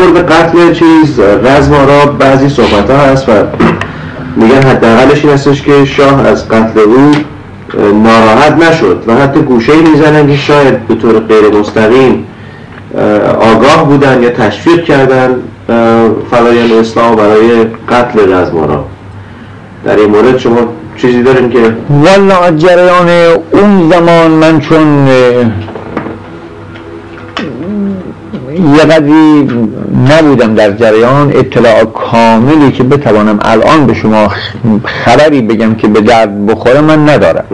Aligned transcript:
مورد 0.00 0.32
قتل 0.32 0.72
چیز 0.72 1.20
رزم 1.20 1.74
را 1.74 2.06
بعضی 2.06 2.48
صحبت 2.48 2.90
ها 2.90 2.96
هست 2.96 3.28
و 3.28 3.32
میگن 4.36 4.62
حداقلش 4.62 5.24
این 5.24 5.34
هستش 5.34 5.62
که 5.62 5.84
شاه 5.84 6.26
از 6.26 6.48
قتل 6.48 6.80
او 6.80 7.12
ناراحت 8.02 8.52
نشد 8.52 9.04
و 9.06 9.14
حتی 9.14 9.40
گوشه 9.40 9.72
می‌زنن 9.76 10.26
که 10.26 10.36
شاید 10.36 10.86
به 10.86 10.94
طور 10.94 11.20
غیر 11.20 11.58
مستقیم 11.60 12.26
آگاه 13.40 13.84
بودن 13.84 14.22
یا 14.22 14.30
تشویق 14.30 14.84
کردن 14.84 15.30
فلایان 16.30 16.72
اسلام 16.80 17.16
برای 17.16 17.64
قتل 17.88 18.32
رزمارا 18.34 18.84
در 19.84 19.96
این 19.96 20.10
مورد 20.10 20.38
شما 20.38 20.56
چیزی 20.96 21.22
داریم 21.22 21.50
که؟ 21.50 21.58
والا 21.90 22.50
جریان 22.56 23.08
اون 23.50 23.90
زمان 23.90 24.30
من 24.30 24.60
چون 24.60 25.08
یه 28.54 28.84
قدری 28.84 29.48
نبودم 30.10 30.54
در 30.54 30.70
جریان 30.70 31.32
اطلاع 31.34 31.84
کاملی 31.84 32.72
که 32.72 32.82
بتوانم 32.82 33.38
الان 33.42 33.86
به 33.86 33.94
شما 33.94 34.28
خبری 34.84 35.42
بگم 35.42 35.74
که 35.74 35.88
به 35.88 36.00
درد 36.00 36.46
بخوره 36.46 36.80
من 36.80 37.08
ندارم. 37.08 37.44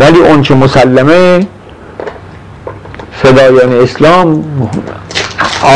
ولی 0.00 0.18
اون 0.18 0.42
چه 0.42 0.54
مسلمه 0.54 1.46
فدایان 3.12 3.72
اسلام 3.72 4.44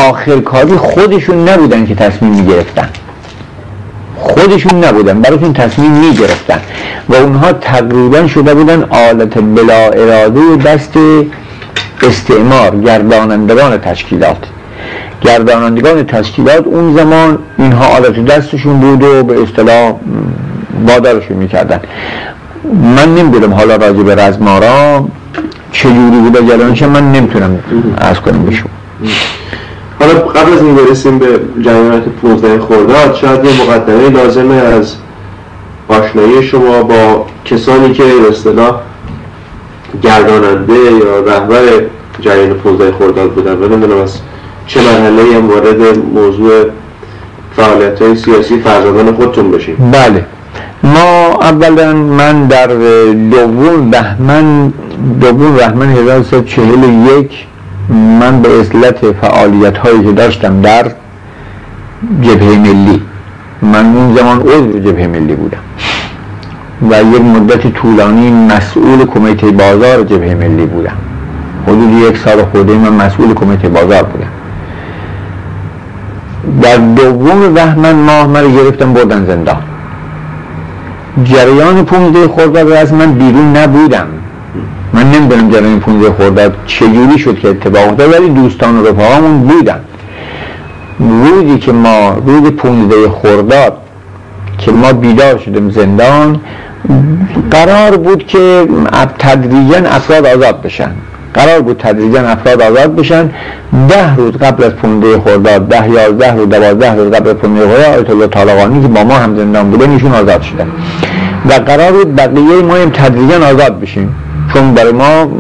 آخر 0.09 0.41
کاری 0.41 0.77
خودشون 0.77 1.49
نبودن 1.49 1.87
که 1.87 1.95
تصمیم 1.95 2.33
می‌گرفتن. 2.33 2.89
خودشون 4.17 4.85
نبودن 4.85 5.21
براتون 5.21 5.53
تصمیم 5.53 5.91
می‌گرفتن. 5.91 6.61
و 7.09 7.15
اونها 7.15 7.53
تقریبا 7.53 8.27
شده 8.27 8.55
بودن 8.55 8.83
آلت 8.83 9.39
بلا 9.39 9.91
اراده 9.91 10.57
دست 10.57 10.93
استعمار 12.03 12.77
گردانندگان 12.77 13.79
تشکیلات. 13.79 14.37
گردانندگان 15.23 16.07
تشکیلات 16.07 16.67
اون 16.67 16.97
زمان 16.97 17.39
اینها 17.59 17.87
آلت 17.87 18.25
دستشون 18.25 18.81
بود 18.81 19.03
و 19.03 19.23
به 19.23 19.43
اصطلاح 19.43 19.95
بادارشون 20.87 21.37
می‌کردن. 21.37 21.81
من 22.97 23.15
نمی‌دونم 23.15 23.55
حالا 23.55 23.77
راجع 23.77 24.03
به 24.03 24.15
رزمارا 24.15 25.09
چجوری 25.73 26.19
بوده 26.21 26.43
جلانش 26.43 26.83
من 26.83 27.13
نمی‌تونم 27.13 27.59
از 27.99 28.21
کنم 28.21 28.45
بشون 28.45 28.71
حالا 29.99 30.13
قبل 30.13 30.53
از 30.53 30.63
این 30.63 30.77
برسیم 30.77 31.19
به 31.19 31.27
جریانات 31.65 32.05
15 32.23 32.61
خرداد 32.61 33.15
شاید 33.15 33.45
یه 33.45 33.63
مقدمه 33.63 34.09
لازمه 34.09 34.55
از 34.55 34.95
آشنایی 35.89 36.43
شما 36.43 36.83
با 36.83 37.27
کسانی 37.45 37.93
که 37.93 38.03
به 38.03 38.29
اصطلاح 38.31 38.75
گرداننده 40.03 40.75
یا 40.75 41.21
رهبر 41.21 41.63
جریان 42.21 42.55
15 42.55 42.93
خرداد 42.99 43.31
بودن 43.33 43.53
و 43.53 43.69
نمی‌دونم 43.69 44.03
از 44.03 44.19
چه 44.67 44.81
مرحله 44.81 45.37
هم 45.37 45.51
وارد 45.51 45.99
موضوع 46.15 46.65
فعالیت 47.57 48.03
های 48.03 48.17
سیاسی 48.17 48.59
فرزندان 48.59 49.15
خودتون 49.15 49.51
بشیم. 49.51 49.91
بله. 49.93 50.25
ما 50.83 51.39
اولا 51.41 51.93
من 51.93 52.47
در 52.47 52.67
دوم 53.31 53.91
بهمن 53.91 54.73
دوم 55.21 55.55
بهمن 55.57 55.89
1341 55.89 57.47
من 58.21 58.43
به 58.43 58.61
اصلت 58.61 59.13
فعالیت 59.13 59.79
هایی 59.79 60.05
که 60.05 60.13
داشتم 60.13 60.61
در 60.61 60.93
جبهه 62.23 62.59
ملی. 62.59 63.03
من 63.63 63.97
اون 63.97 64.17
زمان 64.17 64.41
عضو 64.41 64.79
جبهه 64.79 65.07
ملی 65.07 65.35
بودم. 65.35 65.59
و 66.83 66.95
یک 67.15 67.21
مدت 67.21 67.73
طولانی 67.73 68.31
مسئول 68.31 69.07
کمیته 69.07 69.51
بازار 69.51 70.03
جبهه 70.03 70.35
ملی 70.35 70.67
بودم. 70.67 70.97
حدود 71.67 71.93
یک 71.93 72.19
سال 72.19 72.45
خورده 72.45 72.73
من 72.73 73.07
مسئول 73.07 73.35
کمیته 73.35 73.69
بازار 73.69 74.03
بودم. 74.03 74.27
در 76.63 76.77
دوم 76.77 77.55
بهمن 77.55 77.93
ماه 77.93 78.27
من 78.27 78.53
گرفتم 78.53 78.93
بردن 78.93 79.27
زندان. 79.27 79.63
جریان 81.25 81.85
پونزده 81.85 82.29
خرداد 82.29 82.73
از 82.73 82.93
من 82.93 83.13
بیرون 83.13 83.57
نبودم. 83.57 84.07
من 84.93 85.11
نمی‌دونم 85.11 85.51
جریان 85.51 85.81
پونزده 85.81 86.13
خرداد 86.19 86.55
چجوری 86.67 87.19
شد 87.19 87.39
که 87.39 87.49
اتفاق 87.49 87.89
افتاد 87.89 88.13
ولی 88.13 88.29
دوستان 88.29 88.77
و 88.77 88.87
رفاقامون 88.87 89.43
بودن. 89.43 89.81
روزی 90.99 91.59
که 91.59 91.73
ما 91.73 92.17
روز 92.27 92.51
پونزده 92.51 93.11
خرداد 93.23 93.77
که 94.59 94.73
ما 94.73 94.93
بیدار 94.93 95.39
شدیم 95.39 95.71
زندان 95.71 96.41
قرار 97.51 97.97
بود 97.97 98.27
که 98.27 98.67
تدریجا 99.19 99.77
افراد 99.77 100.27
آزاد 100.27 100.63
بشن. 100.63 100.91
قرار 101.35 101.61
بود 101.61 101.77
تدریجا 101.79 102.21
افراد 102.21 102.63
آزاد 102.63 102.97
بشن. 102.97 103.31
ده 103.89 104.17
روز 104.17 104.33
قبل 104.33 104.65
از 104.65 104.73
پونده 104.73 105.21
خرداد 105.21 105.69
ده 105.69 105.91
یازده 105.91 106.35
روز 106.35 106.49
دوازده 106.49 106.95
روز 106.95 107.11
قبل 107.11 107.29
از 107.29 107.35
پونده 107.35 107.61
خرداد 107.61 107.97
آیت 107.97 108.11
الله 108.11 108.27
طالقانی 108.27 108.83
که 108.83 108.89
با 108.89 109.05
ما 109.05 109.15
هم 109.15 109.37
زندان 109.37 109.71
بوده 109.71 109.91
ایشون 109.91 110.13
آزاد 110.13 110.43
شدن 110.43 110.67
و 111.49 111.53
قرار 111.53 111.93
بود 111.93 112.17
بقیه 112.17 112.63
ما 112.63 112.75
هم 112.75 112.91
تدریجا 112.91 113.47
آزاد 113.47 113.81
بشیم. 113.81 114.15
چون 114.53 114.75
برای 114.75 114.93
ما 114.93 115.31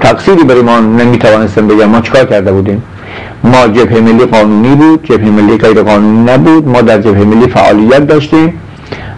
تقصیری 0.00 0.44
برای 0.44 0.62
ما 0.62 0.78
نمی‌توانستم 0.78 1.68
بگم. 1.68 1.84
ما 1.84 2.00
چکار 2.00 2.24
کرده 2.24 2.52
بودیم؟ 2.52 2.82
ما 3.44 3.68
جبهه 3.68 4.00
ملی 4.00 4.26
قانونی 4.26 4.74
بود 4.74 5.04
جبهه 5.04 5.30
ملی 5.30 5.58
غیر 5.58 5.82
قانونی 5.82 6.32
نبود. 6.32 6.68
ما 6.68 6.80
در 6.80 6.98
جبهه 6.98 7.24
ملی 7.24 7.48
فعالیت 7.48 8.06
داشتیم. 8.06 8.54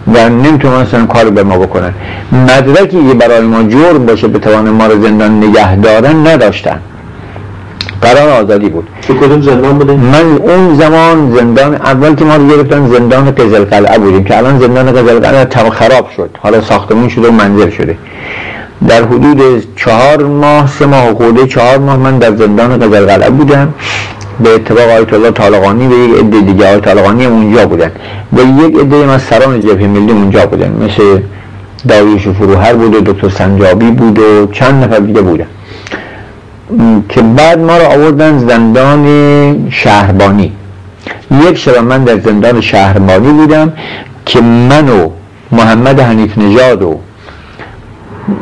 و 0.07 0.29
نمی‌تونستن 0.29 1.05
کار 1.05 1.29
به 1.29 1.43
ما 1.43 1.57
بکنن. 1.57 1.93
مدرکی 2.31 3.07
که 3.07 3.13
برای 3.13 3.41
ما 3.41 3.63
جرم 3.63 4.05
باشه 4.05 4.27
بتوان 4.27 4.69
ما 4.69 4.87
رو 4.87 5.01
زندان 5.03 5.43
نگه 5.43 5.75
دارن 5.75 6.27
نداشتن. 6.27 6.79
قرار 8.01 8.29
آزادی 8.29 8.69
بود. 8.69 8.87
تو 9.01 9.13
کدوم 9.13 9.41
زندان 9.41 9.77
بودیم؟ 9.77 9.99
من 9.99 10.37
اون 10.37 10.75
زمان 10.75 11.35
زندان 11.35 11.75
اول 11.75 12.15
که 12.15 12.25
ما 12.25 12.35
رو 12.35 12.47
گرفتن 12.47 12.87
زندان 12.87 13.31
قزل 13.31 13.65
قلعه 13.65 13.97
بودیم 13.97 14.23
که 14.23 14.37
الان 14.37 14.59
زندان 14.59 14.91
قزل 14.91 15.19
قلعه 15.19 15.69
خراب 15.69 16.09
شد. 16.15 16.29
حالا 16.41 16.61
ساختمون 16.61 17.09
شده 17.09 17.27
و 17.27 17.31
منزل 17.31 17.69
شده. 17.69 17.97
در 18.87 19.03
حدود 19.03 19.63
چهار 19.75 20.23
ماه 20.23 20.67
سه 20.67 20.85
ماه 20.85 21.13
خورده 21.13 21.47
چهار 21.47 21.77
ماه 21.77 21.97
من 21.97 22.17
در 22.17 22.35
زندان 22.35 22.79
قزل 22.79 23.05
قلعه 23.05 23.29
بودم. 23.29 23.73
به 24.43 24.49
اتفاق 24.49 24.89
آیت 24.89 25.13
الله 25.13 25.31
طالقانی 25.31 25.87
و 25.87 25.91
یک 25.91 26.19
عده 26.19 26.41
دیگه 26.41 26.71
آیت 26.71 26.85
طالقانی 26.85 27.25
اونجا 27.25 27.65
بودن. 27.65 27.91
و 28.33 28.39
یک 28.39 28.75
عده 28.75 29.11
از 29.11 29.21
سران 29.21 29.61
جبهه 29.61 29.87
ملی 29.87 30.11
اونجا 30.11 30.45
بودن. 30.45 30.71
مثل 30.71 31.21
داریوش 31.87 32.27
فروهر 32.27 32.73
بود 32.73 32.95
و 32.95 33.13
دکتر 33.13 33.29
سنجابی 33.29 33.91
بود 33.91 34.19
و 34.19 34.47
چند 34.51 34.83
نفر 34.83 34.99
دیگه 34.99 35.21
بودن. 35.21 35.47
که 37.09 37.21
بعد 37.21 37.59
ما 37.59 37.77
رو 37.77 37.85
آوردن 37.85 38.37
زندان 38.37 39.69
شهربانی. 39.69 40.51
یک 41.49 41.57
شب 41.57 41.77
من 41.77 42.03
در 42.03 42.19
زندان 42.19 42.61
شهربانی 42.61 43.31
بودم 43.31 43.73
که 44.25 44.41
من 44.41 44.89
و 44.89 45.09
محمد 45.51 45.99
حنیف 45.99 46.37
نژاد 46.37 46.81
و 46.81 46.99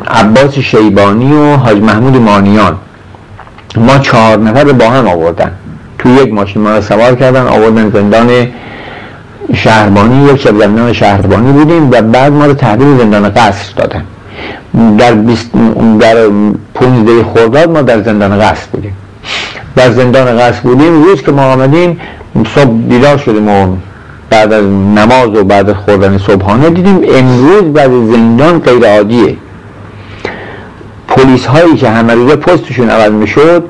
عباس 0.08 0.58
شیبانی 0.58 1.32
و 1.32 1.56
حاج 1.56 1.76
محمود 1.76 2.16
مانیان 2.16 2.76
ما 3.76 3.98
چهار 3.98 4.38
نفر 4.38 4.64
با 4.64 4.90
هم 4.90 5.08
آوردن. 5.08 5.52
تو 6.00 6.08
یک 6.08 6.32
ماشین 6.32 6.62
ما 6.62 6.76
رو 6.76 6.82
سوار 6.82 7.14
کردن 7.14 7.46
آوردن 7.46 7.90
زندان 7.90 8.46
شهربانی 9.54 10.30
یک 10.30 10.40
شب 10.40 10.58
زندان 10.58 10.92
شهربانی 10.92 11.52
بودیم 11.52 11.90
و 11.90 12.02
بعد 12.02 12.32
ما 12.32 12.46
رو 12.46 12.54
تحویل 12.54 12.98
زندان 12.98 13.28
قصر 13.28 13.72
دادن. 13.76 14.04
در, 14.98 15.12
بیست 15.12 15.50
در 16.00 16.28
15 16.74 17.24
خرداد 17.34 17.70
ما 17.70 17.82
در 17.82 18.02
زندان 18.02 18.38
قصر 18.38 18.66
بودیم. 18.72 18.96
در 19.76 19.90
زندان 19.90 20.38
قصر 20.38 20.60
بودیم 20.60 21.02
روز 21.02 21.22
که 21.22 21.32
ما 21.32 21.42
آمدیم 21.42 22.00
صبح 22.54 22.70
بیدار 22.88 23.16
شدیم 23.18 23.48
و 23.48 23.76
بعد 24.30 24.52
از 24.52 24.64
نماز 24.64 25.28
و 25.28 25.44
بعد 25.44 25.72
خوردن 25.72 26.18
صبحانه 26.18 26.70
دیدیم 26.70 27.00
امروز 27.14 27.72
بعد 27.72 27.90
زندان 27.90 28.58
غیر 28.58 28.86
عادیه 28.96 29.36
پلیس 31.08 31.46
هایی 31.46 31.76
که 31.76 31.88
همه 31.88 32.14
روزه 32.14 32.36
پستشون 32.36 32.90
عوض 32.90 33.12
می‌شد 33.12 33.64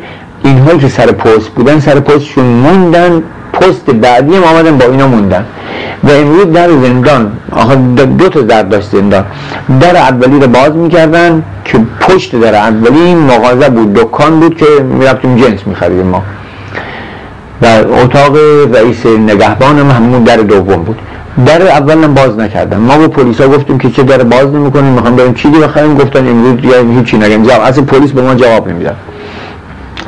اینهایی 0.44 0.78
که 0.78 0.88
سر 0.88 1.06
پست 1.06 1.48
بودن 1.48 1.80
سر 1.80 2.00
پستشون 2.00 2.44
موندن 2.44 3.22
پست 3.52 3.90
بعدی 3.90 4.36
هم 4.36 4.44
آمدن 4.44 4.78
با 4.78 4.84
اینا 4.84 5.08
موندن. 5.08 5.44
و 6.04 6.10
امروز 6.10 6.52
در 6.52 6.68
زندان 6.68 7.32
آخه 7.52 7.76
دو 7.76 8.28
تا 8.28 8.40
در 8.40 8.62
داشت 8.62 8.88
زندان. 8.92 9.24
در 9.80 9.96
اولی 9.96 10.40
رو 10.40 10.46
باز 10.46 10.72
می‌کردن 10.74 11.42
که 11.64 11.78
پشت 12.00 12.40
در 12.40 12.54
اولی 12.54 13.14
مغازه 13.14 13.68
بود 13.68 13.94
دکان 13.94 14.40
بود 14.40 14.56
که 14.56 14.66
می‌رفتیم 14.98 15.36
جنس 15.36 15.66
میخریدیم 15.66 16.06
ما. 16.06 16.22
و 17.62 17.66
اتاق 18.04 18.36
رئیس 18.74 19.06
نگهبان 19.06 19.78
هم 19.78 19.90
همون 19.90 20.22
در 20.24 20.36
دوم 20.36 20.82
بود. 20.82 20.98
در 21.46 21.62
اول 21.62 22.04
هم 22.04 22.14
باز 22.14 22.38
نکردن. 22.38 22.76
ما 22.76 22.98
به 22.98 23.08
پلیسا 23.08 23.48
گفتیم 23.48 23.78
که 23.78 23.90
چه 23.90 24.02
در 24.02 24.22
باز 24.22 24.46
نمی‌کنیم 24.46 24.92
می‌خوام 24.92 25.16
بریم 25.16 25.34
چیزی 25.34 25.58
بخریم. 25.58 25.94
گفتن 25.94 26.28
امروز 26.28 26.74
هیچی 26.96 27.18
نگیم. 27.18 27.42
جواب 27.42 27.62
اصلا 27.62 27.84
پلیس 27.84 28.10
به 28.10 28.22
ما 28.22 28.34
جواب 28.34 28.68
نمی‌داد. 28.68 28.96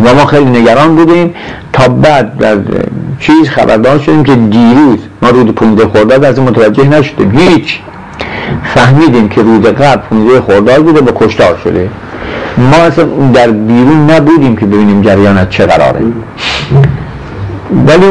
و 0.00 0.14
ما 0.14 0.26
خیلی 0.26 0.60
نگران 0.60 0.96
بودیم. 0.96 1.34
تا 1.72 1.88
بعد 1.88 2.38
در 2.38 2.56
چیز 3.20 3.48
خبردار 3.48 3.98
شدیم 3.98 4.24
که 4.24 4.34
دیروز 4.34 4.98
ما 5.22 5.28
روز 5.28 5.46
پونزه 5.46 5.86
خورداد 5.86 6.24
از 6.24 6.38
متوجه 6.38 6.88
نشدیم. 6.88 7.30
هیچ. 7.38 7.80
فهمیدیم 8.74 9.28
که 9.28 9.42
روز 9.42 9.66
قبل 9.66 10.00
پونزه 10.08 10.40
خورداد 10.40 10.84
بوده 10.84 11.00
با 11.00 11.26
کشتار 11.26 11.58
شده. 11.64 11.88
ما 12.58 12.76
اصلا 12.76 13.04
در 13.34 13.50
بیرون 13.50 14.10
نبودیم 14.10 14.56
که 14.56 14.66
ببینیم 14.66 15.02
جریانت 15.02 15.50
چه 15.50 15.66
قراره. 15.66 16.00
ولی 17.86 18.06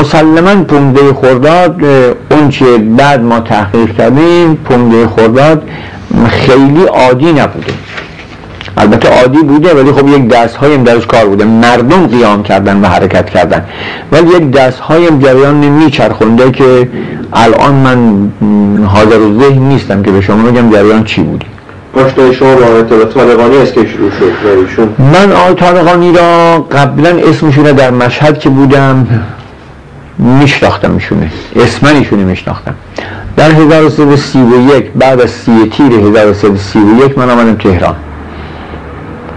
مسلما 0.00 0.64
پونده 0.64 1.12
خورداد 1.12 1.84
اون 2.30 2.48
چه 2.48 2.78
بعد 2.78 3.22
ما 3.22 3.40
تحقیق 3.40 3.96
کردیم 3.96 4.54
پونده 4.54 5.06
خورداد 5.06 5.62
خیلی 6.28 6.84
عادی 6.84 7.32
نبوده. 7.32 7.72
البته 8.76 9.08
عادی 9.08 9.38
بوده 9.38 9.74
ولی 9.74 9.92
خب 9.92 10.08
یک 10.08 10.28
دست 10.28 10.56
هایم 10.56 10.84
درش 10.84 11.06
کار 11.06 11.26
بوده. 11.26 11.44
مردم 11.44 12.06
قیام 12.06 12.42
کردن 12.42 12.80
و 12.80 12.86
حرکت 12.86 13.30
کردن. 13.30 13.64
ولی 14.12 14.30
یک 14.30 14.50
دست 14.50 14.78
هایم 14.78 15.18
جریان 15.18 15.60
نمیچرخونده 15.60 16.50
که 16.50 16.88
الان 17.32 17.74
من 17.74 18.32
حاضر 18.86 19.18
و 19.18 19.40
ذهن 19.40 19.62
نیستم 19.62 20.02
که 20.02 20.10
به 20.10 20.20
شما 20.20 20.50
بگم 20.50 20.70
جریان 20.70 21.04
چی 21.04 21.22
بودی 21.22 21.46
آشنای 21.94 22.34
شما 22.34 22.54
با 22.54 23.04
طالقانی 23.04 23.56
است 23.56 23.74
که 23.74 23.86
شروع 23.86 24.10
شد 24.76 24.88
من 24.98 25.32
آقای 25.32 25.54
طالقانی 25.54 26.12
را 26.12 26.60
قبلا 26.72 27.10
اسمشونه 27.10 27.72
در 27.72 27.90
مشهد 27.90 28.38
که 28.38 28.48
بودم 28.48 29.06
میشناختم 30.18 30.90
میشونه 30.90 31.30
اسمن 31.56 31.96
ایشونه 31.96 32.24
میشناختم. 32.24 32.74
در 33.36 33.50
1331 33.50 34.90
بعد 34.90 35.20
از 35.20 35.30
سی 35.30 35.70
تیر 35.72 35.92
1331 35.92 37.18
من 37.18 37.30
آمدم 37.30 37.54
تهران. 37.54 37.94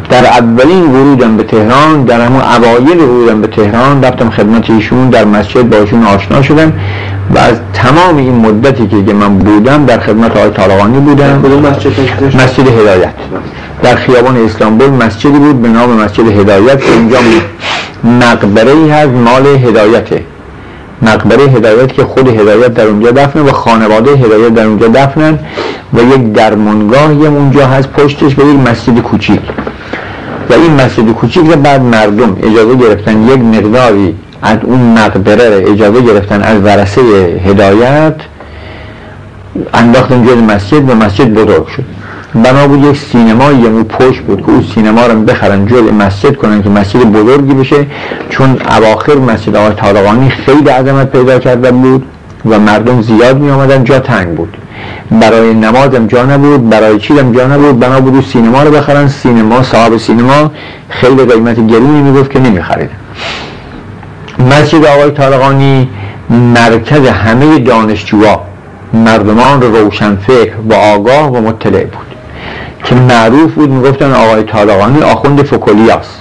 در 0.09 0.25
اولین 0.25 0.83
ورودم 0.83 1.37
به 1.37 1.43
تهران 1.43 2.03
در 2.03 2.21
همون 2.21 2.41
اوایل 2.41 2.99
ورودم 2.99 3.41
به 3.41 3.47
تهران 3.47 4.03
رفتم 4.03 4.29
خدمت 4.29 4.69
ایشون 4.69 5.09
در 5.09 5.25
مسجد 5.25 5.69
با 5.69 5.77
ایشون 5.77 6.03
آشنا 6.03 6.41
شدم 6.41 6.73
و 7.35 7.37
از 7.37 7.55
تمام 7.73 8.17
این 8.17 8.35
مدتی 8.35 8.87
که 8.87 9.13
من 9.13 9.37
بودم 9.37 9.85
در 9.85 9.99
خدمت 9.99 10.37
آقای 10.37 10.49
طالقانی 10.49 10.99
بودم. 10.99 11.41
مسجد 11.69 11.91
مسجد 12.35 12.67
هدایت. 12.67 13.13
در 13.83 13.95
خیابان 13.95 14.37
اسلامبول 14.37 14.89
مسجدی 14.89 15.39
بود 15.39 15.61
به 15.61 15.67
نام 15.67 15.89
مسجد 15.89 16.27
هدایت 16.27 16.79
که 16.79 16.91
اینجا 16.91 17.17
مقبره 18.03 18.71
ای 18.71 18.89
هست 18.89 19.09
مال 19.09 19.45
هدایته. 19.45 20.23
مقبره 21.01 21.43
هدایت 21.43 21.93
که 21.93 22.03
خود 22.03 22.27
هدایت 22.27 22.73
در 22.73 22.85
اونجا 22.85 23.11
دفنه 23.11 23.41
و 23.41 23.51
خانواده 23.51 24.11
هدایت 24.11 24.53
در 24.53 24.65
اونجا 24.65 24.87
دفنن 24.87 25.39
و 25.93 26.01
یک 26.01 26.33
درمانگاهی 26.33 27.25
اونجا 27.27 27.67
هست 27.67 27.89
پشتش 27.89 28.39
و 28.39 28.41
یک 28.41 28.69
مسجد 28.69 28.99
کوچیک. 28.99 29.41
این 30.61 30.73
مسجد 30.73 31.11
کوچیک 31.11 31.45
رو 31.45 31.55
بعد 31.55 31.81
مردم 31.81 32.37
اجازه 32.43 32.75
گرفتن 32.75 33.27
یک 33.27 33.39
مقداری 33.39 34.15
از 34.41 34.57
اون 34.63 34.79
مقبره 34.79 35.71
اجازه 35.71 36.01
گرفتن 36.01 36.41
از 36.41 36.61
ورسه 36.61 37.01
هدایت 37.45 38.15
انداختن 39.73 40.25
جز 40.25 40.37
مسجد 40.37 40.89
و 40.89 40.95
مسجد 40.95 41.33
بزرگ 41.33 41.67
شد. 41.67 41.83
بنا 42.35 42.67
بود 42.67 42.83
یک 42.83 42.97
سینمایی 42.97 43.65
اون 43.65 43.83
پشت 43.83 44.21
بود 44.21 44.41
که 44.41 44.49
اون 44.49 44.65
سینما 44.75 45.05
رو 45.05 45.19
بخرن 45.21 45.65
جز 45.65 45.91
مسجد 45.99 46.35
کنن 46.35 46.63
که 46.63 46.69
مسجد 46.69 46.99
بزرگی 46.99 47.53
بشه 47.53 47.85
چون 48.29 48.57
اواخر 48.77 49.15
مسجد 49.15 49.55
آقای 49.55 49.73
طالقانی 49.73 50.29
خیلی 50.29 50.69
عظمت 50.69 51.11
پیدا 51.11 51.39
کرده 51.39 51.71
بود. 51.71 52.03
و 52.45 52.59
مردم 52.59 53.01
زیاد 53.01 53.37
می 53.37 53.51
آمدن 53.51 53.83
جا 53.83 53.99
تنگ 53.99 54.35
بود. 54.35 54.57
برای 55.11 55.53
نمازم 55.53 56.07
جا 56.07 56.25
نبود 56.25 56.69
برای 56.69 56.99
چیزم 56.99 57.31
جا 57.31 57.47
نبود. 57.47 57.79
بنا 57.79 58.01
بود 58.01 58.23
سینما 58.23 58.63
رو 58.63 58.71
بخرن. 58.71 59.07
سینما 59.07 59.63
صاحب 59.63 59.97
سینما 59.97 60.51
خیلی 60.89 61.25
قیمت 61.25 61.67
گرونی 61.67 62.01
می‌گفت 62.01 62.31
که 62.31 62.39
نمی‌خرید. 62.39 62.89
مسجد 64.51 64.85
آقای 64.85 65.11
طالقانی 65.11 65.89
مرکز 66.29 67.07
همه 67.07 67.59
دانشجوها 67.59 68.41
مردمان 68.93 69.61
روشنفکر 69.61 70.51
و 70.69 70.73
آگاه 70.73 71.31
و 71.31 71.41
مطلع 71.41 71.83
بود. 71.83 72.07
که 72.83 72.95
معروف 72.95 73.53
بود 73.53 73.69
می‌گفتن 73.69 74.11
آقای 74.13 74.43
طالقانی 74.43 75.01
آخوند 75.01 75.43
فکولیاست 75.43 76.19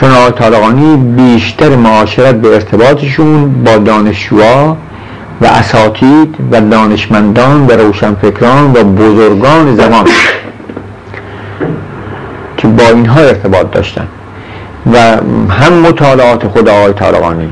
چون 0.00 0.10
آقای 0.10 0.30
طالقانی 0.30 0.96
بیشتر 0.96 1.76
معاشرت 1.76 2.34
به 2.34 2.54
ارتباطشون 2.54 3.64
با 3.64 3.76
دانشجوها 3.76 4.76
و 5.40 5.46
اساتید 5.46 6.36
و 6.50 6.60
دانشمندان 6.60 7.66
و 7.66 7.72
روشنفکران 7.72 8.72
و 8.72 8.84
بزرگان 8.84 9.76
زمان 9.76 10.04
که 12.56 12.68
با 12.68 12.84
اینها 12.88 13.20
ارتباط 13.20 13.70
داشتن. 13.70 14.06
و 14.92 14.98
هم 15.50 15.72
مطالعات 15.72 16.48
خود 16.48 16.68
آقای 16.68 16.92
طالقانی 16.92 17.48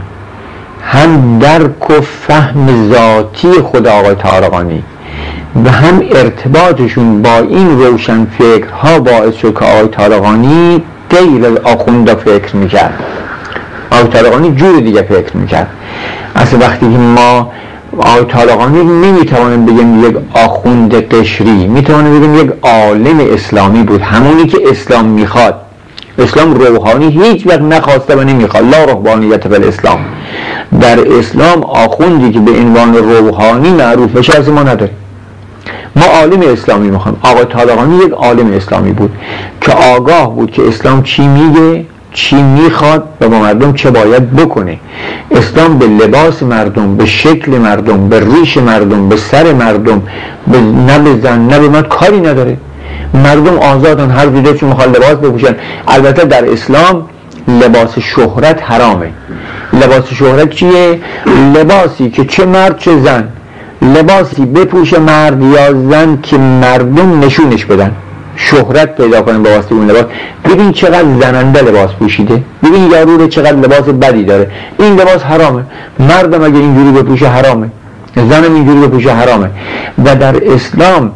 هم 0.82 1.38
درک 1.38 1.90
و 1.90 2.00
فهم 2.00 2.90
ذاتی 2.92 3.52
خود 3.52 3.86
آقای 3.86 4.14
طالقانی 4.14 4.82
و 5.64 5.70
هم 5.70 6.02
ارتباطشون 6.10 7.22
با 7.22 7.38
این 7.38 7.80
روشن 7.80 8.26
فکرها 8.38 8.98
باعث 8.98 9.34
شد 9.34 9.58
که 9.58 9.64
آقای 9.64 9.88
طالقانی 9.88 10.82
غیر 11.10 11.46
از 11.46 11.56
آخونده 11.56 12.14
فکر 12.14 12.56
می‌کرد. 12.56 12.94
آقای 13.90 14.08
طالقانی 14.08 14.54
جور 14.54 14.80
دیگه 14.80 15.02
فکر 15.02 15.36
می‌کرد. 15.36 15.68
اصلا 16.36 16.58
وقتی 16.58 16.80
که 16.80 16.98
ما 16.98 17.52
آقای 17.98 18.24
طالقانی 18.24 18.84
نمی‌توانیم 18.84 19.66
بگیم 19.66 20.04
یک 20.04 20.16
آخوند 20.34 20.94
قشری 20.94 21.66
می‌توانیم 21.66 22.20
بگیم 22.20 22.34
یک 22.34 22.50
عالم 22.62 23.20
اسلامی 23.32 23.82
بود. 23.82 24.00
همونی 24.00 24.46
که 24.46 24.58
اسلام 24.70 25.04
می‌خواد. 25.04 25.54
اسلام 26.18 26.54
روحانی 26.54 27.10
هیچ 27.22 27.46
وقت 27.46 27.60
نخواسته 27.60 28.16
و 28.16 28.24
نمی‌خواد. 28.24 28.74
لا 28.74 28.84
روحانیت 28.84 29.48
بل 29.48 29.64
اسلام 29.64 30.04
در 30.80 31.18
اسلام 31.18 31.62
آخوندی 31.62 32.32
که 32.32 32.40
به 32.40 32.50
عنوان 32.50 32.94
روحانی 32.94 33.70
معروف 33.70 34.10
بشه 34.10 34.38
از 34.38 34.48
ما 34.48 34.62
نداره. 34.62 34.90
ما 35.98 36.04
عالم 36.04 36.40
اسلامی 36.52 36.90
می‌خوایم 36.90 37.18
آقای 37.22 37.44
طالقانی 37.44 37.96
یک 38.04 38.12
عالم 38.12 38.52
اسلامی 38.52 38.92
بود 38.92 39.10
که 39.60 39.72
آگاه 39.72 40.34
بود 40.34 40.50
که 40.50 40.68
اسلام 40.68 41.02
چی 41.02 41.26
میگه 41.26 41.84
چی 42.12 42.42
می‌خواد 42.42 43.08
و 43.20 43.28
با 43.28 43.38
مردم 43.38 43.72
چه 43.72 43.90
باید 43.90 44.36
بکنه. 44.36 44.78
اسلام 45.30 45.78
به 45.78 45.86
لباس 45.86 46.42
مردم 46.42 46.96
به 46.96 47.06
شکل 47.06 47.52
مردم 47.52 48.08
به 48.08 48.20
ریش 48.20 48.56
مردم 48.56 49.08
به 49.08 49.16
سر 49.16 49.52
مردم 49.52 50.02
به 50.46 50.60
نه 50.60 50.98
به 50.98 51.20
زن 51.20 51.46
نه 51.46 51.58
به 51.58 51.68
مرد 51.68 51.88
کاری 51.88 52.20
نداره. 52.20 52.56
مردم 53.14 53.58
آزادن 53.58 54.10
هر 54.10 54.26
ویدیو 54.26 54.52
که 54.52 54.66
می‌خواد 54.66 54.96
لباس 54.96 55.14
بپوشن. 55.14 55.54
البته 55.88 56.24
در 56.24 56.52
اسلام 56.52 57.06
لباس 57.48 57.98
شهرت 57.98 58.62
حرامه. 58.62 59.10
لباس 59.72 60.12
شهرت 60.12 60.50
چیه؟ 60.50 61.00
لباسی 61.54 62.10
که 62.10 62.24
چه 62.24 62.46
مرد 62.46 62.78
چه 62.78 62.98
زن. 62.98 63.28
لباسی 63.82 64.44
بپوشه 64.44 64.98
مرد 64.98 65.42
یا 65.42 65.72
زن 65.90 66.18
که 66.22 66.38
مردم 66.38 67.20
نشونش 67.20 67.64
بدن. 67.64 67.92
شهرت 68.36 68.96
پیدا 68.96 69.22
کنه 69.22 69.38
با 69.38 69.50
واسطه 69.50 69.74
اون 69.74 69.90
لباس. 69.90 70.04
ببین 70.44 70.72
چقدر 70.72 71.04
زننده 71.20 71.62
لباس 71.62 71.90
پوشیده. 71.90 72.42
ببین 72.62 72.90
یارو 72.90 73.26
چقدر 73.26 73.56
لباس 73.56 73.82
بدی 73.82 74.24
داره. 74.24 74.50
این 74.78 74.92
لباس 74.96 75.22
حرامه. 75.22 75.62
مردم 75.98 76.42
اگه 76.42 76.58
اینجوری 76.58 77.02
بپوشه 77.02 77.28
حرامه. 77.28 77.68
زنم 78.16 78.54
اینجوری 78.54 78.86
بپوشه 78.86 79.12
حرامه. 79.12 79.50
و 80.04 80.16
در 80.16 80.52
اسلام 80.54 81.12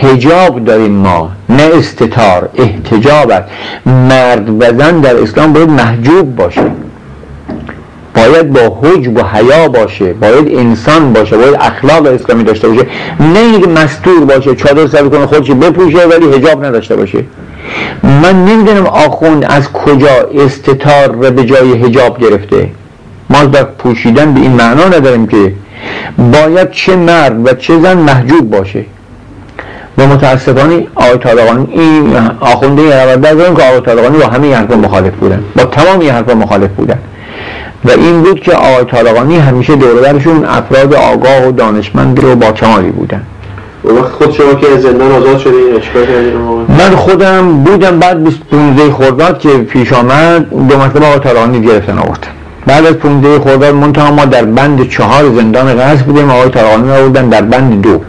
هجاب 0.00 0.64
داریم 0.64 0.92
ما. 0.92 1.30
نه 1.48 1.62
استتار 1.78 2.48
احتجاب 2.54 3.32
مرد 3.86 4.62
و 4.62 4.78
زن 4.78 5.00
در 5.00 5.16
اسلام 5.16 5.52
باید 5.52 5.70
محجوب 5.70 6.36
باشه. 6.36 6.70
باید 8.14 8.52
با 8.52 8.78
حجب 8.82 9.16
و 9.16 9.22
حیا 9.22 9.68
باشه 9.68 10.12
باید 10.12 10.58
انسان 10.58 11.12
باشه 11.12 11.36
باید 11.36 11.54
اخلاق 11.60 12.06
اسلامی 12.06 12.44
داشته 12.44 12.68
باشه. 12.68 12.86
نه 13.20 13.38
اینکه 13.38 13.68
مستور 13.68 14.24
باشه 14.24 14.54
چادر 14.54 14.86
سر 14.86 15.08
کنه 15.08 15.26
خودش 15.26 15.50
بپوشه 15.50 16.06
ولی 16.06 16.36
هجاب 16.36 16.64
نداشته 16.64 16.96
باشه. 16.96 17.24
من 18.02 18.44
نمی‌دونم 18.44 18.86
آخوند 18.86 19.44
از 19.44 19.72
کجا 19.72 20.44
استتار 20.44 21.12
رو 21.12 21.30
به 21.30 21.44
جای 21.44 21.72
هجاب 21.72 22.18
گرفته. 22.18 22.68
ما 23.30 23.44
در 23.44 23.64
پوشیدن 23.64 24.34
به 24.34 24.40
این 24.40 24.52
معنا 24.52 24.88
نداریم 24.88 25.26
که 25.26 25.52
باید 26.32 26.70
چه 26.70 26.96
مرد 26.96 27.46
و 27.46 27.54
چه 27.54 27.80
زن 27.80 27.98
محجوب 27.98 28.50
باشه. 28.50 28.84
و 29.98 30.06
متاسفانه 30.06 30.86
آقای 30.94 31.18
طالقانی 31.18 31.66
این 31.72 32.16
آخونده 32.40 32.82
یه 32.82 33.34
که 33.56 33.62
آقای 33.62 33.80
طالقانی 33.80 34.18
با 34.18 34.26
همه 34.26 34.56
حرفا 34.56 34.76
مخالف 34.76 35.12
بودن. 35.12 35.44
با 35.56 35.64
تمام 35.64 36.00
این 36.00 36.12
مخالف 36.34 36.70
بودن. 36.70 36.98
و 37.84 37.90
این 37.90 38.22
بود 38.22 38.40
که 38.40 38.52
آقای 38.52 38.84
طالقانی 38.84 39.36
همیشه 39.36 39.76
دوربرشون 39.76 40.44
افراد 40.44 40.94
آگاه 40.94 41.48
و 41.48 41.52
دانشمند 41.52 42.20
رو 42.20 42.36
با 42.36 42.52
کمالی 42.52 42.90
بودن. 42.90 43.22
خود 44.18 44.32
شما 44.32 44.54
که 44.54 44.66
زندان 44.78 45.12
آزاد 45.12 45.38
شده 45.38 45.52
من 46.68 46.96
خودم 46.96 47.64
بودم 47.64 47.98
بعد 47.98 48.24
15 48.50 48.92
خرداد 48.92 49.38
که 49.38 49.48
پیش 49.48 49.92
آمد 49.92 50.50
دو 50.50 50.78
مرتبه 50.78 51.06
آقای 51.06 51.18
طالقانی 51.18 51.60
گرفتن 51.60 51.98
آورد 51.98 52.26
بعد 52.66 52.86
از 52.86 52.94
15 52.94 53.38
خرداد 53.38 53.74
منتها 53.74 54.10
ما 54.10 54.24
در 54.24 54.44
بند 54.44 54.88
چهار 54.88 55.24
زندان 55.36 55.76
قصد 55.76 56.04
بودیم 56.04 56.30
آقای 56.30 56.48
طالقانی 56.48 56.90
آوردن 56.90 57.28
در 57.28 57.42
بند 57.42 57.82
دو. 57.82 58.00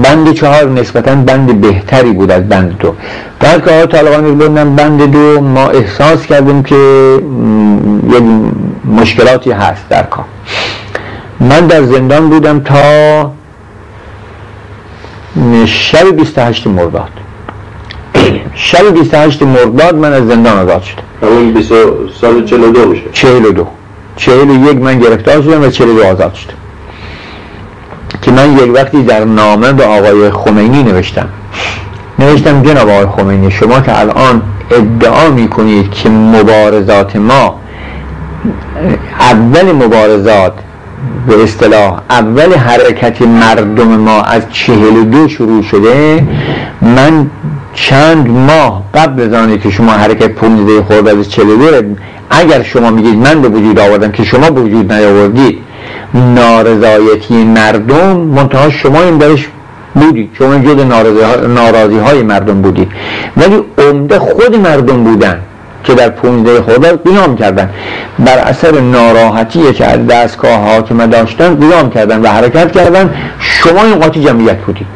بند 0.00 0.32
چهار 0.32 0.64
نسبتا 0.70 1.14
بند 1.14 1.60
بهتری 1.60 2.12
بود 2.12 2.30
از 2.30 2.48
بند 2.48 2.78
دو. 2.78 2.94
بعد 3.40 3.64
که 3.64 3.70
آقای 3.70 3.86
طالقانی 3.86 4.32
بودن 4.32 4.76
بند 4.76 5.10
دو 5.10 5.40
ما 5.40 5.68
احساس 5.68 6.26
کردیم 6.26 6.62
که 6.62 6.76
یک 8.08 8.22
مشکلاتی 8.84 9.50
هست 9.50 9.88
در 9.88 10.02
کار. 10.02 10.24
من 11.40 11.66
در 11.66 11.82
زندان 11.82 12.28
بودم 12.28 12.60
تا 12.60 13.32
شب 15.66 16.16
28 16.16 16.66
مرداد. 16.66 17.10
شب 18.54 18.94
28 18.94 19.42
مرداد 19.42 19.94
من 19.94 20.12
از 20.12 20.26
زندان 20.26 20.58
آزاد 20.58 20.82
شدم. 20.82 21.02
همون 21.22 21.52
20 21.52 21.72
سال 22.20 22.44
42 22.44 22.86
میشه. 22.88 23.02
42 23.12 23.66
41 24.16 24.76
من 24.76 24.98
گرفتار 24.98 25.42
شدم 25.42 25.62
و 25.62 25.70
42 25.70 26.04
آزاد 26.04 26.34
شدم. 26.34 26.54
که 28.22 28.30
من 28.30 28.58
یک 28.58 28.74
وقتی 28.74 29.02
در 29.02 29.24
نامه 29.24 29.72
به 29.72 29.84
آقای 29.84 30.30
خمینی 30.30 30.82
نوشتم. 30.82 31.28
نوشتم 32.18 32.62
جناب 32.62 32.88
آقای 32.88 33.06
خمینی 33.06 33.50
شما 33.50 33.80
که 33.80 34.00
الان 34.00 34.42
ادعا 34.70 35.30
می‌کنید 35.30 35.90
که 35.90 36.08
مبارزات 36.08 37.16
ما 37.16 37.60
اول 39.20 39.72
مبارزات 39.72 40.52
به 41.28 41.42
اصطلاح 41.42 42.00
اول 42.10 42.54
حرکت 42.54 43.22
مردم 43.22 43.88
ما 43.88 44.22
از 44.22 44.42
چهل 44.52 45.04
دو 45.04 45.28
شروع 45.28 45.62
شده 45.62 46.26
من 46.82 47.30
چند 47.74 48.28
ماه 48.28 48.82
قبل 48.94 49.34
از 49.34 49.58
که 49.58 49.70
شما 49.70 49.92
حرکت 49.92 50.28
پونزده 50.28 50.82
خورد 50.82 51.08
از 51.08 51.30
چهل 51.30 51.46
دو 51.46 51.94
اگر 52.30 52.62
شما 52.62 52.90
میگید 52.90 53.18
من 53.18 53.42
به 53.42 53.48
وجود 53.48 53.78
آوردم 53.78 54.12
که 54.12 54.24
شما 54.24 54.50
به 54.50 54.60
وجود 54.60 54.92
نیاوردید 54.92 55.58
نارضایتی 56.14 57.44
مردم 57.44 58.16
منتها 58.16 58.70
شما 58.70 59.02
این 59.02 59.18
درش 59.18 59.48
بودید. 59.94 60.30
شما 60.38 60.58
جد 60.58 60.80
ناراضی 61.46 61.98
های 61.98 62.22
مردم 62.22 62.62
بودید. 62.62 62.88
ولی 63.36 63.62
عمده 63.78 64.18
خود 64.18 64.56
مردم 64.56 65.04
بودن 65.04 65.40
که 65.84 65.94
در 65.94 66.08
پونزده 66.08 66.62
خرداد 66.62 67.08
قیام 67.08 67.36
کردن. 67.36 67.70
بر 68.18 68.38
اثر 68.38 68.80
ناراحتی 68.80 69.72
که 69.72 69.86
از 69.86 70.06
دستگاه 70.06 70.56
حاکمه 70.56 71.06
داشتن 71.06 71.56
قیام 71.56 71.90
کردن 71.90 72.20
و 72.20 72.28
حرکت 72.28 72.72
کردن. 72.72 73.14
شما 73.38 73.84
این 73.84 73.94
قاطی 73.94 74.24
جمعیت 74.24 74.58
بودید. 74.58 74.86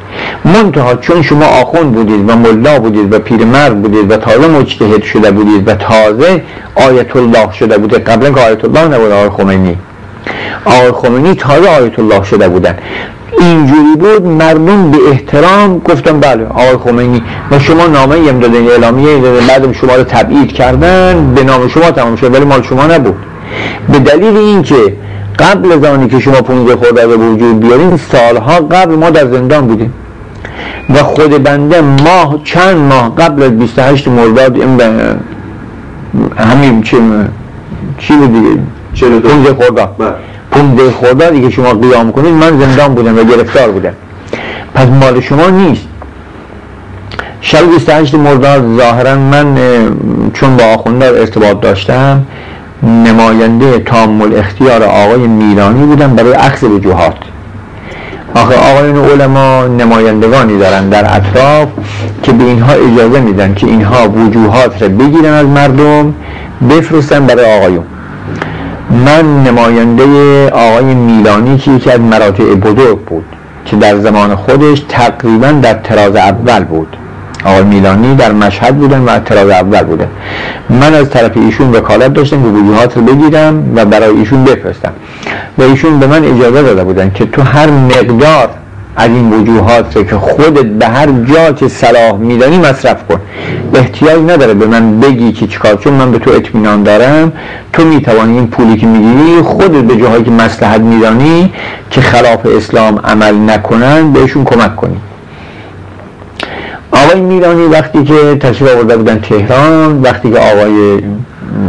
منتها 0.45 0.95
چون 0.95 1.23
شما 1.23 1.47
آخون 1.47 1.91
بودید 1.91 2.31
و 2.31 2.37
ملا 2.37 2.79
بودید 2.79 3.13
و 3.13 3.19
پیرمرد 3.19 3.83
بودید 3.83 4.11
و 4.11 4.17
تازه 4.17 4.49
مجتهد 4.49 5.03
شده 5.03 5.31
بودید 5.31 5.69
و 5.69 5.75
تازه 5.75 6.43
آیت 6.75 7.17
الله 7.17 7.53
شده 7.53 7.79
بودید 7.79 8.09
قبلا 8.09 8.31
که 8.31 8.41
آیت 8.41 8.65
الله 8.65 8.85
نبود 8.85 9.13
آقای 9.13 9.29
خمینی. 9.29 9.77
آقای 10.65 10.93
خمینی 10.93 11.35
تازه 11.35 11.69
آیت 11.69 11.99
الله 11.99 12.25
شده 12.25 12.49
بودن. 12.49 12.75
اینجوری 13.39 13.97
بود 13.99 14.27
مردم 14.27 14.91
به 14.91 14.99
احترام 15.11 15.79
گفتم 15.79 16.21
بله 16.21 16.47
آقای 16.47 16.77
خمینی 16.77 17.23
و 17.51 17.59
شما 17.59 17.87
نامه 17.87 18.15
ایم 18.15 18.39
دادن 18.39 18.67
اعلامیه 18.67 19.21
دادن 19.21 19.47
بعدم 19.47 19.73
شما 19.73 19.95
رو 19.95 20.05
تبعید 20.05 20.53
کردن 20.53 21.35
به 21.35 21.45
نام 21.45 21.69
شما 21.69 21.91
تمام 21.91 22.17
شد 22.17 22.35
ولی 22.35 22.45
مال 22.45 22.63
شما 22.63 22.87
نبود. 22.87 23.17
به 23.93 23.99
دلیل 23.99 24.37
اینکه 24.37 24.97
قبل 25.39 25.87
آنی 25.87 26.09
که 26.09 26.21
شما 26.21 26.43
15 26.43 26.77
خورده 26.77 27.07
به 27.07 27.17
وجود 27.17 27.61
بیارین 27.61 27.97
سالها 27.97 28.55
قبل 28.61 28.95
ما 28.95 29.11
در 29.11 29.27
زندان 29.27 29.67
بودیم. 29.67 29.93
و 30.91 30.95
خود 30.95 31.43
بنده 31.43 31.81
ماه 31.81 32.41
چند 32.45 32.77
ماه 32.77 33.15
قبل 33.15 33.43
از 33.43 33.59
28 33.59 34.09
مرداد 34.09 34.57
همین 36.37 36.83
چی 36.83 36.97
چی 37.99 38.15
15 39.01 39.55
خرداد 39.55 40.17
15 40.51 40.91
خردادی 40.91 41.43
که 41.43 41.51
شما 41.51 41.75
قیام 41.75 42.13
کنید 42.13 42.35
من 42.35 42.61
زندان 42.61 42.95
بودم 42.95 43.19
و 43.19 43.25
گرفتار 43.25 43.71
بودم. 43.71 43.93
پس 44.75 44.89
مال 44.89 45.21
شما 45.21 45.51
نیست. 45.51 45.89
شب 47.41 47.71
28 47.71 48.15
مرداد 48.15 48.77
ظاهرا 48.77 49.15
من 49.15 49.55
چون 50.35 50.57
با 50.57 50.65
آخوندار 50.65 51.15
ارتباط 51.15 51.61
داشتم 51.61 52.23
نماینده 52.83 53.79
تامل 53.79 54.39
اختیار 54.39 54.83
آقای 54.83 55.27
میلانی 55.27 55.87
بودم 55.87 56.15
برای 56.15 56.33
عکس 56.33 56.63
وجوهات 56.63 57.17
آخه 58.35 58.55
آقایون 58.55 58.97
علما 58.97 59.67
نمایندگانی 59.67 60.59
دارن 60.59 60.89
در 60.89 61.17
اطراف 61.17 61.69
که 62.23 62.33
به 62.33 62.45
اینها 62.45 62.73
اجازه 62.73 63.21
میدن 63.21 63.55
که 63.55 63.67
اینها 63.67 64.09
وجوهات 64.09 64.83
را 64.83 64.89
بگیرن 64.89 65.33
از 65.33 65.47
مردم 65.47 66.15
بفرستن 66.71 67.27
برای 67.27 67.59
آقایون. 67.59 67.85
من 69.05 69.43
نماینده 69.43 70.05
آقای 70.51 70.95
میلانی 70.95 71.59
که 71.59 71.71
یکی 71.71 71.91
از 71.91 72.01
مراتع 72.01 72.45
بزرگ 72.45 72.99
بود 72.99 73.25
که 73.67 73.77
در 73.77 73.99
زمان 73.99 74.35
خودش 74.35 74.83
تقریبا 74.89 75.53
در 75.53 75.75
تراز 75.75 76.17
اول 76.17 76.65
بود. 76.65 76.97
آقای 77.45 77.63
میلانی 77.63 78.15
در 78.15 78.33
مشهد 78.33 78.77
بودن 78.77 79.05
و 79.05 79.19
تراز 79.19 79.51
اول 79.51 79.83
بودن. 79.83 80.09
من 80.71 80.95
از 80.95 81.11
طرف 81.11 81.37
ایشون 81.37 81.73
وکالت 81.73 82.15
داشتم 82.15 82.43
که 82.43 82.49
وجوهات 82.49 82.97
رو 82.97 83.03
بگیرم 83.03 83.73
و 83.75 83.85
برای 83.85 84.17
ایشون 84.17 84.45
بفرستم. 84.45 84.93
و 85.59 85.63
ایشون 85.63 85.99
به 85.99 86.07
من 86.07 86.25
اجازه 86.25 86.63
داده 86.63 86.85
بودن 86.85 87.11
که 87.15 87.27
تو 87.27 87.43
هر 87.43 87.71
مقدار 87.71 88.49
از 88.97 89.11
این 89.11 89.33
وجوهات 89.33 90.09
که 90.09 90.17
خودت 90.17 90.65
به 90.67 90.87
هر 90.87 91.07
جا 91.07 91.53
که 91.53 91.69
صلاح 91.69 92.13
میدانی 92.13 92.59
مصرف 92.59 93.07
کن. 93.09 93.21
احتیاج 93.75 94.31
نداره 94.31 94.55
به 94.55 94.67
من 94.67 95.01
بگی 95.01 95.33
که 95.33 95.47
چیکار 95.47 95.75
چون 95.75 95.93
من 95.93 96.11
به 96.11 96.19
تو 96.19 96.31
اطمینان 96.31 96.83
دارم. 96.83 97.33
تو 97.73 97.85
می‌توانی 97.85 98.39
این 98.39 98.47
پولی 98.47 98.77
که 98.77 98.87
می‌گیری 98.87 99.43
خودت 99.43 99.85
به 99.85 99.97
جاهایی 99.97 100.25
که 100.25 100.31
مصلحت 100.31 100.81
میدانی 100.81 101.53
که 101.91 102.01
خلاف 102.01 102.47
اسلام 102.57 102.99
عمل 103.05 103.51
نکنن 103.51 104.13
بهشون 104.13 104.45
کمک 104.45 104.77
کنی. 104.77 104.97
آقای 106.93 107.21
میرانی 107.21 107.65
وقتی 107.67 108.05
که 108.05 108.37
تشریف 108.41 108.75
آورده 108.75 108.97
بودن 108.97 109.21
تهران 109.21 110.03
وقتی 110.03 110.31
که 110.31 110.39
آقای 110.39 111.01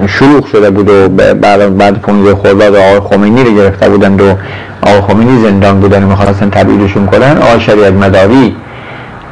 شروع 0.08 0.48
شده 0.52 0.70
بود 0.70 0.90
و 0.90 1.10
بعد 1.34 1.78
بعد 1.78 2.02
15 2.02 2.36
خرداد 2.36 2.76
آقای 2.76 3.00
خمینی 3.00 3.44
رو 3.44 3.52
گرفته 3.56 3.90
بودند 3.90 4.22
و 4.22 4.34
آقای 4.82 5.02
خمینی 5.02 5.42
زندان 5.44 5.80
بودن 5.80 6.04
و 6.04 6.08
می‌خواستن 6.08 6.50
تبعیدشون 6.50 7.06
کنن 7.06 7.38
آقای 7.38 7.60
شریعت 7.60 7.94
مداری 7.94 8.56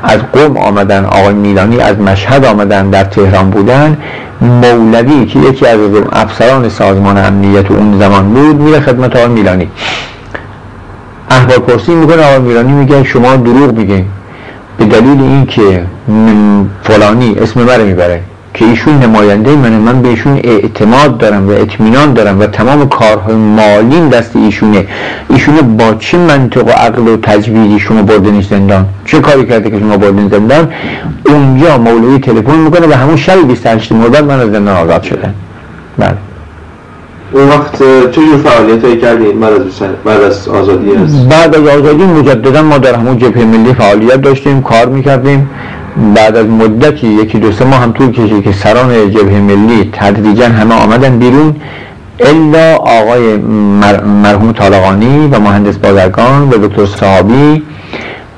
از 0.04 0.20
قوم 0.34 0.58
آمدن 0.58 1.06
آقای 1.06 1.34
میلانی 1.34 1.80
از 1.80 2.00
مشهد 2.00 2.46
آمدن 2.46 2.90
در 2.90 3.04
تهران 3.04 3.50
بودن. 3.50 3.98
مولوی 4.42 5.26
که 5.26 5.40
یکی 5.40 5.66
از 5.66 5.80
افسران 6.12 6.70
سازمان 6.70 7.18
امنیت 7.18 7.72
اون 7.72 8.00
زمان 8.00 8.34
بود 8.34 8.62
میره 8.62 8.80
خدمت 8.80 9.16
آقای 9.16 9.28
میلانی. 9.28 9.70
احوال 11.30 11.58
پرسی 11.58 11.96
می‌کنه 11.96 12.24
آقای 12.24 12.40
میلانی 12.40 12.72
میگه 12.72 13.04
شما 13.04 13.36
دروغ 13.36 13.74
میگین. 13.78 14.06
به 14.78 14.86
دلیل 14.86 15.22
اینکه 15.22 15.84
فلانی 16.84 17.36
اسم 17.42 17.60
من 17.60 17.82
می‌بره. 17.82 18.22
که 18.56 18.66
ایشون 18.66 19.00
نماینده 19.00 19.56
منه 19.56 19.78
من 19.78 20.02
به 20.02 20.10
ایشون 20.10 20.40
اعتماد 20.44 21.18
دارم 21.18 21.48
و 21.48 21.52
اطمینان 21.52 22.14
دارم 22.14 22.40
و 22.40 22.48
تمام 22.48 22.90
کارهای 22.90 23.36
مالین 23.36 24.10
دست 24.10 24.36
ایشونه. 24.36 24.88
ایشون 25.30 25.78
با 25.78 25.94
چه 26.00 26.18
منطق 26.18 26.68
و 26.68 26.70
عقل 26.70 27.08
و 27.08 27.18
تجویدی 27.18 27.80
شما 27.80 28.02
بردن 28.02 28.42
زندان؟ 28.42 28.86
چه 29.06 29.20
کاری 29.20 29.46
کرده 29.46 29.70
که 29.70 29.80
شما 29.80 29.98
بردن 29.98 30.30
زندان؟ 30.30 30.74
اونجا 31.26 31.78
مولوی 31.78 32.20
تلفن 32.20 32.58
می‌کنه 32.58 32.88
و 32.88 32.94
همون 32.94 33.16
شب 33.16 33.48
28 33.48 33.92
مرداد 33.92 34.24
من 34.24 34.40
از 34.40 34.52
زندان 34.52 34.78
آزاد 34.78 35.04
شدم. 35.04 35.34
بله. 35.98 36.18
اون 37.32 37.50
وقت 37.50 37.78
چه 38.12 38.22
جور 38.22 38.38
فعالیت 38.38 38.84
هایی 38.84 38.98
کردید 38.98 39.40
بعد 39.40 39.54
از 39.54 39.62
بعد 40.06 40.22
از 40.22 40.48
آزادی 40.48 40.96
است؟ 40.96 41.28
بعد 41.30 41.56
از 41.56 41.68
آزادی 41.68 42.04
مجددا 42.04 42.62
ما 42.62 42.78
در 42.78 42.96
همون 42.96 43.18
جبهه 43.18 43.46
ملی 43.46 43.74
فعالیت 43.74 44.22
داشتیم 44.22 44.62
کار 44.62 44.86
می‌کردیم. 44.86 45.50
بعد 46.16 46.38
از 46.38 46.46
مدتی 46.46 47.08
یکی 47.08 47.40
دو 47.40 47.52
سه 47.52 47.66
ماه 47.66 47.80
هم 47.80 47.92
طول 47.92 48.12
کشید 48.12 48.44
که 48.44 48.52
سران 48.52 49.12
جبهه 49.12 49.40
ملی 49.40 49.90
تدریجا 49.94 50.48
همه 50.48 50.76
آمدن 50.76 51.20
بیرون 51.20 51.56
الا 52.20 52.76
آقای 52.76 53.38
مرحوم 54.24 54.52
طالقانی 54.52 55.28
و 55.28 55.40
مهندس 55.40 55.78
بازرگان 55.78 56.50
و 56.50 56.68
دکتر 56.68 56.86
صحابی. 56.86 57.64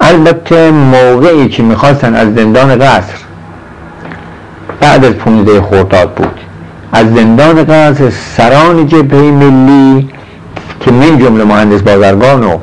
البته 0.01 0.71
موقعی 0.71 1.49
که 1.49 1.63
می‌خواستن 1.63 2.15
از 2.15 2.35
زندان 2.35 2.75
قصر 2.75 3.13
بعد 4.79 5.05
از 5.05 5.13
15 5.13 5.61
خرداد 5.61 6.11
بود. 6.11 6.39
از 6.93 7.13
زندان 7.13 7.63
قصر 7.63 8.09
سران 8.09 8.87
جبهه 8.87 9.21
ملی 9.21 10.09
که 10.79 10.91
من 10.91 11.19
جمله 11.19 11.43
مهندس 11.43 11.81
بازرگان 11.81 12.43
و 12.43 12.57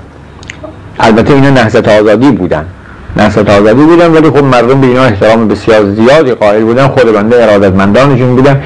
البته 1.01 1.35
اینا 1.35 1.51
نهضت 1.51 1.89
آزادی 1.89 2.31
بودن. 2.31 2.65
نهضت 3.17 3.51
آزادی 3.51 3.83
بودن 3.83 4.13
ولی 4.13 4.31
خب 4.31 4.45
مردم 4.45 4.81
به 4.81 4.87
اینا 4.87 5.03
احترام 5.03 5.49
بسیار 5.49 5.91
زیادی 5.91 6.33
قائل 6.33 6.65
بودن 6.65 6.89
خود 6.89 7.13
بنده 7.13 7.43
ارادتمندانشون 7.43 8.37
بودن. 8.37 8.63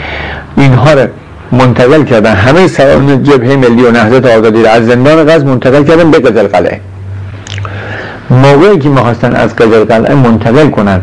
اینها 0.56 0.92
رو 0.92 1.08
منتقل 1.52 2.04
کردن. 2.04 2.34
همه 2.34 2.66
سران 2.66 3.22
جبهه 3.22 3.56
ملی 3.56 3.82
و 3.82 3.90
نهضت 3.90 4.26
آزادی 4.26 4.62
رو 4.62 4.68
از 4.68 4.86
زندان 4.86 5.24
غزه 5.24 5.44
منتقل 5.46 5.84
کردن 5.84 6.10
به 6.10 6.18
قزل 6.18 6.46
قلعه. 6.46 6.80
موقعی 8.30 8.78
که 8.78 8.88
می‌خواستن 8.88 9.32
از 9.36 9.56
قزل 9.56 9.84
قلعه 9.84 10.14
منتقل 10.14 10.70
کنن 10.70 11.00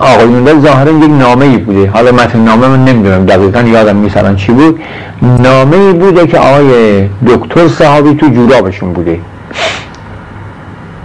آقایون 0.00 0.60
ظاهرا 0.62 0.92
یک 0.92 1.10
نامه 1.10 1.44
ای 1.44 1.56
بوده. 1.56 1.90
حالا 1.90 2.12
متن 2.12 2.38
نامه 2.38 2.68
من 2.68 2.84
نمی‌دونم 2.84 3.26
دقیقا 3.26 3.60
یادم 3.60 3.96
میسرن 3.96 4.36
چی 4.36 4.52
بود. 4.52 4.80
نامه 5.22 5.76
ای 5.76 5.92
بوده 5.92 6.26
که 6.26 6.38
آقای 6.38 7.04
دکتر 7.26 7.68
صحابی 7.68 8.14
تو 8.14 8.28
جورابشون 8.28 8.92
بوده. 8.92 9.18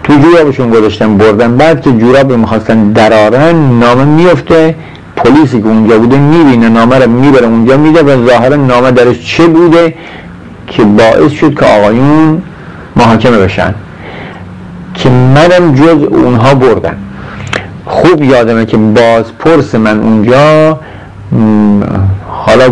تو 0.10 0.16
جورابشون 0.16 0.70
گذاشتن 0.70 1.18
بردن. 1.18 1.58
بعد 1.58 1.82
که 1.82 1.92
جوراب 1.92 2.34
می‌خواستن 2.34 2.92
درارن 2.92 3.80
نامه 3.80 4.06
میفته 4.06 4.76
پلیسی 5.16 5.62
که 5.62 5.68
اونجا 5.68 6.00
بوده 6.00 6.18
می‌بینه 6.18 6.70
نامه 6.70 7.00
رو 7.00 7.12
می‌بره 7.12 7.46
اونجا 7.46 7.78
میده 7.78 8.04
و 8.04 8.28
ظاهرا 8.28 8.56
نامه 8.56 8.92
درش 8.92 9.36
چه 9.38 9.48
بوده 9.48 9.94
که 10.68 10.84
باعث 10.84 11.32
شد 11.32 11.60
که 11.60 11.66
آقایون 11.66 12.42
محاکمه 12.96 13.38
بشن. 13.38 13.76
که 14.94 15.10
منم 15.10 15.76
جز 15.76 16.04
اونها 16.04 16.54
بردن 16.54 16.98
خوب 17.86 18.24
یادمه 18.24 18.66
که 18.66 18.78
باز 18.78 19.24
پرس 19.40 19.76
من 19.76 20.00
اونجا 20.00 20.80
حالا 22.28 22.64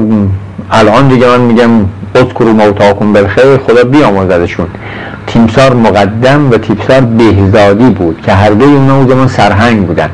الان 0.71 1.07
دیگه 1.07 1.27
من 1.27 1.41
میگم 1.41 1.69
اذکرو 2.15 2.53
موتاکم 2.53 3.13
بالخیر 3.13 3.57
خدا 3.57 3.83
بیامرزدشون. 3.83 4.67
تیمسار 5.27 5.73
مقدم 5.73 6.51
و 6.51 6.57
تیمسار 6.57 7.01
بهزادی 7.01 7.89
بود 7.89 8.21
که 8.21 8.31
هر 8.31 8.49
دوی 8.49 8.73
اونا 8.73 8.95
اون 8.95 9.07
زمان 9.07 9.27
سرهنگ 9.27 9.87
بودن. 9.87 10.09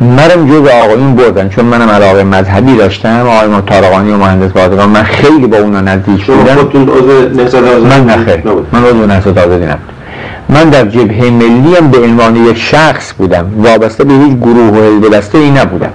مرم 0.00 0.48
جز 0.48 0.68
آقایون 0.68 1.14
بردن 1.14 1.48
چون 1.48 1.64
منم 1.64 1.88
علاقه 1.88 2.24
مذهبی 2.24 2.76
داشتم 2.76 3.26
آقای 3.26 3.48
ما 3.48 3.60
تارقانی 3.60 4.12
و 4.12 4.16
مهندس 4.16 4.52
بازگان 4.52 4.88
من 4.88 5.02
خیلی 5.02 5.46
با 5.46 5.56
اونا 5.56 5.80
نزدیک 5.80 6.26
بودم. 6.26 6.54
من 7.88 8.06
نخیر 8.06 8.42
من 8.72 8.84
عضو 8.84 9.06
نهضت 9.06 9.38
آزادی 9.38 9.64
نبود 9.64 9.80
من 10.48 10.64
در 10.64 10.84
جبهه 10.84 11.30
ملی 11.30 11.76
هم 11.76 11.90
به 11.90 11.98
عنوان 11.98 12.36
یک 12.36 12.58
شخص 12.58 13.12
بودم. 13.18 13.50
وابسته 13.56 14.04
به 14.04 14.14
هیچ 14.14 14.36
گروه 14.36 14.78
و 14.78 15.14
حزب 15.14 15.36
ای 15.36 15.50
نبودم. 15.50 15.92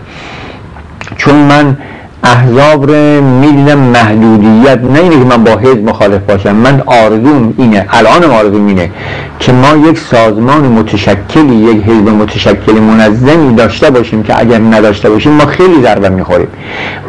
چون 1.17 1.35
من 1.35 1.77
احزاب 2.23 2.91
رو 2.91 3.21
می‌دیدم 3.21 3.77
محدودیت 3.77 4.79
نه 4.93 4.99
اینه 4.99 5.19
که 5.19 5.37
من 5.37 5.43
با 5.43 5.51
حزب 5.51 5.89
مخالف 5.89 6.21
باشم. 6.21 6.55
من 6.55 6.81
آرزوم 6.85 7.53
اینه 7.57 7.85
الان 7.89 8.23
آرزوم 8.23 8.67
اینه 8.67 8.89
که 9.39 9.51
ما 9.51 9.89
یک 9.89 9.99
سازمان 9.99 10.61
متشکلی 10.61 11.55
یک 11.55 11.83
حزب 11.83 12.09
متشکل 12.09 12.73
منظمی 12.73 13.55
داشته 13.55 13.89
باشیم 13.89 14.23
که 14.23 14.39
اگر 14.39 14.59
نداشته 14.59 15.09
باشیم 15.09 15.31
ما 15.31 15.45
خیلی 15.45 15.81
ضربه 15.81 16.09
می‌خوریم. 16.09 16.47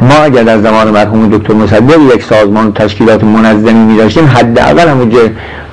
ما 0.01 0.15
اگر 0.15 0.43
در 0.43 0.57
زمان 0.57 0.89
مرحوم 0.89 1.37
دکتر 1.37 1.53
مصدق 1.53 1.99
یک 2.15 2.23
سازمان 2.23 2.73
تشکیلات 2.73 3.23
منظمی 3.23 3.93
می 3.93 3.97
داشتیم 3.97 4.27
حداقل 4.27 4.87
همونجا 4.87 5.19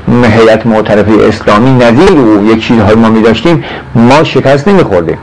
هیئت 0.08 0.66
معترفه 0.66 1.12
اسلامی 1.28 1.84
نظیر 1.84 2.12
و 2.12 2.52
یک 2.52 2.66
چیزهای 2.66 2.94
ما 2.94 3.08
می 3.08 3.22
داشتیم 3.22 3.64
ما 3.94 4.24
شکست 4.24 4.68
نمی 4.68 4.82
خوردیم 4.82 5.18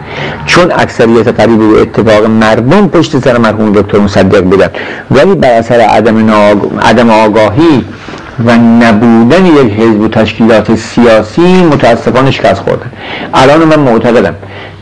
چون 0.46 0.72
اکثریت 0.72 1.28
قریب 1.28 1.60
و 1.60 1.76
اتفاق 1.76 2.26
مردم 2.26 2.88
پشت 2.88 3.20
سر 3.20 3.38
مرحوم 3.38 3.72
دکتر 3.72 4.00
مصدق 4.00 4.42
بودن 4.42 4.70
ولی 5.12 5.36
بر 5.36 5.52
اثر 5.52 5.80
عدم, 5.80 6.32
عدم 6.82 7.10
آگاهی 7.10 7.86
و 8.46 8.52
نبودن 8.58 9.46
یک 9.46 9.74
حزب 9.74 10.02
و 10.02 10.08
تشکیلات 10.08 10.76
سیاسی 10.76 11.64
متاسفانه 11.64 12.32
شکست 12.32 12.62
خوردن 12.62 12.92
الان 13.34 13.64
من 13.64 13.80
معتقدم 13.80 14.36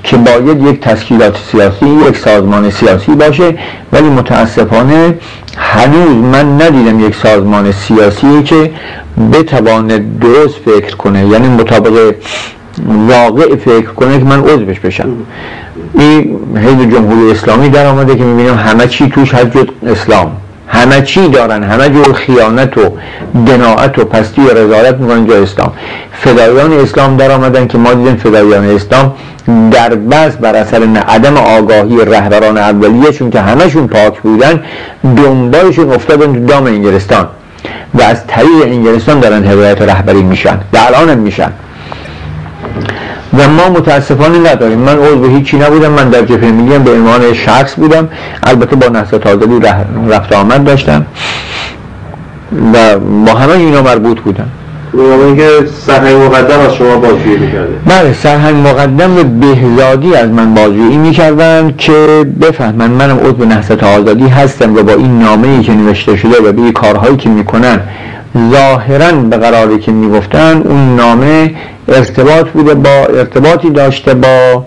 که 0.06 0.18
باید 0.18 0.64
یک 0.64 0.80
تشکیلات 0.80 1.38
سیاسی 1.52 1.86
یک 1.86 2.18
سازمان 2.18 2.70
سیاسی 2.70 3.12
باشه. 3.12 3.56
ولی 3.94 4.10
متاسفانه 4.10 5.18
هنوز 5.58 6.24
من 6.24 6.62
ندیدم 6.62 7.00
یک 7.00 7.16
سازمان 7.16 7.72
سیاسی 7.72 8.44
که 8.44 8.72
بتوانه 9.34 10.06
درست 10.22 10.56
فکر 10.66 10.96
کنه. 10.96 11.28
یعنی 11.28 11.48
مطابق 11.48 12.14
واقع 12.88 13.56
فکر 13.56 13.86
کنه 13.86 14.18
که 14.18 14.24
من 14.24 14.40
عضوش 14.40 14.80
بشم. 14.80 15.10
این 15.94 16.40
حزب 16.56 16.92
جمهوری 16.92 17.32
اسلامی 17.32 17.70
در 17.70 17.86
آمده 17.86 18.16
که 18.16 18.24
می‌بینم 18.24 18.56
همه 18.56 18.88
چی 18.88 19.10
توش 19.10 19.34
هست 19.34 19.58
جد 19.58 19.70
اسلام. 19.88 20.32
همه 20.68 21.02
چی 21.02 21.28
دارن. 21.28 21.64
همه 21.64 21.90
جور 21.90 22.14
خیانت 22.14 22.78
و 22.78 22.82
دناعت 23.48 24.00
و 24.00 24.06
پستی 24.06 24.42
و 24.42 24.50
رضایت 24.50 24.96
می‌کنن 24.96 25.28
جای 25.28 25.44
اسلام. 25.44 25.72
فدایان 26.12 26.74
اسلام 26.74 27.18
در 27.18 27.32
آمدن 27.32 27.68
که 27.68 27.78
ما 27.78 27.94
دیدیم 27.94 28.16
فدایان 28.16 28.66
اسلام 28.66 29.14
در 29.72 29.96
بس 29.96 30.36
بر 30.36 30.56
اثر 30.56 30.84
عدم 31.08 31.38
آگاهی 31.38 32.06
رهبران 32.06 32.58
اولیه 32.58 33.12
چون 33.12 33.30
که 33.30 33.42
همشون 33.42 33.88
پاک 33.88 34.22
بودن 34.22 34.64
دنبالشون 35.18 35.92
افتادن 35.92 36.34
تو 36.34 36.46
دام 36.46 36.66
انگلستان. 36.66 37.28
و 37.94 38.02
از 38.02 38.28
طریق 38.28 38.64
انگلستان 38.66 39.20
دارن 39.20 39.44
هدایت 39.44 39.82
رهبری 39.82 40.22
میشن 40.24 40.60
و 40.74 40.78
الان 40.78 41.10
هم 41.10 41.18
میشن. 41.18 41.52
و 43.38 43.48
ما 43.48 43.70
متاسفانه 43.70 44.52
نداریم. 44.52 44.80
من 44.80 44.98
عضو 44.98 45.28
هیچی 45.28 45.58
نبودم 45.58 45.92
من 45.92 46.10
در 46.10 46.22
جبهه 46.22 46.52
ملی 46.52 46.80
به 46.80 46.92
عنوان 46.92 47.34
شخص 47.34 47.76
بودم. 47.76 48.10
البته 48.44 48.76
با 48.76 48.88
نهضت 48.88 49.28
آزادی 49.28 49.60
رفت 50.10 50.34
آمد 50.34 50.64
داشتم. 50.64 51.06
و 52.74 53.00
با 53.00 53.34
همه 53.34 53.52
اینا 53.52 53.82
مربوط 53.82 54.20
بودم. 54.20 54.48
که 55.36 55.50
سرهنگ 55.88 56.16
مقدم 56.16 56.60
از 56.60 56.76
شما 56.76 56.96
بازجویی 56.96 57.38
می‌کرده. 57.38 57.74
بله 57.86 58.14
سرهنگ 58.14 58.68
مقدم 58.68 59.40
بهزادی 59.40 60.16
از 60.16 60.30
من 60.30 60.54
بازجویی 60.54 60.98
می‌کردن 60.98 61.74
که 61.78 62.26
بفهمن 62.42 62.92
منم 62.92 63.18
عضو 63.18 63.46
نهضت 63.46 63.84
آزادی 63.84 64.28
هستم 64.28 64.76
و 64.76 64.84
با 64.84 64.94
این 64.94 65.20
نامه 65.20 65.48
ای 65.48 65.62
که 65.62 65.72
نوشته 65.72 66.16
شده 66.16 66.50
و 66.50 66.52
به 66.52 66.72
کارهایی 66.72 67.18
که 67.18 67.30
می‌کنن 67.30 67.80
ظاهرا 68.52 69.12
به 69.12 69.38
قراری 69.38 69.80
که 69.80 69.92
می‌گفتن 69.92 70.62
اون 70.66 70.96
نامه 70.96 71.56
ارتباط 71.88 72.48
بوده 72.48 72.74
با 72.74 72.90
ارتباطی 72.90 73.70
داشته 73.70 74.14
با 74.14 74.64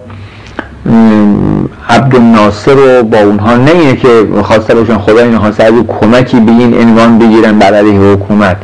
عبدالناصر 1.89 2.77
و 2.77 3.03
با 3.03 3.19
اونها 3.19 3.57
نه 3.57 3.71
اینه 3.71 3.97
که 3.97 4.27
خواسته 4.43 4.75
باشن 4.75 4.99
خدا 4.99 5.21
این 5.21 5.39
خواسته 5.39 5.73
کمکی 6.01 6.41
به 6.41 6.53
این 6.53 6.81
عنوان 6.81 7.19
بگیرن 7.19 7.59
بر 7.59 7.75
علیه 7.75 8.01
حکومت. 8.01 8.57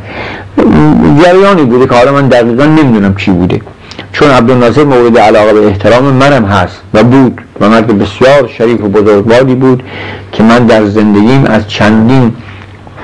جریانی 1.23 1.63
بوده 1.63 1.87
که 1.87 1.95
حالا 1.95 2.11
من 2.11 2.27
دقیقا 2.27 2.65
نمی‌دونم 2.65 3.15
چی 3.15 3.31
بوده. 3.31 3.61
چون 4.13 4.29
عبدالناصر 4.29 4.83
مورد 4.83 5.17
علاقه 5.17 5.53
به 5.53 5.67
احترام 5.67 6.03
منم 6.03 6.45
هست 6.45 6.81
و 6.93 7.03
بود 7.03 7.41
و 7.59 7.69
مرد 7.69 7.87
بسیار 7.87 8.49
شریف 8.57 8.83
و 8.83 8.87
بزرگواری 8.87 9.55
بود 9.55 9.83
که 10.31 10.43
من 10.43 10.65
در 10.65 10.85
زندگیم 10.85 11.45
از 11.45 11.67
چندین 11.67 12.33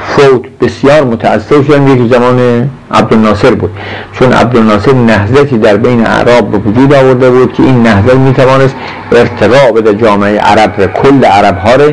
فوت 0.08 0.42
بسیار 0.62 1.04
متأثر 1.04 1.64
شدن 1.64 1.88
یکی 1.88 2.08
زمان 2.08 2.70
عبدالناصر 2.92 3.52
بود. 3.52 3.70
چون 4.14 4.34
عبدالناصر 4.34 4.94
نهضتی 4.94 5.58
در 5.58 5.78
بین 5.78 6.06
عرب 6.06 6.52
به 6.52 6.58
وجود 6.58 6.94
آورده 6.94 7.30
بود 7.30 7.54
که 7.54 7.64
این 7.64 7.84
نهضت 7.84 8.16
می‌توانست 8.16 8.76
ارتقا 9.12 9.72
بده 9.72 9.94
جامعه 9.94 10.40
عرب 10.40 10.74
و 10.78 10.88
کل 10.88 11.26
عرب 11.26 11.58
ها 11.58 11.76
رو 11.76 11.92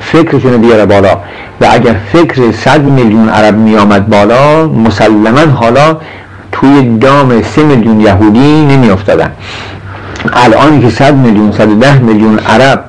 فکرشون 0.00 0.56
بیاره 0.56 0.86
بالا. 0.86 1.18
و 1.60 1.66
اگر 1.70 1.94
فکر 2.12 2.52
صد 2.52 2.82
میلیون 2.82 3.28
عرب 3.28 3.56
میآمد 3.56 4.08
بالا 4.08 4.66
مسلما 4.66 5.40
حالا 5.40 5.96
توی 6.52 6.98
دام 6.98 7.42
سه 7.42 7.62
میلیون 7.62 8.00
یهودی 8.00 8.66
نمی 8.66 8.90
افتادن 8.90 9.32
الان 10.32 10.80
که 10.80 10.90
صد 10.90 11.14
میلیون 11.14 11.52
صد 11.52 11.68
ده 11.80 11.98
میلیون 11.98 12.38
عرب 12.38 12.84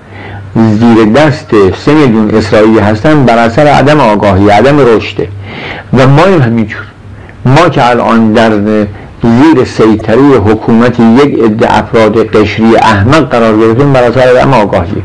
زیر 0.56 1.06
دست 1.06 1.52
سه 1.86 1.94
میلیون 1.94 2.30
اسرائیلی 2.36 2.80
هستن 2.80 3.26
بر 3.26 3.38
اثر 3.38 3.68
عدم 3.68 4.00
آگاهی 4.00 4.50
عدم 4.50 4.80
رشده 4.80 5.28
و 5.94 6.08
ما 6.08 6.22
هم 6.22 6.42
همینجور 6.42 6.82
ما 7.46 7.70
که 7.70 7.90
الان 7.90 8.34
در 8.34 8.52
زیر 9.24 9.66
سیطره 9.66 10.22
حکومت 10.22 11.00
یک 11.00 11.40
عده 11.40 11.78
افراد 11.78 12.36
قشری 12.36 12.76
احمق 12.76 13.30
قرار 13.30 13.58
گرفتیم 13.58 13.94
بر 13.94 14.04
اثر 14.04 14.20
عدم 14.20 14.54
آگاهی. 14.54 15.04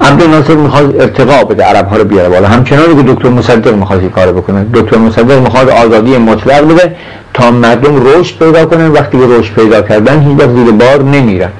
عبدالناصر 0.00 0.54
می‌خواد 0.54 1.00
ارتقا 1.00 1.44
بده 1.44 1.64
عرب 1.64 1.88
ها 1.88 1.96
رو 1.96 2.04
بیاره 2.04 2.28
بالا. 2.28 2.48
همچنانی 2.48 2.96
که 2.96 3.12
دکتر 3.12 3.28
مصدق 3.28 3.74
می‌خواد 3.74 4.10
کار 4.10 4.32
بکنه. 4.32 4.66
دکتر 4.74 4.96
مصدق 4.96 5.38
می‌خواد 5.38 5.68
آزادی 5.68 6.18
مطلق 6.18 6.68
بده 6.68 6.96
تا 7.34 7.50
مردم 7.50 8.06
رشد 8.06 8.38
پیدا 8.38 8.66
کنن. 8.66 8.88
وقتی 8.88 9.18
رشد 9.18 9.54
پیدا 9.54 9.82
کردن 9.82 10.20
هیچ 10.20 10.48
زیر 10.48 10.70
بار 10.70 11.02
نمیرن. 11.02 11.50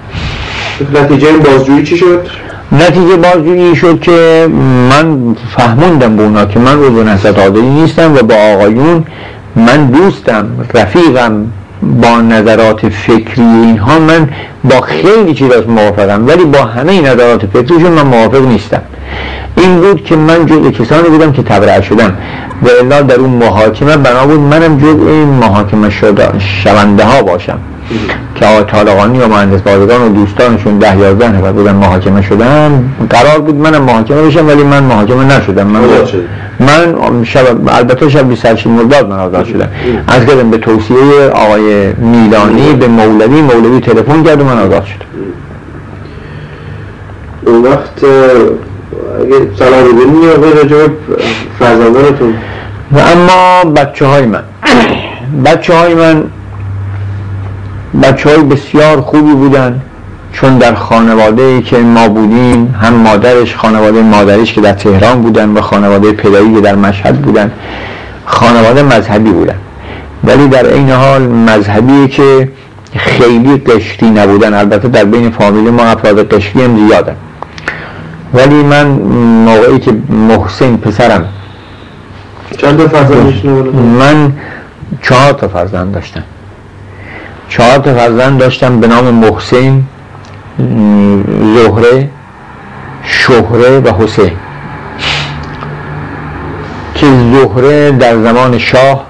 نتیجه 0.95 1.33
بازجویی 1.33 1.83
چی 1.83 1.97
شد؟ 1.97 2.27
نتیجه 2.75 3.17
بازجویی 3.17 3.77
شد 3.77 4.01
که 4.01 4.49
من 4.91 5.37
فهموندم 5.57 6.17
به 6.17 6.23
اونا 6.23 6.45
که 6.45 6.59
من 6.59 6.79
عضو 6.79 7.03
نهضت 7.03 7.39
آزادی 7.39 7.61
نیستم 7.61 8.15
و 8.15 8.23
با 8.23 8.35
آقایون 8.35 9.05
من 9.57 9.87
دوستم 9.87 10.47
رفیقم 10.75 11.47
با 11.83 12.21
نظرات 12.21 12.89
فکری 12.89 13.43
اینها 13.43 13.99
من 13.99 14.29
با 14.65 14.81
خیلی 14.81 15.35
چیز 15.35 15.51
موافقم 15.69 16.27
ولی 16.27 16.45
با 16.45 16.59
همه 16.59 17.01
نظرات 17.01 17.47
فکریشون 17.47 17.93
من 17.93 18.03
موافق 18.03 18.47
نیستم. 18.47 18.83
این 19.57 19.81
بود 19.81 20.05
که 20.05 20.17
من 20.17 20.47
جز 20.47 20.71
کسانی 20.71 21.09
بودم 21.09 21.33
که 21.33 21.43
تبرع 21.43 21.81
شدم 21.81 22.17
و 22.63 22.69
الا 22.81 23.03
در 23.03 23.15
اون 23.15 23.31
محاکمه 23.31 23.97
بنا 23.97 24.27
بود 24.27 24.41
منم 24.41 24.79
جز 24.79 25.07
این 25.07 25.29
محاکمه 25.29 25.91
شونده 26.39 27.05
ها 27.05 27.23
باشم. 27.23 27.59
که 28.35 28.47
آقای 28.47 28.65
طالقانی 28.65 29.19
و 29.19 29.29
مهندس 29.29 29.61
بازگان 29.61 30.03
و 30.03 30.09
دوستانشون 30.09 30.79
ده 30.79 30.99
یازده 30.99 31.29
نفر 31.29 31.53
بودن 31.53 31.75
محاکمه 31.75 32.23
شدن. 32.23 32.91
قرار 33.11 33.41
بود 33.41 33.55
منم 33.55 33.83
محاکمه 33.83 34.23
بشم 34.23 34.47
ولی 34.49 34.63
من 34.63 34.83
محاکمه 34.83 35.25
نشدم. 35.25 35.67
من 35.67 35.81
من 36.61 37.25
شب 37.25 37.69
البته 37.69 38.09
شب 38.09 38.29
28 38.29 38.67
مرداد 38.67 39.09
من 39.09 39.19
آزاد 39.19 39.45
شدم. 39.45 39.69
از 40.09 40.27
کردم 40.27 40.51
به 40.51 40.59
توصیه 40.59 41.29
آقای 41.33 41.93
میلانی 41.93 42.73
به 42.73 42.89
مولوی. 42.89 43.43
مولوی 43.43 43.81
تلفن 43.81 44.23
کرد 44.23 44.41
و 44.41 44.45
من 44.45 44.59
آزاد 44.59 44.85
شدم. 44.85 45.07
اون 47.47 47.63
وقت 47.63 48.05
اگه 49.21 49.57
سلام 49.59 49.85
ببینی 49.85 50.27
یا 50.27 50.37
به 50.37 50.63
رجوع 50.63 50.89
فرزندانتون. 51.59 52.35
و 52.93 52.99
اما 52.99 53.71
بچه 53.71 54.07
های 54.07 54.27
من 54.27 54.43
بچه 55.45 55.75
های 55.75 55.95
من 55.95 56.25
بچه 58.03 58.31
های 58.31 58.43
بسیار 58.43 59.01
خوبی 59.01 59.33
بودن 59.33 59.81
چون 60.33 60.59
در 60.59 60.75
خانواده 60.75 61.63
که 61.63 61.77
ما 61.79 62.09
بودیم 62.09 62.75
هم 62.83 62.95
مادرش 62.95 63.57
خانواده 63.57 64.03
مادریش 64.03 64.53
که 64.53 64.61
در 64.61 64.73
تهران 64.73 65.23
بودن 65.23 65.49
و 65.49 65.61
خانواده 65.61 66.13
پدری 66.13 66.55
که 66.55 66.61
در 66.61 66.75
مشهد 66.75 67.23
بودن 67.23 67.51
خانواده 68.27 68.83
مذهبی 68.83 69.31
بودن. 69.31 69.57
ولی 70.25 70.49
در 70.49 70.67
این 70.67 70.91
حال 70.91 71.23
مذهبی 71.23 72.09
که 72.09 72.49
خیلی 72.97 73.57
قشری 73.57 74.11
نبودن 74.11 74.55
البته 74.55 74.89
در 74.89 75.05
بین 75.05 75.31
فامیل 75.31 75.71
ما 75.71 75.83
افراد 75.83 76.35
قشری 76.35 76.63
هم 76.63 76.87
زیادن. 76.89 77.17
ولی 78.35 78.63
من 78.63 78.87
موقعی 79.45 79.79
که 79.79 79.93
محسن 80.09 80.77
پسرم 80.77 81.25
چند 82.59 82.79
تا 82.79 82.89
فرزند 82.89 83.75
من 83.77 84.33
چهار 85.03 85.33
تا 85.33 85.49
فرزند 85.49 85.95
داشتم. 85.95 86.23
چهار 87.57 87.79
تا 87.79 87.95
فرزند 87.95 88.39
داشتم 88.39 88.81
به 88.81 88.87
نام 88.87 89.05
محسن 89.05 89.83
زهره 91.55 92.09
شهره 93.05 93.81
و 93.81 93.93
حسین. 94.03 94.33
که 96.95 97.07
زهره 97.07 97.91
در 97.91 98.23
زمان 98.23 98.59
شاه 98.59 99.07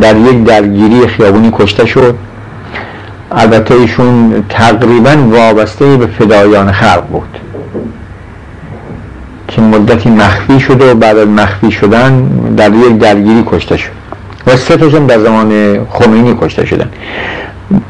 در 0.00 0.16
یک 0.16 0.44
درگیری 0.44 1.06
خیابونی 1.06 1.52
کشته 1.58 1.86
شد. 1.86 2.14
البته 3.32 3.74
ایشون 3.74 4.44
تقریبا 4.48 5.16
وابسته 5.30 5.96
به 5.96 6.06
فدایان 6.06 6.72
خلق 6.72 7.06
بود. 7.06 7.38
که 9.48 9.60
مدتی 9.60 10.10
مخفی 10.10 10.60
شده 10.60 10.92
و 10.92 10.94
بعد 10.94 11.18
از 11.18 11.28
مخفی 11.28 11.70
شدن 11.70 12.28
در 12.56 12.74
یک 12.74 12.98
درگیری 12.98 13.44
کشته 13.46 13.76
شد. 13.76 13.99
و 14.46 14.56
سه 14.56 14.76
تاشون 14.76 15.06
در 15.06 15.18
زمان 15.18 15.78
خمینی 15.90 16.36
کشته 16.42 16.66
شدن. 16.66 16.88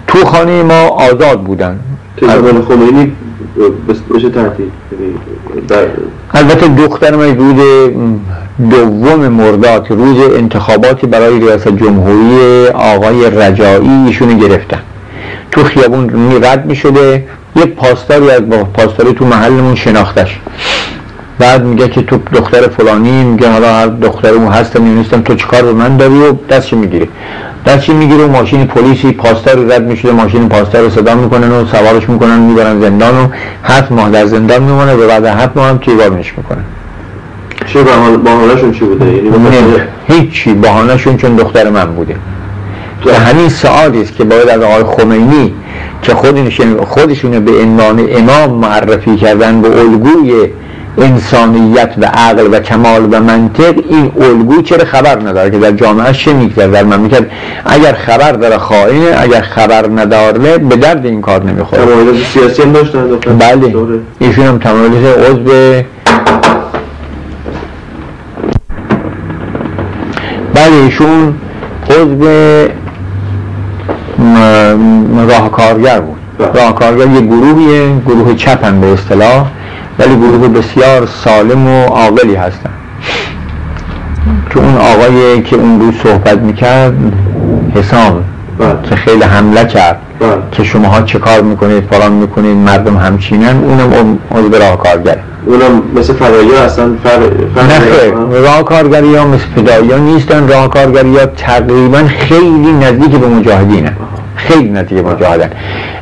تو 0.07 0.25
خانه 0.25 0.63
ما 0.63 0.89
آزاد 0.89 1.41
بودن. 1.41 1.81
زمان 2.21 2.63
خمینی 2.69 3.13
بشه 4.15 4.31
تحتیل 4.31 4.71
البته 6.35 6.69
دختر 6.69 7.17
من 7.17 7.37
روز 7.37 7.91
دوم 8.71 9.29
مرداد 9.29 9.87
روز 9.91 10.19
انتخاباتی 10.35 11.07
برای 11.07 11.41
ریاست 11.41 11.69
جمهوری 11.69 12.69
آقای 12.69 13.31
رجایی 13.31 13.91
ایشونو 14.07 14.39
گرفتن. 14.39 14.79
تو 15.51 15.65
خیابون 15.65 16.43
رد 16.43 16.67
می 16.67 16.77
شده 16.77 17.25
یک 17.57 17.67
پاسداری 17.67 18.31
از 18.31 18.43
پاسداری 18.75 19.13
تو 19.13 19.25
محلمون 19.25 19.75
شناختش. 19.75 20.39
بعد 21.41 21.65
میگه 21.65 21.89
که 21.89 22.03
تو 22.03 22.19
دختر 22.33 22.69
فلانی 22.69 23.25
میگه 23.25 23.51
حالا 23.51 23.75
هر 23.75 23.87
دختر 23.87 24.29
اون 24.29 24.53
هستم 24.53 24.85
نیستم 24.85 25.21
تو 25.21 25.35
چیکار 25.35 25.63
به 25.63 25.73
من 25.73 25.97
داری؟ 25.97 26.15
و 26.15 26.33
دستش 26.51 26.73
می‌گیره 26.73 27.09
دستش 27.67 27.89
می‌گیره 27.89 28.25
و 28.25 28.29
ماشین 28.29 28.67
پلیسی 28.67 29.13
پاسدار 29.13 29.57
رد 29.57 29.87
میشه 29.87 30.13
ماشین 30.13 30.49
پاسدار 30.49 30.83
رو 30.83 30.91
صدا 30.91 31.15
می‌کنن 31.15 31.51
و 31.51 31.67
سوارش 31.67 32.09
می‌کنن 32.09 32.39
می‌برن 32.39 32.81
زندان 32.81 33.15
و 33.15 33.29
هفت 33.65 33.93
ماه 33.93 34.11
در 34.11 34.27
زندان 34.27 34.63
میمونه 34.63 34.95
و 34.95 35.09
بعد 35.09 35.25
هفت 35.25 35.57
ماه 35.57 35.69
هم 35.69 35.79
تویبارش 35.79 36.35
می‌کنن 36.37 36.65
چه 37.67 37.83
بحانهشون 38.25 38.73
چی 38.73 38.85
بوده؟ 38.85 39.07
یعنی 39.07 39.31
هیچی 40.09 40.55
بحانهشون 40.55 41.17
چون 41.17 41.37
دختر 41.37 41.71
من 41.71 41.85
بوده. 41.85 42.17
که 43.05 43.13
همین 43.13 43.49
سعادی 43.49 44.03
است 44.03 44.17
که 44.17 44.25
باید 44.25 44.49
از 44.49 44.63
آقای 44.63 44.85
خمینی 44.85 45.55
که 46.03 46.15
خودشون 46.87 47.45
به 47.45 47.53
عنوان 47.63 48.09
امام 48.11 48.51
معرفی 48.51 49.17
کردن 49.17 49.61
به 49.61 49.81
الگوی 49.81 50.49
انسانیت 50.99 51.95
و 51.99 52.05
عقل 52.05 52.55
و 52.55 52.61
کمال 52.61 53.15
و 53.15 53.21
منطق 53.21 53.75
این 53.89 54.13
الگو 54.21 54.63
چرا 54.63 54.85
خبر 54.85 55.19
نداره 55.29 55.51
که 55.51 55.59
در 55.59 55.73
جامعه 55.73 56.13
چه 56.13 56.33
میگذره 56.33 56.71
در 56.71 56.83
مملکت؟ 56.83 57.27
اگر 57.65 57.93
خبر 57.93 58.33
داره 58.33 58.59
خائنه 58.59 59.15
اگر 59.19 59.41
خبر 59.41 59.87
نداره 59.87 60.59
به 60.59 60.77
درد 60.77 61.07
این 61.07 61.21
کار 61.21 61.45
نمی‌خوره. 61.45 61.85
تمایلات 61.85 62.17
سیاسی 62.17 62.63
هم 62.63 62.73
داشتن 62.73 63.19
بله. 63.39 63.75
ایشون 64.19 64.47
هم 64.47 64.59
تمایلات 64.59 65.19
عضو 65.19 65.83
بله 70.55 70.75
ایشون 70.85 71.35
عضو 71.91 72.29
راهکارگر 75.29 76.01
بود. 76.01 76.17
بله. 76.39 76.63
راهکارگر 76.63 77.07
یه 77.07 77.21
گروهیه 77.21 78.01
گروه 78.07 78.35
چپن 78.35 78.81
به 78.81 78.87
اصطلاح. 78.87 79.47
ولی 80.01 80.17
گروه 80.17 80.49
بسیار 80.49 81.07
سالم 81.07 81.67
و 81.67 81.85
عاقلی 81.85 82.35
هستن. 82.35 82.71
که 84.51 84.59
اون 84.59 84.77
آقایی 84.77 85.43
که 85.43 85.57
اون 85.57 85.81
روز 85.81 85.95
صحبت 86.03 86.39
می‌کرد 86.39 86.95
حسام 87.75 88.25
بله. 88.59 88.69
که 88.83 88.97
خیلی 88.97 89.23
حمله 89.23 89.65
کرد. 89.65 90.01
بله. 90.21 90.29
که 90.53 90.65
شماها 90.65 91.03
چه 91.03 91.19
کار 91.19 91.41
می‌کنید 91.41 91.85
فلان 91.91 92.13
می‌کنید 92.13 92.57
مردم 92.57 92.97
همچینن 92.97 93.65
اونم 93.65 94.19
عضو 94.31 94.59
راه 94.59 94.79
کارگره 94.79 95.23
اونم 95.47 95.83
مثل 95.97 96.13
فدایی 96.13 96.51
هستن 96.65 96.99
فر... 97.05 97.19
راه 98.31 98.65
کارگری 98.65 99.15
ها 99.15 99.27
مثل 99.27 99.45
فدایی 99.57 99.93
ها 99.93 99.99
نیستن 99.99 100.49
راه 100.49 100.71
کارگری 100.71 101.17
ها 101.17 101.27
تقریبا 101.27 102.03
خیلی 102.19 102.73
نزدیک 102.73 103.11
به 103.11 103.27
مجاهدینه 103.27 103.97
خیلی 104.49 104.71
نزدیک 104.71 104.99
مجاهدن 105.05 105.51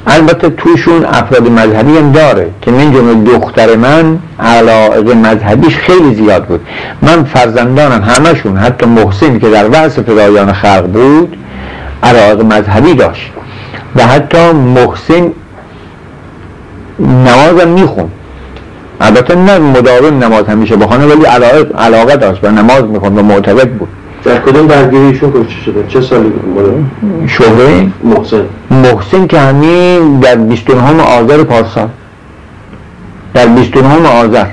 البته 0.07 0.51
توشون 0.51 1.05
افراد 1.05 1.51
مذهبی 1.51 1.99
هم 1.99 2.13
داره 2.13 2.51
که 2.63 2.71
من 2.71 2.93
جمله 2.93 3.39
دختر 3.39 3.77
من 3.77 4.19
علاقه 4.41 5.15
مذهبیش 5.15 5.77
خیلی 5.77 6.15
زیاد 6.15 6.45
بود. 6.45 6.61
من 7.03 7.25
فرزندانم 7.25 8.03
همشون 8.03 8.57
حتی 8.57 8.87
محسن 8.87 9.39
که 9.39 9.51
در 9.51 9.71
وحث 9.71 9.99
فدایان 9.99 10.53
خلق 10.53 10.87
بود 10.87 11.37
علاقه 12.03 12.43
مذهبی 12.43 12.95
داشت. 12.95 13.31
و 13.97 14.03
حتی 14.03 14.53
محسن 14.53 15.33
نمازم 17.01 17.69
میخون 17.69 18.11
البته 19.01 19.35
نه 19.35 19.59
مداوم 19.59 20.25
نماز 20.25 20.47
همیشه 20.47 20.77
بخونه 20.77 21.07
ولی 21.07 21.25
علاقه, 21.25 21.67
علاقه 21.79 22.17
داشت 22.17 22.45
و 22.45 22.51
نماز 22.51 22.83
می‌خوند 22.83 23.19
و 23.19 23.23
معتقد 23.23 23.69
بود. 23.69 23.89
در 24.25 24.39
کدوم 24.39 24.67
درگیریشون 24.67 25.33
کشته 25.33 25.63
شده؟ 25.65 25.85
چه 25.89 26.01
سالی 26.01 26.29
بود 26.29 26.87
شهره 27.27 27.87
محسن. 28.05 28.43
محسن 28.71 29.27
که 29.27 29.39
همین 29.39 30.21
در 30.21 30.35
29 30.35 31.03
آذر 31.03 31.43
پارسال. 31.43 31.89
در 33.35 33.47
29 33.47 34.09
آذر. 34.09 34.47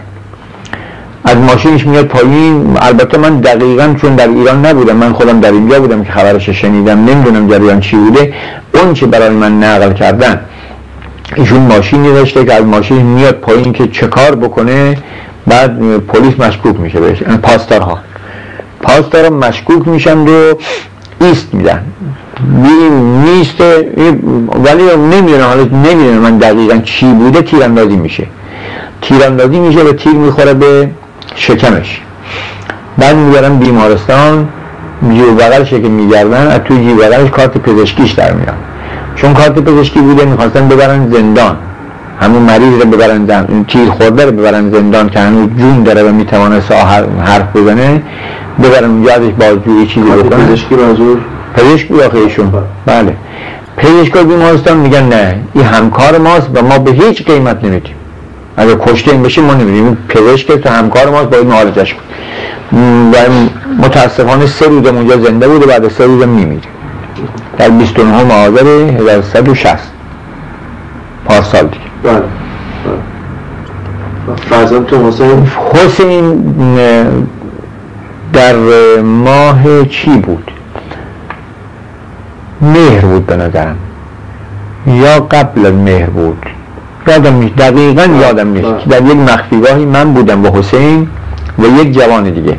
از 1.23 1.37
ماشینش 1.37 1.87
میاد 1.87 2.05
پایین. 2.05 2.77
البته 2.81 3.17
من 3.17 3.39
دقیقا 3.39 3.95
چون 4.01 4.15
در 4.15 4.27
ایران 4.27 4.65
نبودم 4.65 4.95
من 4.95 5.13
خودم 5.13 5.39
در 5.39 5.51
اینجا 5.51 5.79
بودم 5.79 6.03
که 6.03 6.11
خبرش 6.11 6.49
شنیدم. 6.49 7.05
نمی‌دونم 7.05 7.47
جریان 7.47 7.79
چی 7.79 7.95
بوده. 7.95 8.33
اون 8.73 8.93
چه 8.93 9.05
برای 9.05 9.29
من 9.29 9.63
نقل 9.63 9.93
کردن. 9.93 10.39
ایشون 11.35 11.61
ماشینی 11.61 12.13
داشته 12.13 12.45
که 12.45 12.53
از 12.53 12.63
ماشین 12.63 13.01
میاد 13.01 13.35
پایین 13.35 13.73
که 13.73 13.87
چه 13.87 14.07
کار 14.07 14.35
بکنه. 14.35 14.97
بعد 15.47 15.97
پلیس 15.97 16.39
مشکوک 16.39 16.79
میشه 16.79 16.99
بهش. 16.99 17.23
پاسدارها 18.85 19.29
پاسدارا 19.29 19.29
مشکوک 19.29 19.87
میشن 19.87 20.17
و 20.17 20.53
ایست 21.21 21.53
میدن. 21.53 21.81
نیست 23.25 23.61
ولی 24.65 24.83
نمی‌دونم 25.11 25.47
حالا 25.47 25.63
نمی‌دونم 25.63 26.17
من 26.17 26.37
دقیقا 26.37 26.77
چی 26.77 27.05
بوده 27.05 27.41
تیراندازی 27.41 27.95
میشه. 27.95 28.27
تیراندازی 29.01 29.59
میشه 29.59 29.79
و 29.83 29.93
تیر 29.93 30.13
می‌خوره 30.13 30.53
به 30.53 30.89
شکمش. 31.35 32.01
بعد 32.97 33.15
می‌برن 33.15 33.59
بیمارستان 33.59 34.49
جیب 35.09 35.41
بغلش 35.41 35.69
که 35.69 35.77
میگردن 35.77 36.47
از 36.47 36.59
توی 36.59 36.93
بغلش 36.93 37.29
کارت 37.29 37.57
پزشکیش 37.57 38.11
در 38.11 38.33
میاد. 38.33 38.55
چون 39.15 39.33
کارت 39.33 39.59
پزشکی 39.59 39.99
بوده 39.99 40.25
می‌خواستن 40.25 40.67
ببرن 40.67 41.11
زندان. 41.11 41.57
همون 42.21 42.41
مریض 42.41 42.81
رو 42.81 42.89
ببرن 42.89 43.17
زندان 43.17 43.45
این 43.49 43.65
تیر 43.65 43.89
خورده 43.89 44.25
رو 44.25 44.31
ببرن 44.31 44.71
زندان 44.71 45.09
که 45.09 45.19
هنوز 45.19 45.49
جون 45.59 45.83
داره 45.83 46.03
و 46.03 46.11
می‌توانه 46.11 46.61
حرف 47.25 47.55
بزنه 47.55 48.01
ببرن 48.63 48.89
اونجا 48.89 49.13
ازش 49.13 49.31
بازجویی 49.39 49.87
چیزی 49.87 50.09
بکنن 50.09 50.45
پزشکی 50.45 50.75
منظور 50.75 51.17
پزشک 51.55 51.91
آخه 51.91 52.17
ایشون. 52.17 52.53
بله. 52.85 53.15
پزشکا 53.77 54.23
بیمارستان 54.23 54.77
میگن 54.77 55.03
نه 55.03 55.39
این 55.53 55.63
همکار 55.63 56.17
ماست 56.17 56.49
و 56.53 56.61
ما 56.61 56.79
به 56.79 56.91
هیچ 56.91 57.25
قیمت 57.25 57.63
نمیدیم. 57.63 57.95
اگر 58.57 58.75
کشته 58.75 59.11
این 59.11 59.23
بشه 59.23 59.41
ما 59.41 59.53
نمیدیم. 59.53 59.97
پزشک 60.09 60.51
تو 60.51 60.69
همکار 60.69 61.09
ماست 61.09 61.29
باید 61.29 61.45
معالجش 61.45 61.93
کن 61.93 62.01
و 63.13 63.15
متاسفانه 63.79 64.45
سه 64.45 64.67
روز 64.67 64.87
اونجا 64.87 65.17
زنده 65.17 65.47
بود 65.47 65.63
و 65.63 65.67
بعد 65.67 65.91
سه 65.91 66.05
روز 66.05 66.27
میمیره. 66.27 66.61
در 67.57 67.69
29 67.69 68.33
آذر 68.33 68.67
1160 68.67 69.77
پارسال 71.25 71.67
دیگه 71.67 71.84
بله, 72.05 72.21
بله. 74.49 74.79
تو 74.79 75.07
حسین؟ 75.07 75.47
حسین 75.73 76.43
در 78.33 78.55
ماه 79.01 79.85
چی 79.89 80.17
بود؟ 80.17 80.51
مهر 82.61 83.05
بود 83.05 83.25
به 83.25 83.37
نظرم. 83.37 83.75
یا 84.87 85.19
قبل 85.19 85.65
از 85.65 85.73
مهر 85.73 86.09
بود. 86.09 86.45
یادم 87.07 87.35
نیست. 87.35 87.55
دقیقا 87.55 88.07
یادم 88.21 88.47
نیست. 88.47 88.87
در 88.89 89.01
یک 89.01 89.15
مخفیگاهی 89.15 89.85
من 89.85 90.13
بودم 90.13 90.45
و 90.45 90.49
حسین 90.57 91.07
و 91.59 91.63
یک 91.81 91.91
جوان 91.91 92.23
دیگه. 92.23 92.57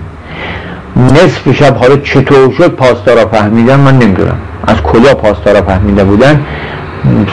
نصف 0.96 1.52
شب 1.52 1.76
حالا 1.76 1.96
چطور 1.96 2.52
شد 2.58 2.68
پاسدارا 2.68 3.26
فهمیدن 3.26 3.80
من 3.80 3.98
نمی‌دونم. 3.98 4.36
از 4.66 4.82
کجا 4.82 5.14
پاسدارا 5.14 5.62
فهمیده 5.62 6.04
بودن؟ 6.04 6.44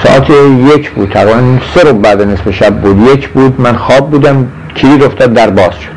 ساعت 0.04 0.30
یک 0.76 0.92
بود. 0.92 1.10
تقریبا 1.10 1.42
سه 1.76 1.90
رو 1.90 1.94
بعد 1.94 2.22
نصف 2.22 2.52
شب 2.52 2.82
بود. 2.82 3.08
یک 3.08 3.30
بود 3.30 3.62
من 3.62 3.76
خواب 3.76 4.12
بودم 4.12 4.48
کلید 4.76 5.04
افتاد 5.04 5.34
در 5.34 5.50
باز 5.50 5.72
شد. 5.72 5.94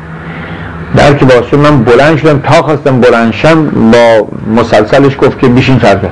در 0.95 1.13
که 1.13 1.25
باز 1.25 1.45
شد 1.51 1.57
من 1.57 1.83
بلند 1.83 2.17
شدم. 2.17 2.39
تا 2.39 2.61
خواستم 2.61 2.99
بلند 2.99 3.33
شم 3.33 3.69
با 3.91 4.27
مسلسلش 4.61 5.17
گفت 5.21 5.39
که 5.39 5.47
بیشین 5.47 5.79
سرده 5.79 6.09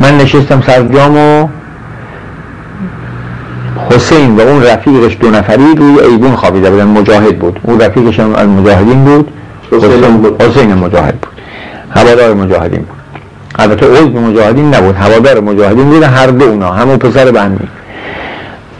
من 0.00 0.16
نشستم 0.16 0.62
سر 0.66 0.82
جام 0.82 1.16
و 1.16 1.48
حسین 3.90 4.36
و 4.36 4.40
اون 4.40 4.62
رفیقش 4.62 5.16
دو 5.20 5.30
نفری 5.30 5.74
روی 5.76 6.00
ایبون 6.00 6.36
خوابیده 6.36 6.70
بودن. 6.70 6.84
مجاهد 6.84 7.38
بود. 7.38 7.60
اون 7.62 7.80
رفیقش 7.80 8.20
هم 8.20 8.34
از 8.34 8.48
مجاهدین 8.48 9.04
بود. 9.04 9.28
حسین 9.72 10.16
بود. 10.16 10.42
حسین 10.42 10.74
مجاهد 10.74 11.20
بود. 11.20 11.32
هوادار 11.90 12.34
مجاهدین 12.34 12.80
بود. 12.80 13.03
البته 13.58 13.86
عضو 13.86 14.20
مجاهدین 14.20 14.74
نبود 14.74 14.96
هوادار 14.96 15.40
مجاهدین 15.40 15.90
بود 15.90 16.02
هر 16.02 16.26
دو 16.26 16.44
اونا 16.44 16.70
همون 16.70 16.96
پسر 16.96 17.30
بهمی. 17.30 17.58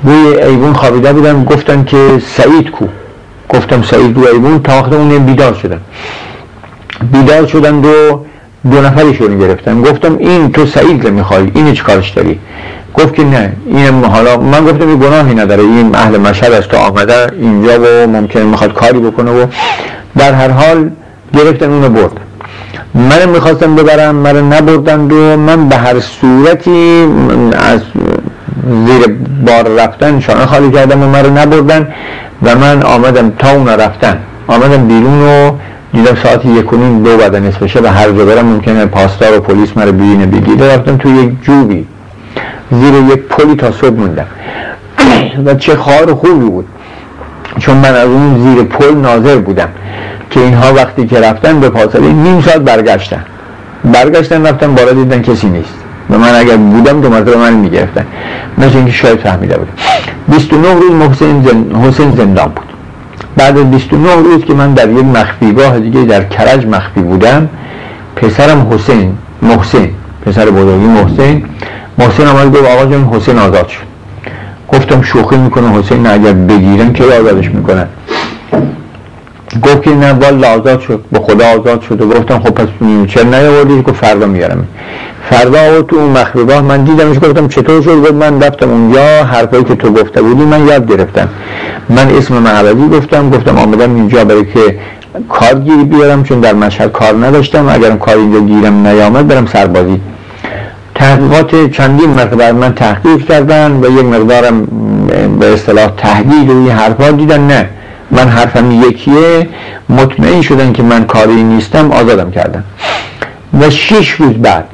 روی 0.05 0.43
ایبون 0.43 0.73
خوابیده 0.73 1.13
بودن 1.13 1.45
گفتن 1.45 1.85
که 1.85 2.23
سعید 2.37 2.71
کو. 2.71 2.85
گفتم 3.49 3.83
سعید 3.83 4.17
روی 4.17 4.27
ایبون 4.29 4.63
تا 4.63 4.73
وقت 4.73 4.93
اون 4.93 5.19
بیدار 5.19 5.55
شدن. 5.55 5.81
بیدار 7.13 7.47
شدن 7.47 7.81
دو 7.81 8.25
دو 8.71 8.81
نفریشون 8.81 9.39
گرفتن. 9.39 9.83
گفتم 9.83 10.17
این 10.19 10.53
تو 10.53 10.67
سعید 10.67 11.07
رو 11.07 11.15
می‌خوای 11.15 11.51
اینو 11.55 11.73
چیکارش 11.73 12.11
داری؟ 12.11 12.39
گفت 12.95 13.15
که 13.15 13.25
نه 13.25 13.53
این 13.67 14.05
حالا 14.05 14.37
من 14.37 14.65
گفتم 14.65 14.89
این 14.89 14.99
گناهی 14.99 15.35
نداره 15.35 15.63
این 15.63 15.95
اهل 15.95 16.19
مشهد 16.19 16.53
است 16.53 16.69
تو 16.69 16.77
آمده 16.77 17.33
اینجا 17.33 17.81
و 17.81 18.07
ممکن 18.07 18.41
می‌خواد 18.41 18.73
کاری 18.73 18.99
بکنه 18.99 19.31
و 19.31 19.47
در 20.19 20.33
هر 20.33 20.49
حال 20.49 20.91
گرفتن 21.35 21.71
اونو 21.71 21.89
برد. 21.89 22.13
من 22.95 23.29
می‌خواستم 23.29 23.75
ببرم 23.75 24.15
من 24.15 24.53
نبردند 24.53 25.13
و 25.13 25.37
من 25.37 25.69
به 25.69 25.77
هر 25.77 26.01
صورتی 26.01 27.07
از 27.53 27.81
زیر 28.87 29.17
بار 29.47 29.69
رفتن 29.69 30.21
شانه 30.21 30.47
خالی 30.47 30.71
کردم 30.71 31.03
و 31.03 31.07
من 31.07 31.39
نبردن 31.39 31.89
و 32.43 32.55
من 32.55 32.83
آمدم 32.83 33.31
تا 33.39 33.51
اونا 33.51 33.75
رفتن. 33.75 34.19
آمدم 34.47 34.89
بیرون 34.89 35.23
و 35.23 35.51
دیدم 35.93 36.15
ساعت 36.23 36.45
یک 36.45 36.71
دو 37.05 37.17
بعد 37.17 37.37
نصف 37.37 37.67
شب 37.67 37.85
هر 37.85 38.11
جا 38.11 38.25
برم 38.25 38.47
ممکنه 38.47 38.87
پاسدار 38.87 39.39
و 39.39 39.41
پلیس 39.41 39.77
مرا 39.77 39.93
ببینه 39.93 40.27
بگیره 40.27 40.75
رفتم 40.75 40.97
تو 40.97 41.09
یک 41.09 41.31
جوبی 41.43 41.87
زیر 42.71 42.95
یک 42.95 43.23
پلی 43.23 43.57
تا 43.57 43.73
صبح 43.73 43.91
موندم. 43.91 44.27
و 45.47 45.55
چه 45.55 45.77
خار 45.77 46.15
خوبی 46.15 46.51
بود. 46.51 46.67
چون 47.59 47.77
من 47.77 47.95
از 47.95 48.09
اون 48.09 48.43
زیر 48.43 48.65
پل 48.65 48.95
ناظر 48.95 49.37
بودم. 49.37 49.69
که 50.35 50.41
اینها 50.41 50.75
وقتی 50.75 51.07
که 51.07 51.21
رفتن 51.21 51.61
به 51.61 51.71
فاصله 51.71 52.13
نیم 52.13 52.41
ساعت 52.41 52.61
برگشتن. 52.61 53.25
برگشتن 53.85 54.47
رفتن 54.47 54.75
بالا 54.75 54.93
دیدن 54.93 55.23
کسی 55.23 55.47
نیست. 55.47 55.75
و 56.11 56.19
من 56.19 56.35
اگر 56.35 56.57
بودم 56.57 57.01
دو 57.01 57.11
مرتبه 57.11 57.37
من 57.37 57.53
می‌گرفتن. 57.53 58.07
مثل 58.59 58.77
اینکه 58.77 58.93
شاید 58.93 59.19
فهمیده 59.19 59.57
بودم. 59.57 59.73
29 60.29 60.75
روز 60.75 60.91
محسن 60.91 61.43
زن... 61.43 61.81
حسین 61.89 62.11
زندان 62.11 62.49
بود. 62.49 62.65
بعد 63.37 63.59
از 63.59 63.71
29 63.71 64.15
روز 64.15 64.45
که 64.45 64.55
من 64.55 64.75
در 64.75 64.91
یک 64.91 65.05
مخفیگاه 65.05 65.81
دیگه 65.81 66.05
در 66.05 66.25
کرج 66.25 66.67
مخفی 66.67 67.01
بودم 67.01 67.49
پسرم 68.17 68.73
حسین 68.73 69.17
محسن 69.43 69.89
پسر 70.27 70.51
بزرگی 70.51 70.87
محسن 70.87 71.43
محسن 71.99 72.27
آمد 72.27 72.57
گفت 72.57 72.65
آقا 72.65 72.87
جان 72.87 73.05
حسین 73.13 73.39
آزاد 73.39 73.69
شد. 73.69 73.83
گفتم 74.73 75.03
شوخی 75.03 75.37
می‌کنه 75.37 75.79
حسین 75.79 76.07
اگر 76.07 76.33
بگیرن 76.33 76.93
که 76.93 77.05
آزادش 77.05 77.51
می‌کنن 77.51 77.87
گفت 79.63 79.83
که 79.83 79.91
نه 79.91 80.13
والا 80.13 80.49
آزاد 80.49 80.81
شد 80.81 81.05
به 81.13 81.19
خدا 81.19 81.47
آزاد 81.47 81.81
شد 81.81 82.03
و 82.03 82.09
گفتم 82.09 82.39
خب 82.39 82.51
پس 82.51 82.69
چرا 83.09 83.23
نیاوردی 83.23 83.83
گفت 83.83 84.05
فردا 84.05 84.27
میارم. 84.27 84.67
فردا 85.31 85.61
آورد 85.61 85.87
تو 85.87 85.97
اون 85.97 86.11
مخفیگاه 86.11 86.61
من 86.61 86.85
دیدمش 86.85 87.17
گفتم 87.17 87.49
چطور 87.49 87.83
شد؟ 87.83 88.01
گفت 88.01 88.13
من 88.13 88.43
رفتم 88.43 88.71
اونجا 88.71 89.25
حرفایی 89.25 89.65
که 89.65 89.75
تو 89.75 89.91
گفته 89.91 90.23
بودی 90.23 90.45
من 90.45 90.67
یاد 90.67 90.93
گرفتم. 90.93 91.29
من 91.89 92.09
اسم 92.17 92.35
معبدی 92.35 92.89
گفتم 92.89 93.31
گفتم 93.31 93.59
آمدم 93.59 93.95
اینجا 93.95 94.25
برای 94.25 94.45
که 94.45 94.79
کارگیری 95.29 95.85
بیارم 95.85 96.23
چون 96.25 96.41
در 96.41 96.53
مشهد 96.53 96.93
کار 96.93 97.27
نداشتم. 97.27 97.69
اگرم 97.69 97.99
کار 97.99 98.17
اینجا 98.17 98.41
گیرم 98.41 98.87
نیامد 98.87 99.29
برم 99.29 99.47
سربازی. 99.47 100.01
تحقیقات 100.95 101.71
چندین 101.71 102.11
مرتبه 102.11 102.53
من 102.53 102.75
تحقیق 102.75 103.29
کردن 103.29 103.81
و 103.83 103.99
یک 103.99 104.05
مقدارم 104.05 104.67
به 105.41 105.53
اصطلاح 105.53 105.87
تهدید 105.97 106.51
و 106.51 106.53
این 106.53 106.71
حرفا 106.71 107.11
دیدن 107.11 107.47
نه. 107.47 107.69
من 108.15 108.29
حرفم 108.29 108.71
یکیه. 108.71 109.49
مطمئن 109.89 110.43
شدن 110.43 110.73
که 110.73 110.83
من 110.83 111.05
کاری 111.05 111.43
نیستم 111.43 111.93
آزادم 111.93 112.31
کردن. 112.31 112.65
و 113.61 113.71
شش 113.71 114.11
روز 114.11 114.33
بعد 114.33 114.65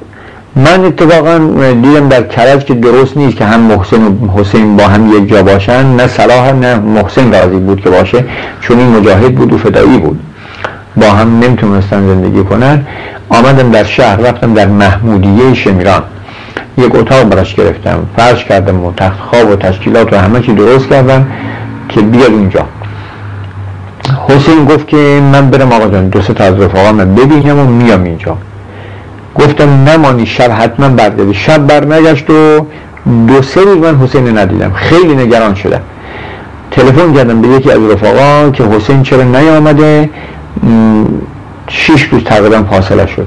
من 0.56 0.84
اتفاقا 0.84 1.38
دیدم 1.72 2.08
در 2.08 2.22
کرج 2.22 2.64
که 2.64 2.74
درست 2.74 3.16
نیست 3.16 3.36
که 3.36 3.44
هم 3.44 3.60
محسن 3.60 4.02
و 4.02 4.40
حسین 4.40 4.76
با 4.76 4.84
هم 4.88 5.16
یک 5.16 5.28
جا 5.28 5.42
باشن. 5.42 5.86
نه 5.86 6.06
صلاح 6.06 6.52
نه 6.52 6.74
محسن 6.76 7.32
راضی 7.32 7.56
بود 7.56 7.80
که 7.80 7.90
باشه. 7.90 8.24
چون 8.60 8.78
این 8.78 8.96
مجاهد 8.96 9.34
بود 9.34 9.52
و 9.52 9.58
فدایی 9.58 9.98
بود. 9.98 10.20
با 10.96 11.06
هم 11.06 11.38
نمی‌تونستن 11.38 12.06
زندگی 12.08 12.44
کنن. 12.44 12.86
آمدم 13.28 13.70
در 13.70 13.84
شهر 13.84 14.16
رفتم 14.16 14.54
در 14.54 14.66
محمودیه 14.66 15.54
شمیران. 15.54 16.02
یک 16.78 16.94
اتاق 16.94 17.22
براش 17.22 17.54
گرفتم. 17.54 17.98
فرش 18.16 18.44
کردم 18.44 18.84
و 18.84 18.92
تخت 18.92 19.20
خواب 19.20 19.50
و 19.50 19.56
تشکیلات 19.56 20.12
و 20.12 20.16
همه 20.16 20.40
چی 20.40 20.52
درست 20.52 20.88
کردم 20.88 21.26
که 21.88 22.00
بیاد 22.00 22.30
اینجا 22.30 22.64
حسین 24.28 24.64
گفت 24.64 24.88
که 24.88 25.20
من 25.32 25.50
برم 25.50 25.72
آقا 25.72 25.88
جان 25.88 26.08
دو 26.08 26.22
سه 26.22 26.34
تا 26.34 26.44
از 26.44 26.60
رفاقا 26.60 26.92
من 26.92 27.14
ببینم 27.14 27.58
و 27.58 27.66
میام 27.66 28.04
اینجا. 28.04 28.36
گفتم 29.34 29.68
نمانی 29.88 30.26
شب 30.26 30.50
حتما 30.52 30.88
برگردی 30.88 31.34
شب 31.34 31.66
برنگشت 31.66 32.30
و 32.30 32.66
دو 33.28 33.42
سه 33.42 33.60
روز 33.60 33.76
من 33.76 33.98
حسین 33.98 34.38
ندیدم. 34.38 34.72
خیلی 34.72 35.16
نگران 35.16 35.54
شدم. 35.54 35.80
تلفن 36.70 37.12
کردم 37.12 37.40
به 37.40 37.48
یکی 37.48 37.70
از 37.70 37.78
رفاقا 37.90 38.50
که 38.50 38.64
حسین 38.64 39.02
چرا 39.02 39.22
نیامده. 39.22 40.10
شش 41.68 42.02
روز 42.02 42.24
تقریبا 42.24 42.62
فاصله 42.70 43.06
شد. 43.06 43.26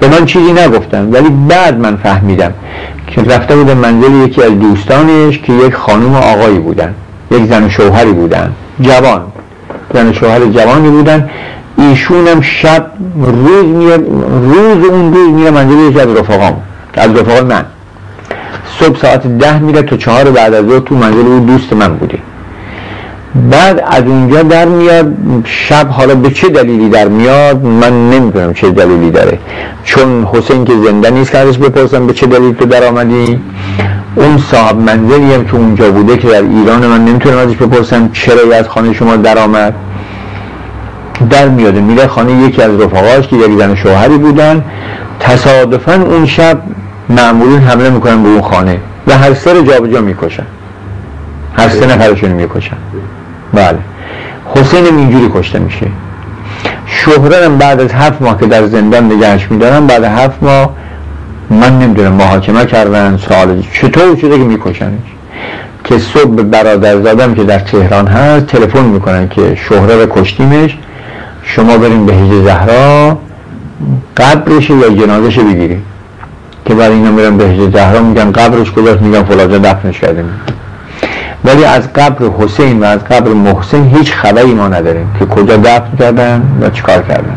به 0.00 0.08
من 0.08 0.26
چیزی 0.26 0.52
نگفتم 0.52 1.12
ولی 1.12 1.28
بعد 1.48 1.80
من 1.80 1.96
فهمیدم 1.96 2.52
که 3.06 3.22
رفته 3.22 3.56
بودم 3.56 3.76
منزل 3.78 4.12
یکی 4.12 4.42
از 4.42 4.58
دوستانش 4.58 5.38
که 5.38 5.52
یک 5.52 5.74
خانم 5.74 6.14
آقایی 6.14 6.58
بودن 6.58 6.94
یک 7.30 7.44
زن 7.44 7.64
و 7.64 7.68
شوهری 7.68 8.12
بودن. 8.12 8.52
جوان. 8.80 9.31
زن 9.94 10.12
شوهر 10.12 10.46
جوانی 10.46 10.88
بودن. 10.88 11.30
ایشون 11.78 12.28
هم 12.28 12.40
شب 12.40 12.86
روز 13.22 13.64
میاد 13.64 14.04
روز 14.42 14.84
اون 14.90 15.14
روز 15.14 15.28
میره 15.28 15.50
منزل 15.50 15.78
یکی 15.78 16.00
از 16.00 16.08
رفقام 16.08 16.56
از 16.94 17.10
رفقا 17.10 17.44
من. 17.44 17.64
صبح 18.80 18.98
ساعت 18.98 19.26
ده 19.26 19.58
میره 19.58 19.82
تا 19.82 19.96
چهار 19.96 20.24
بعد 20.24 20.54
از 20.54 20.64
تو 20.86 20.94
منزل 20.94 21.26
اون 21.26 21.40
دوست 21.40 21.72
من 21.72 21.94
بوده 21.94 22.18
بعد 23.50 23.84
از 23.86 24.04
اونجا 24.04 24.42
در 24.42 24.64
میاد 24.64 25.14
شب 25.44 25.88
حالا 25.88 26.14
به 26.14 26.30
چه 26.30 26.48
دلیلی 26.48 26.88
در 26.88 27.08
میاد؟ 27.08 27.64
من 27.64 28.10
نمی‌دونم 28.10 28.54
چه 28.54 28.70
دلیلی 28.70 29.10
داره. 29.10 29.38
چون 29.84 30.24
حسین 30.24 30.64
که 30.64 30.72
زنده 30.84 31.10
نیست 31.10 31.32
که 31.32 31.38
ازش 31.38 31.58
بپرسم 31.58 32.06
به 32.06 32.12
چه 32.12 32.26
دلیل 32.26 32.52
تو 32.52 32.64
در 32.64 32.84
آمدی؟ 32.84 33.40
اون 34.14 34.38
صاحب 34.38 34.76
منزلی 34.76 35.34
هم 35.34 35.44
که 35.44 35.54
اونجا 35.54 35.90
بوده 35.90 36.16
که 36.16 36.28
در 36.28 36.42
ایران 36.42 36.86
من 36.86 37.04
نمی‌تونم 37.04 37.38
ازش 37.38 37.56
بپرسم 37.56 38.10
چرا 38.12 38.56
از 38.56 38.68
خانه 38.68 38.92
شما 38.92 39.16
در 39.16 39.38
آمد. 39.38 39.74
در 41.30 41.48
میاده 41.48 41.80
میره 41.80 42.06
خانه 42.06 42.32
یکی 42.32 42.62
از 42.62 42.80
رفقاش 42.80 43.28
که 43.28 43.36
یک 43.36 43.58
زن 43.58 43.74
شوهری 43.74 44.18
بودن. 44.18 44.64
تصادفا 45.20 45.94
اون 45.94 46.26
شب 46.26 46.62
معمولین 47.08 47.58
حمله 47.58 47.90
می‌کنن 47.90 48.22
به 48.22 48.28
اون 48.28 48.42
خانه 48.42 48.78
و 49.06 49.18
هر 49.18 49.34
سر 49.34 49.60
جابجا 49.60 50.00
می‌کشن. 50.00 50.46
هر 51.56 51.68
سه 51.68 51.86
نفرشون 51.86 52.30
می‌کشن. 52.30 52.76
بله. 53.52 53.78
حسین 54.54 54.84
اینجوری 54.84 55.30
کشته 55.34 55.58
میشه. 55.58 55.86
شهرنم 56.86 57.58
بعد 57.58 57.80
از 57.80 57.92
هفت 57.92 58.22
ماه 58.22 58.40
که 58.40 58.46
در 58.46 58.66
زندان 58.66 59.12
نگهش 59.12 59.46
میدارن 59.50 59.86
بعد 59.86 60.04
هفت 60.04 60.42
ماه 60.42 60.70
من 61.50 61.78
نمی‌دونم 61.78 62.12
محاکمه 62.12 62.66
کردن 62.66 63.16
سوال 63.16 63.62
چطور 63.72 64.16
شده 64.16 64.38
که 64.38 64.44
میکشنش؟ 64.44 64.98
که 65.84 65.98
صبح 65.98 66.42
برادر 66.42 67.00
زادم 67.02 67.34
که 67.34 67.44
در 67.44 67.58
تهران 67.58 68.06
هست 68.06 68.46
تلفن 68.46 68.84
می‌کنن 68.84 69.28
که 69.28 69.54
شهره 69.68 69.96
رو 69.96 70.06
کشتیمش 70.10 70.78
شما 71.42 71.76
بریم 71.76 72.06
به 72.06 72.12
هجه 72.14 72.42
زهرا 72.42 73.18
قبرش 74.16 74.70
یا 74.70 74.88
جنازش 74.88 75.38
بگیریم. 75.38 75.82
که 76.66 76.74
برای 76.74 76.94
اینا 76.94 77.10
میرن 77.10 77.36
به 77.36 77.44
هجه 77.44 77.70
زهرا 77.70 78.02
میگن 78.02 78.32
قبرش 78.32 78.72
کجاست؟ 78.72 79.02
میگن 79.02 79.22
فلاجا 79.22 79.58
دفنش 79.58 80.00
کردیم. 80.00 80.24
ولی 81.44 81.64
از 81.64 81.92
قبر 81.92 82.26
حسین 82.38 82.80
و 82.80 82.84
از 82.84 83.04
قبر 83.04 83.28
محسن 83.28 83.84
هیچ 83.84 84.12
خبری 84.12 84.54
ما 84.54 84.68
نداریم 84.68 85.06
که 85.18 85.26
کجا 85.26 85.56
دفن 85.56 85.96
کردن 85.98 86.42
و 86.60 86.70
چیکار 86.70 87.02
کردن. 87.02 87.36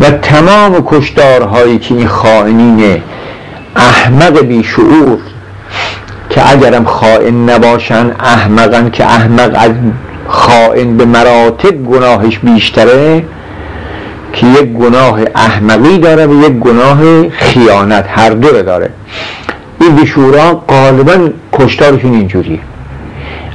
و 0.00 0.10
تمام 0.10 0.84
کشتارهایی 0.86 1.78
که 1.78 1.94
این 1.94 2.06
خائنین 2.06 3.02
احمق 3.76 4.40
بیشعور 4.40 5.18
که 6.30 6.50
اگرم 6.52 6.84
خائن 6.84 7.50
نباشن 7.50 8.10
احمقن 8.20 8.90
که 8.90 9.04
احمق 9.04 9.50
از 9.54 9.70
خائن 10.28 10.96
به 10.96 11.04
مراتب 11.04 11.84
گناهش 11.84 12.38
بیشتره 12.38 13.24
که 14.32 14.46
یک 14.46 14.72
گناه 14.72 15.20
احمقی 15.34 15.98
داره 15.98 16.26
و 16.26 16.42
یک 16.42 16.52
گناه 16.52 17.28
خیانت 17.28 18.04
هر 18.08 18.30
دو 18.30 18.62
داره. 18.62 18.90
این 19.80 19.96
بیشورا 19.96 20.54
غالبا 20.54 21.28
کشتارشون 21.52 22.14
اینجوریه. 22.14 22.58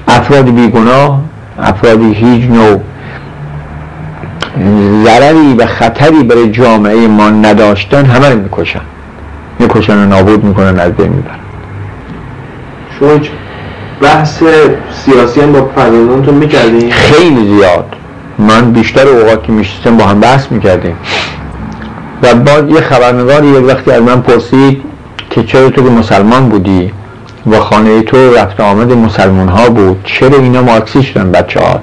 افراد 0.07 0.55
بیگناه 0.55 1.19
افرادی 1.59 2.13
هیچ 2.13 2.43
نوع 2.43 2.79
ضرری 5.03 5.53
و 5.57 5.65
خطری 5.65 6.23
برای 6.23 6.51
جامعه 6.51 7.07
ما 7.07 7.29
نداشتن 7.29 8.05
همه 8.05 8.29
رو 8.29 8.39
می‌کشن. 8.39 8.81
می‌کشن 9.59 9.97
و 9.97 10.05
نابود 10.05 10.43
می‌کنن 10.43 10.79
از 10.79 10.91
بین 10.91 11.09
می‌برن. 11.09 11.39
شما 12.99 13.19
بحث 14.01 14.43
سیاسی 15.05 15.41
هم 15.41 15.51
با 15.51 15.69
فرزندانتون 15.75 16.33
می‌کردیم 16.33 16.89
خیلی 16.89 17.55
زیاد. 17.55 17.95
من 18.39 18.71
بیشتر 18.71 19.07
اوقات 19.07 19.43
که 19.43 19.51
میشستم 19.51 19.97
با 19.97 20.05
هم 20.05 20.19
بحث 20.19 20.51
می‌کردیم. 20.51 20.95
و 22.23 22.35
بعد 22.35 22.69
یه 22.69 22.81
خبرنگاری 22.81 23.47
یک 23.47 23.67
وقتی 23.67 23.91
از 23.91 24.01
من 24.01 24.21
پرسید 24.21 24.81
که 25.29 25.43
چرا 25.43 25.69
تو 25.69 25.83
که 25.83 25.89
مسلمان 25.89 26.49
بودی 26.49 26.91
و 27.51 27.59
خانه 27.59 28.01
تو 28.01 28.35
رفت 28.35 28.59
آمد 28.59 28.91
مسلمان 28.91 29.47
ها 29.47 29.69
بود 29.69 30.01
چرا 30.03 30.37
اینا 30.37 30.61
مارکسی 30.61 31.03
شدن 31.03 31.31
بچه 31.31 31.59
ها 31.59 31.79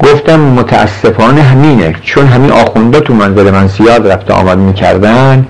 گفتم 0.00 0.40
متاسفانه 0.40 1.42
همینه 1.42 1.94
چون 2.02 2.26
همین 2.26 2.52
آخونده 2.52 3.00
تو 3.00 3.14
منزل 3.14 3.50
من 3.50 3.66
زیاد 3.66 4.06
رفت 4.12 4.30
آمد 4.30 4.58
می‌کردن 4.58 5.46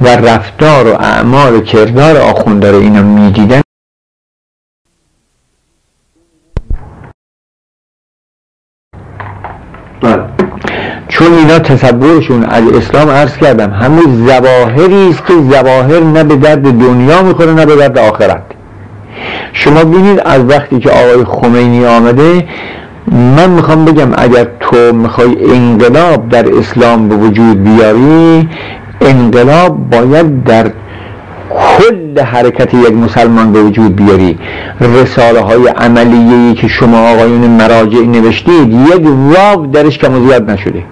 و 0.00 0.08
رفتار 0.08 0.86
و 0.86 0.94
اعمال 0.94 1.54
و 1.54 1.60
کردار 1.60 2.16
آخونده 2.16 2.72
رو 2.72 2.78
اینا 2.78 3.02
می‌دیدن. 3.02 3.60
بله. 10.02 10.22
چون 11.08 11.32
اینا 11.32 11.58
تصورشون 11.58 12.44
از 12.44 12.64
اسلام 12.72 13.10
عرض 13.10 13.36
کردم 13.36 13.70
همون 13.70 14.26
زواهری 14.26 15.10
است 15.10 15.26
که 15.26 15.32
زواهر 15.32 16.00
نه 16.00 16.24
به 16.24 16.36
درد 16.36 16.62
دنیا 16.62 17.22
می‌خوره 17.22 17.52
نه 17.52 17.66
به 17.66 17.76
درد 17.76 17.98
آخرت. 17.98 18.42
شما 19.52 19.84
ببینید 19.84 20.20
از 20.20 20.44
وقتی 20.44 20.78
که 20.78 20.90
آقای 20.90 21.24
خمینی 21.24 21.86
آمده 21.86 22.48
من 23.10 23.50
می‌خوام 23.50 23.84
بگم 23.84 24.08
اگر 24.16 24.46
تو 24.60 24.92
می‌خوای 24.92 25.52
انقلاب 25.54 26.28
در 26.28 26.58
اسلام 26.58 27.08
به 27.08 27.14
وجود 27.14 27.64
بیاری 27.64 28.48
انقلاب 29.00 29.90
باید 29.90 30.44
در 30.44 30.70
کل 31.50 32.20
حرکت 32.20 32.74
یک 32.74 32.92
مسلمان 32.92 33.52
به 33.52 33.62
وجود 33.62 33.96
بیاری. 33.96 34.38
رساله 34.80 35.40
های 35.40 35.68
عملیه 35.68 36.54
که 36.54 36.68
شما 36.68 37.10
آقایون 37.10 37.40
مراجع 37.40 38.00
نوشتید 38.00 38.72
یک 38.72 39.06
واو 39.06 39.66
درش 39.66 39.98
کم 39.98 40.26
زیاد 40.26 40.50
نشده. 40.50 40.82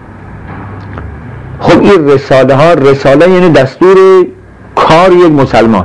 خب 1.61 1.81
این 1.81 2.09
رساله 2.09 2.55
ها 2.55 2.73
رساله 2.73 3.31
یعنی 3.31 3.49
دستور 3.49 3.97
کار 4.75 5.13
یک 5.13 5.33
مسلمان. 5.33 5.85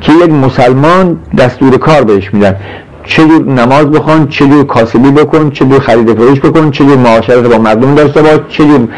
که 0.00 0.12
یک 0.12 0.30
مسلمان 0.30 1.18
دستور 1.38 1.76
کار 1.76 2.04
بهش 2.04 2.34
میدن. 2.34 2.56
چجور 3.04 3.44
نماز 3.44 3.90
بخوان 3.90 4.28
چجور 4.28 4.64
کاسبی 4.64 5.10
بکن 5.10 5.50
چجور 5.50 5.80
خرید 5.80 6.14
فروش 6.14 6.40
بکن 6.40 6.70
چجور 6.70 6.96
معاشرت 6.96 7.46
با 7.46 7.58
مردم 7.58 7.94
داشته 7.94 8.22
باش 8.22 8.38
چجور 8.48 8.88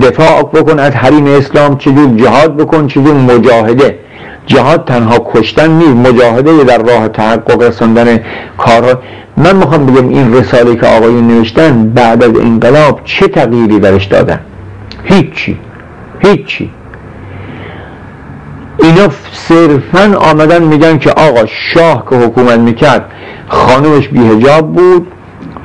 دفاع 0.00 0.42
بکن 0.42 0.78
از 0.78 0.92
حریم 0.92 1.26
اسلام 1.26 1.76
چجور 1.78 2.16
جهاد 2.16 2.56
بکن 2.56 2.86
چجور 2.86 3.14
مجاهده. 3.14 3.98
جهاد 4.46 4.84
تنها 4.84 5.18
کشتن 5.34 5.70
نیست 5.70 6.08
مجاهده 6.08 6.64
در 6.64 6.78
راه 6.78 7.08
تحقق 7.08 7.62
رساندن 7.62 8.20
کارها. 8.58 8.98
من 9.36 9.56
می‌خوام 9.56 9.86
بگم 9.86 10.08
این 10.08 10.34
رساله 10.34 10.76
که 10.76 10.86
آقایون 10.86 11.28
نوشتن 11.28 11.88
بعد 11.88 12.24
از 12.24 12.36
انقلاب 12.36 13.00
چه 13.04 13.28
تغییری 13.28 13.78
درش 13.78 14.04
دادن؟ 14.04 14.40
هیچی. 15.04 15.58
هیچی. 16.18 16.70
اینا 18.78 19.08
صرفا 19.32 20.16
آمدن 20.30 20.62
میگن 20.62 20.98
که 20.98 21.10
آقا 21.10 21.46
شاه 21.46 22.06
که 22.10 22.16
حکومت 22.16 22.58
می‌کرد 22.58 23.04
خانومش 23.48 24.08
بیهجاب 24.08 24.72
بود 24.72 25.06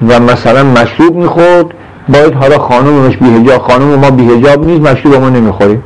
و 0.09 0.19
مثلا 0.19 0.63
مشروب 0.63 1.15
می‌خورد. 1.15 1.65
باید 2.09 2.33
حالا 2.33 2.57
خانومش 2.57 3.17
بیهجاب 3.17 3.61
خانوم 3.61 3.99
ما 3.99 4.11
بیهجاب 4.11 4.65
نیست 4.65 4.81
مشروب 4.81 5.15
ما 5.15 5.29
نمی‌خوریم. 5.29 5.83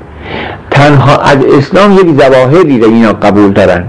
تنها 0.72 1.18
از 1.18 1.38
اسلام 1.58 1.94
یک 1.94 2.22
زواهری 2.22 2.80
را 2.80 2.88
اینا 2.88 3.14
قبول 3.14 3.52
دارن. 3.52 3.84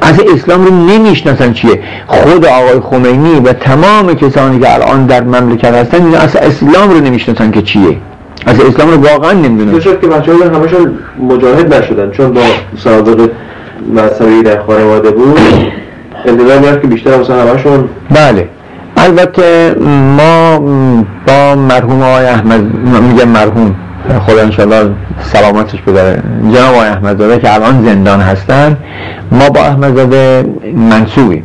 از 0.00 0.20
اسلام 0.20 0.64
رو 0.64 0.70
نمی‌شناسن 0.70 1.52
چیه؟ 1.52 1.80
خود 2.06 2.46
آقای 2.46 2.80
خمینی 2.80 3.40
و 3.40 3.52
تمام 3.52 4.14
کسانی 4.14 4.60
که 4.60 4.74
الان 4.74 5.06
در 5.06 5.22
مملکت 5.22 5.74
هستن 5.74 6.04
اینا 6.04 6.18
از 6.18 6.36
اسلام 6.36 6.90
رو 6.90 7.00
نمی‌شناسن 7.00 7.50
که 7.50 7.62
چیه؟ 7.62 7.96
از 8.46 8.60
اسلام 8.60 8.90
رو 8.90 8.96
واقعا 8.96 9.32
نمی‌دونن 9.32 9.80
شد 9.80 10.00
که 10.00 10.06
بچه 10.06 10.32
ها 10.32 10.58
همشون 10.58 10.98
مجاهد 11.28 11.74
نشدن 11.74 12.10
چون 12.10 12.32
با 12.32 12.40
سابق 12.76 13.30
مذهبی 13.94 14.42
در 14.42 14.62
خانواده 14.62 15.10
بود. 15.10 15.38
انتظار 16.24 16.58
میاد 16.58 16.80
که 16.80 16.86
بیشتر 16.86 17.20
مثلا 17.20 17.50
همشون 17.50 17.88
بله. 18.10 18.48
البته 18.96 19.74
ما 20.16 20.58
با 21.26 21.54
مرحوم 21.54 22.02
آقای 22.02 22.26
احمد 22.26 22.60
میگم 23.02 23.28
مرحوم 23.28 23.74
خدا 24.26 24.42
انشاءالله 24.42 24.90
سلامتش 25.22 25.80
بده 25.80 26.22
جناب 26.52 26.74
آقای 26.74 26.88
احمدزاده 26.88 27.38
که 27.38 27.54
الان 27.54 27.84
زندان 27.84 28.20
هستن 28.20 28.76
ما 29.32 29.50
با 29.50 29.60
احمدزاده 29.60 30.44
منصوبیم. 30.90 31.42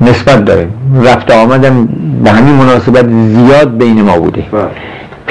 نسبت 0.00 0.44
داریم 0.44 0.72
رفت 1.04 1.30
آمدم 1.30 1.88
به 2.24 2.30
همین 2.30 2.54
مناسبت 2.54 3.06
زیاد 3.08 3.78
بین 3.78 4.02
ما 4.02 4.18
بوده. 4.18 4.44
بله. 4.52 4.68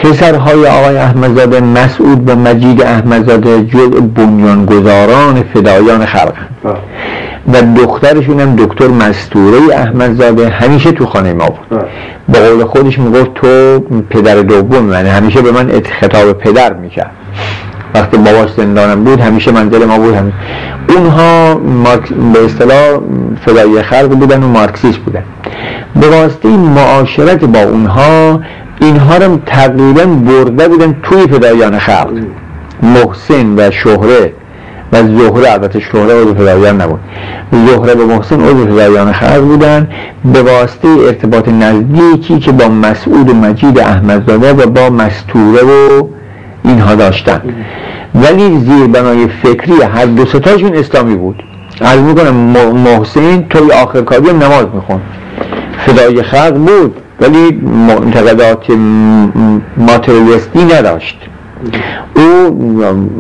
پسرهای 0.04 0.68
آقای 0.68 0.98
احمدزاده 0.98 1.62
مسعود 1.62 2.30
و 2.30 2.36
مجید 2.36 2.82
احمدزاده 2.82 3.66
جز 3.66 3.90
بنیانگذاران 4.16 5.44
فدایان 5.54 6.06
خلق 6.06 6.34
بله. 6.64 6.74
و 7.54 7.76
دخترشون 7.78 8.40
هم 8.40 8.56
دکتر 8.56 8.88
مستوره 8.88 9.76
احمدزاده 9.76 10.50
همیشه 10.50 10.92
تو 10.92 11.06
خانه 11.06 11.34
ما 11.34 11.46
بود. 11.46 11.86
به 12.30 12.40
قول 12.40 12.66
خودش 12.66 13.00
می‌گفت 13.00 13.34
تو 13.34 13.80
پدر 14.10 14.36
دوم 14.36 14.94
یعنی 14.94 15.10
همیشه 15.10 15.42
به 15.42 15.52
من 15.52 15.82
خطاب 16.02 16.34
پدر 16.34 16.74
می‌کرد 16.74 17.12
وقتی 17.96 18.18
باباش 18.18 18.50
زندانم 18.58 19.04
بود 19.04 19.20
همیشه 19.20 19.52
منزل 19.52 19.86
ما 19.86 19.98
بود 19.98 20.14
همیشه. 20.14 20.38
اونها. 20.90 21.56
به 22.34 22.46
اصطلاح 22.46 23.00
فدایی 23.46 23.82
خلق 23.82 24.08
بودن 24.08 24.44
و 24.44 24.48
مارکسیست 24.48 24.98
بودن 25.00 25.24
به 25.96 26.08
واسطه 26.08 26.50
معاشرت 26.50 27.46
با 27.46 27.60
اونها 27.60 28.40
اینها 28.82 29.18
رو 29.18 29.38
تقریبا 29.46 30.06
برده 30.06 30.68
بودن 30.68 30.96
توی 31.04 31.28
فدایان 31.28 31.80
خلق 31.80 32.14
محسن 32.84 33.56
و 33.58 33.72
شهره 33.72 34.34
و 34.94 35.04
زهره 35.04 35.52
البته 35.52 35.80
شهره 35.80 36.22
عضو 36.22 36.36
فدایان 36.36 36.82
نبود 36.82 37.00
زهره 37.52 37.94
و 37.94 38.08
محسن 38.08 38.42
عضو 38.42 38.66
فدایان 38.68 39.12
خلق 39.12 39.42
بودن 39.42 39.88
به 40.34 40.42
واسطه 40.42 40.88
ارتباط 40.88 41.50
نزدیکی 41.50 42.40
که 42.40 42.52
با 42.52 42.68
مسعود 42.68 43.36
مجید 43.36 43.80
احمدزاده 43.80 44.54
و 44.54 44.70
با 44.70 44.90
مستوره 44.90 45.64
و 45.64 46.08
اینها 46.64 46.96
داشتن. 46.96 47.42
ولی 48.16 48.60
زیر 48.60 48.88
بنای 48.88 49.28
فکری 49.28 49.82
هر 49.82 50.06
دو 50.06 50.26
ستاشون 50.26 50.76
اسلامی 50.76 51.16
بود. 51.16 51.44
از 51.82 52.00
می‌کنم 52.00 52.36
محسن 52.74 53.46
توی 53.50 53.72
آخر 53.72 54.02
کاری 54.02 54.30
هم 54.30 54.44
نماز 54.44 54.66
میخون 54.74 55.02
فدای 55.78 56.24
خلق 56.24 56.54
بود 56.54 56.98
ولی 57.22 57.52
معتقدات 57.88 58.66
ماتریالیستی 59.78 60.66
نداشت. 60.66 61.20
او 62.16 62.54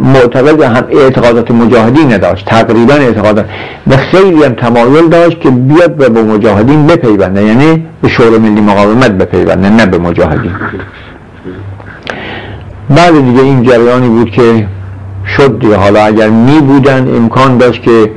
معتقد 0.03 0.61
هم 0.61 0.83
اعتقادات 0.89 1.51
مجاهدین 1.51 2.13
نداشت 2.13 2.45
تقریبا 2.45 2.93
اعتقادات. 2.93 3.45
و 3.87 3.97
خیلی 3.97 4.43
هم 4.43 4.53
تمایل 4.53 5.07
داشت 5.07 5.41
که 5.41 5.49
بیاد 5.49 5.95
به 5.95 6.23
مجاهدین 6.23 6.87
بپیونده 6.87 7.43
یعنی 7.43 7.85
به 8.01 8.07
شورای 8.07 8.39
ملی 8.39 8.61
مقاومت 8.61 9.11
بپیونده 9.11 9.69
نه 9.69 9.85
به 9.85 9.97
مجاهدین. 9.97 10.51
بعد 12.89 13.25
دیگه 13.25 13.41
این 13.41 13.63
جریانی 13.63 14.09
بود 14.09 14.31
که 14.31 14.67
شد 15.37 15.59
دیگه. 15.59 15.75
حالا 15.75 16.05
اگر 16.05 16.29
می 16.29 16.59
بودن 16.59 17.15
امکان 17.15 17.57
داشت 17.57 17.83
که 17.83 18.11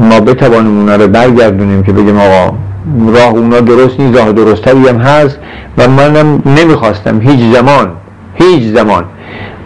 ما 0.00 0.20
بتوانیم 0.20 0.78
اونا 0.78 0.96
رو 0.96 1.08
برگردونیم 1.08 1.82
که 1.82 1.92
بگیم 1.92 2.18
آقا 2.18 2.56
راه 3.14 3.30
اونا 3.30 3.60
درست 3.60 4.00
نیست 4.00 4.18
راه 4.18 4.32
درستری 4.32 4.88
هم 4.88 4.98
هست 4.98 5.38
و 5.78 5.88
منم 5.88 6.42
نمی‌خواستم. 6.46 7.20
هیچ 7.20 7.56
زمان 7.56 7.88
هیچ 8.34 8.74
زمان. 8.74 9.04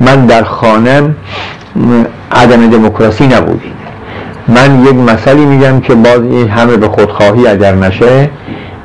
من 0.00 0.26
در 0.26 0.42
خانم 0.42 1.14
عدم 2.32 2.70
دموکراسی 2.70 3.26
نبودی. 3.26 3.72
من 4.48 4.84
یک 4.84 4.94
مسئله 4.94 5.44
میگم 5.44 5.80
که 5.80 5.94
باز 5.94 6.20
این 6.20 6.48
همه 6.48 6.76
به 6.76 6.88
خودخواهی 6.88 7.46
اگر 7.46 7.74
نشه 7.74 8.30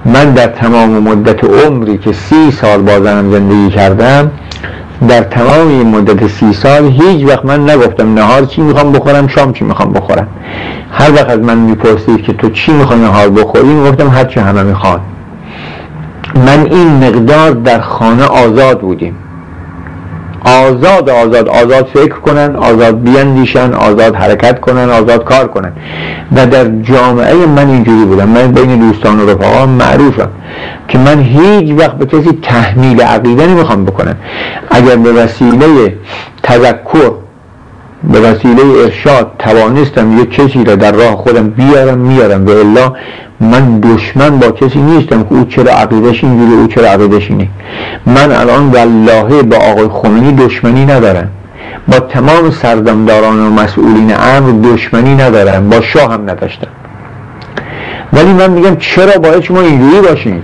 من 0.05 0.31
در 0.31 0.47
تمام 0.47 0.89
مدت 0.89 1.43
عمری 1.43 1.97
که 1.97 2.13
سی 2.13 2.51
سال 2.51 2.81
بازنم 2.81 3.31
زندگی 3.31 3.69
کردم 3.69 4.31
در 5.09 5.21
تمام 5.21 5.67
این 5.67 5.87
مدت 5.87 6.27
سی 6.27 6.53
سال 6.53 6.85
هیچ 6.85 7.27
وقت 7.27 7.45
من 7.45 7.69
نگفتم 7.69 8.13
نهار 8.13 8.45
چی 8.45 8.61
می‌خوام 8.61 8.91
بخورم 8.91 9.27
شام 9.27 9.53
چی 9.53 9.65
می‌خوام 9.65 9.93
بخورم. 9.93 10.27
هر 10.91 11.11
وقت 11.11 11.29
از 11.29 11.39
من 11.39 11.57
می‌پرسید 11.57 12.23
که 12.23 12.33
تو 12.33 12.49
چی 12.49 12.73
می‌خوای 12.73 12.99
نهار 12.99 13.29
بخوری 13.29 13.67
می‌گفتم 13.67 14.09
هر 14.09 14.25
چی 14.25 14.39
همه 14.39 14.63
می‌خوان. 14.63 14.99
من 16.35 16.65
این 16.71 16.87
مقدار 17.07 17.51
در 17.51 17.81
خانه 17.81 18.23
آزاد 18.23 18.79
بودیم. 18.79 19.15
آزاد 20.45 21.09
آزاد 21.09 21.49
آزاد 21.49 21.85
فکر 21.93 22.15
کنن 22.15 22.55
آزاد 22.55 23.01
بیاندیشن 23.01 23.73
آزاد 23.73 24.15
حرکت 24.15 24.59
کنن 24.59 24.89
آزاد 24.89 25.23
کار 25.23 25.47
کنن. 25.47 25.71
و 26.35 26.45
در 26.45 26.81
جامعه 26.81 27.45
من 27.45 27.69
اینجوری 27.69 28.05
بودم. 28.05 28.29
من 28.29 28.51
بین 28.51 28.79
دوستان 28.79 29.19
و 29.19 29.29
رفقا 29.29 29.65
معروفم 29.65 30.29
که 30.87 30.97
من 30.97 31.21
هیچ 31.21 31.73
وقت 31.79 31.97
به 31.97 32.05
کسی 32.05 32.39
تحمیل 32.41 33.01
عقیده 33.01 33.47
نمی‌خوام 33.47 33.85
بکنم. 33.85 34.15
اگر 34.71 34.95
به 34.95 35.11
وسیله 35.11 35.93
تذکر 36.43 37.11
به 38.03 38.19
وسیله 38.19 38.63
ارشاد 38.83 39.31
توانستم 39.39 40.21
یک 40.21 40.31
کسی 40.31 40.63
را 40.63 40.75
در 40.75 40.91
راه 40.91 41.15
خودم 41.15 41.49
بیارم 41.49 41.97
میارم 41.97 42.45
به 42.45 42.59
الا 42.59 42.93
من 43.39 43.79
دشمن 43.79 44.39
با 44.39 44.51
کسی 44.51 44.79
نیستم 44.79 45.23
که 45.23 45.29
او 45.29 45.45
چرا 45.45 45.71
عقیدش 45.71 46.23
اینجوری 46.23 46.53
او 46.53 46.67
چرا 46.67 46.87
عقیدش 46.87 47.31
اینه. 47.31 47.47
من 48.05 48.31
الان 48.31 48.71
والله 48.71 49.43
با 49.43 49.57
آقای 49.57 49.87
خمینی 49.87 50.33
دشمنی 50.33 50.85
ندارم. 50.85 51.29
با 51.87 51.99
تمام 51.99 52.51
سردمداران 52.51 53.39
و 53.39 53.49
مسئولین 53.49 54.13
امر 54.13 54.73
دشمنی 54.73 55.15
ندارم. 55.15 55.69
با 55.69 55.81
شاه 55.81 56.13
هم 56.13 56.29
نداشتم. 56.29 56.67
ولی 58.13 58.33
من 58.33 58.49
میگم 58.49 58.75
چرا 58.75 59.19
باید 59.19 59.43
شما 59.43 59.61
اینجوری 59.61 60.07
باشین؟ 60.07 60.41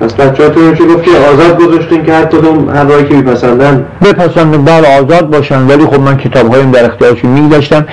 پس 0.00 0.12
بچه‌هاتون 0.12 0.74
چه 0.74 0.84
گفت 0.84 1.02
که 1.02 1.10
آزاد 1.32 1.62
گذاشتین 1.62 2.04
که 2.04 2.12
هر 2.12 2.24
کدوم 2.24 2.70
هر 2.76 3.02
که 3.02 3.14
میپسندن. 3.14 3.84
بپسندن 4.02 4.64
بله 4.64 4.98
آزاد 4.98 5.30
باشن. 5.30 5.66
ولی 5.66 5.84
خب 5.84 6.00
من 6.00 6.16
کتاب 6.16 6.54
هایم 6.54 6.70
در 6.70 6.84
اختیارشون 6.84 7.30
میگذاشتم. 7.30 7.86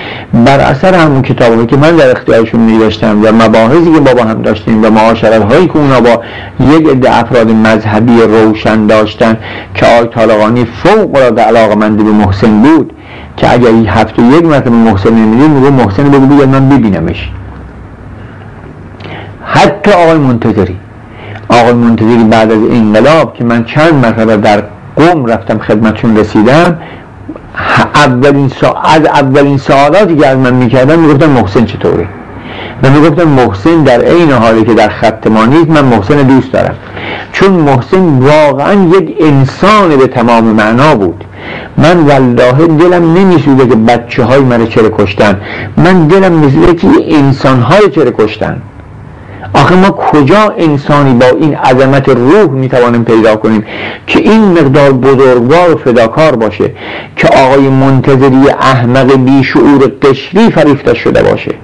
بر 0.46 0.60
اثر 0.60 0.94
همون 0.94 1.22
کتاب 1.22 1.54
هایی 1.54 1.66
که 1.66 1.76
من 1.76 1.96
در 1.96 2.10
اختیارشون 2.10 2.60
میگذاشتم 2.60 3.22
و 3.22 3.32
مباحثی 3.32 3.92
که 3.94 4.00
بابا 4.00 4.22
هم 4.22 4.42
داشتیم 4.42 4.84
و 4.84 4.90
معاشرت 4.90 5.52
هایی 5.52 5.66
که 5.66 5.76
اونا 5.76 6.00
با 6.00 6.22
یک 6.60 6.88
عده 6.88 7.18
افراد 7.18 7.50
مذهبی 7.50 8.20
روشن 8.22 8.86
داشتن 8.86 9.36
که 9.74 9.86
آی 9.86 10.06
طالقانی 10.06 10.64
فوق 10.64 11.16
العاده 11.16 11.42
علاقمند 11.42 12.04
به 12.04 12.10
محسن 12.10 12.62
بود 12.62 12.92
که 13.36 13.52
اگر 13.52 13.68
این 13.68 13.88
هفته 13.88 14.22
یک 14.22 14.44
مرتبه 14.44 14.70
محسن 14.70 15.10
نمی‌دید 15.10 15.50
میگو 15.50 15.70
محسن 15.70 16.10
بگو 16.10 16.46
من 16.46 16.68
ببینمش. 16.68 17.30
حتی 19.44 19.90
آقای 19.90 20.18
منتظری. 20.18 20.76
آقای 21.48 21.72
منتظری 21.72 22.24
بعد 22.24 22.52
از 22.52 22.58
انقلاب 22.70 23.34
که 23.34 23.44
من 23.44 23.64
چند 23.64 23.94
مرتبه 23.94 24.36
در 24.36 24.62
قوم 24.96 25.26
رفتم 25.26 25.58
خدمتشون 25.58 26.16
رسیدم 26.16 26.78
اولین 27.94 28.48
سا... 28.48 28.72
از 28.72 29.04
اولین 29.04 29.58
سوالاتی 29.58 30.16
که 30.16 30.26
از 30.26 30.38
من 30.38 30.54
می‌کردم 30.54 30.98
می‌گفتم 30.98 31.30
محسن 31.30 31.64
چطوره؟ 31.64 32.08
و 32.82 32.90
می‌گفتم 32.90 33.28
محسن 33.28 33.82
در 33.82 34.00
عین 34.00 34.32
حالی 34.32 34.64
که 34.64 34.74
در 34.74 34.88
خط 34.88 35.26
ما 35.26 35.44
نیست 35.44 35.70
من 35.70 35.84
محسن 35.84 36.16
دوست 36.22 36.52
دارم. 36.52 36.74
چون 37.32 37.50
محسن 37.50 38.18
واقعا 38.18 38.72
یک 38.72 39.16
انسان 39.20 39.96
به 39.96 40.06
تمام 40.06 40.44
معنا 40.44 40.94
بود. 40.94 41.24
من 41.76 41.98
والله 41.98 42.66
دلم 42.66 43.14
نمیسوده 43.14 43.66
که 43.66 43.74
بچه 43.74 44.24
های 44.24 44.40
من 44.40 44.66
چرا 44.66 44.90
کشتن. 44.98 45.40
من 45.76 46.06
دلم 46.06 46.32
میسوده 46.32 46.74
که 46.74 46.88
انسان 47.08 47.60
های 47.60 47.90
چرا 47.90 48.10
کشتن. 48.18 48.62
آخه 49.54 49.76
ما 49.76 49.90
کجا 49.90 50.54
انسانی 50.58 51.14
با 51.14 51.26
این 51.26 51.54
عظمت 51.54 52.08
روح 52.08 52.44
می‌توانیم 52.50 53.04
پیدا 53.04 53.36
کنیم 53.36 53.64
که 54.06 54.18
این 54.18 54.40
مقدار 54.40 54.92
بزرگوار 54.92 55.74
و 55.74 55.78
فداکار 55.78 56.36
باشه 56.36 56.70
که 57.16 57.28
آقای 57.28 57.68
منتظری 57.68 58.50
احمق 58.60 59.16
بیشعور 59.16 59.92
قشری 60.02 60.50
فریفته 60.50 60.94
شده 60.94 61.22
باشه 61.22 61.54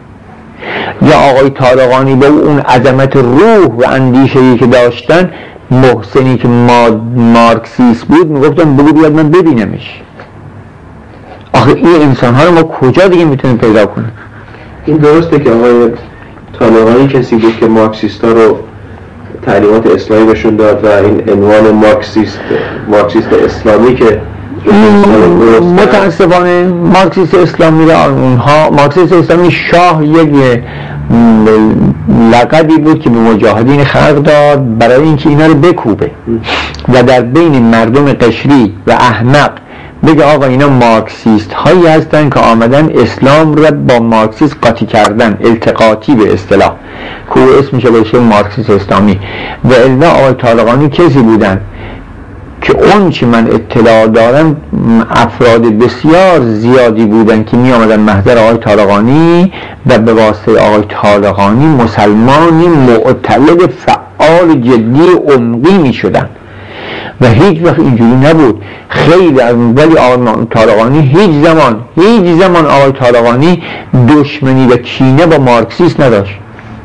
یا 1.02 1.16
آقای 1.16 1.50
طارقانی 1.50 2.14
با 2.14 2.26
اون 2.26 2.58
عظمت 2.58 3.16
روح 3.16 3.66
و 3.78 3.82
اندیشهی 3.88 4.56
که 4.56 4.66
داشتن 4.66 5.30
محسنی 5.70 6.36
که 6.36 6.48
مارکسیست 7.16 8.04
بود 8.04 8.26
می‌گفتن 8.30 8.76
بگو 8.76 8.92
بیاد 8.92 9.12
من 9.12 9.30
ببینمش. 9.30 10.00
آخه 11.52 11.70
این 11.70 12.02
انسان 12.02 12.34
ها 12.34 12.44
رو 12.44 12.52
ما 12.52 12.62
کجا 12.62 13.08
دیگه 13.08 13.24
می‌تونیم 13.24 13.56
پیدا 13.56 13.86
کنیم؟ 13.86 14.12
این 14.86 14.96
درسته 14.96 15.38
که 15.38 15.50
آقای 15.50 15.90
طالقانی 16.60 17.08
کسی 17.08 17.36
بود 17.36 17.56
که 17.60 17.66
مارکسیستا 17.66 18.32
رو 18.32 18.58
تعلیمات 19.46 19.86
اسلامی 19.86 20.26
بهشون 20.26 20.56
داد 20.56 20.84
و 20.84 20.88
این 20.88 21.30
عنوان 21.30 21.70
مارکسیست 21.70 22.40
مارکسیست 22.88 23.32
اسلامی 23.32 23.94
که 23.94 24.20
متاسفانه 25.76 26.66
مارکسیست 26.66 27.34
اسلامی 27.34 27.86
را 27.86 28.04
اونها 28.04 28.70
مارکسیست 28.70 29.12
اسلامی 29.12 29.50
شاه 29.50 30.06
یک 30.06 30.62
لقبی 32.32 32.78
بود 32.78 33.00
که 33.00 33.10
به 33.10 33.18
مجاهدین 33.18 33.84
خلق 33.84 34.22
داد 34.22 34.78
برای 34.78 35.02
اینکه 35.02 35.28
اینا 35.28 35.46
رو 35.46 35.54
بکوبه 35.54 36.10
و 36.88 37.02
در 37.02 37.20
بین 37.20 37.62
مردم 37.62 38.12
قشری 38.12 38.74
و 38.86 38.92
احمق 38.92 39.50
بگه 40.06 40.24
آقا 40.24 40.46
اینا 40.46 40.68
مارکسیست 40.68 41.52
هایی 41.52 41.86
هستن 41.86 42.30
که 42.30 42.40
آمدن 42.40 42.90
اسلام 42.94 43.54
را 43.54 43.70
با 43.70 43.98
مارکسیست 43.98 44.56
قاطی 44.62 44.86
کردن 44.86 45.38
التقاطی 45.44 46.14
به 46.14 46.32
اصطلاح. 46.32 46.72
که 47.34 47.40
اسمش 47.58 47.86
بشه 47.86 48.18
مارکسیست 48.18 48.70
اسلامی. 48.70 49.20
و 49.64 49.72
الا 49.72 50.10
آقای 50.10 50.34
طالقانی 50.34 50.88
کسی 50.88 51.18
بودن 51.18 51.60
که 52.62 52.72
اون 52.72 53.10
چی 53.10 53.26
من 53.26 53.46
اطلاع 53.46 54.06
دارم 54.06 54.56
افراد 55.10 55.62
بسیار 55.62 56.40
زیادی 56.40 57.04
بودن 57.06 57.44
که 57.44 57.56
می 57.56 57.72
آمدن 57.72 58.00
محضر 58.00 58.38
آقای 58.38 58.56
طالقانی 58.56 59.52
و 59.86 59.98
به 59.98 60.12
واسطه 60.12 60.58
آقای 60.58 60.82
طالقانی 60.88 61.66
مسلمانی 61.66 62.66
معتلد 62.66 63.70
فعال 63.70 64.60
جدی 64.60 65.06
عمقی 65.28 65.78
می 65.78 65.92
شدن 65.92 66.28
و 67.20 67.26
هیچ 67.26 67.62
وقت 67.62 67.78
اینجوری 67.78 68.14
نبود. 68.14 68.62
خیلی 68.88 69.40
از 69.40 69.56
ولی 69.76 69.96
آقای 69.96 70.46
طالقانی 70.50 71.00
هیچ 71.00 71.30
زمان 71.44 71.80
هیچ 71.96 72.40
زمان 72.40 72.66
آقای 72.66 72.92
طالقانی 72.92 73.62
دشمنی 74.08 74.66
و 74.66 74.76
کینه 74.76 75.26
با 75.26 75.38
مارکسیست 75.38 76.00
نداشت. 76.00 76.34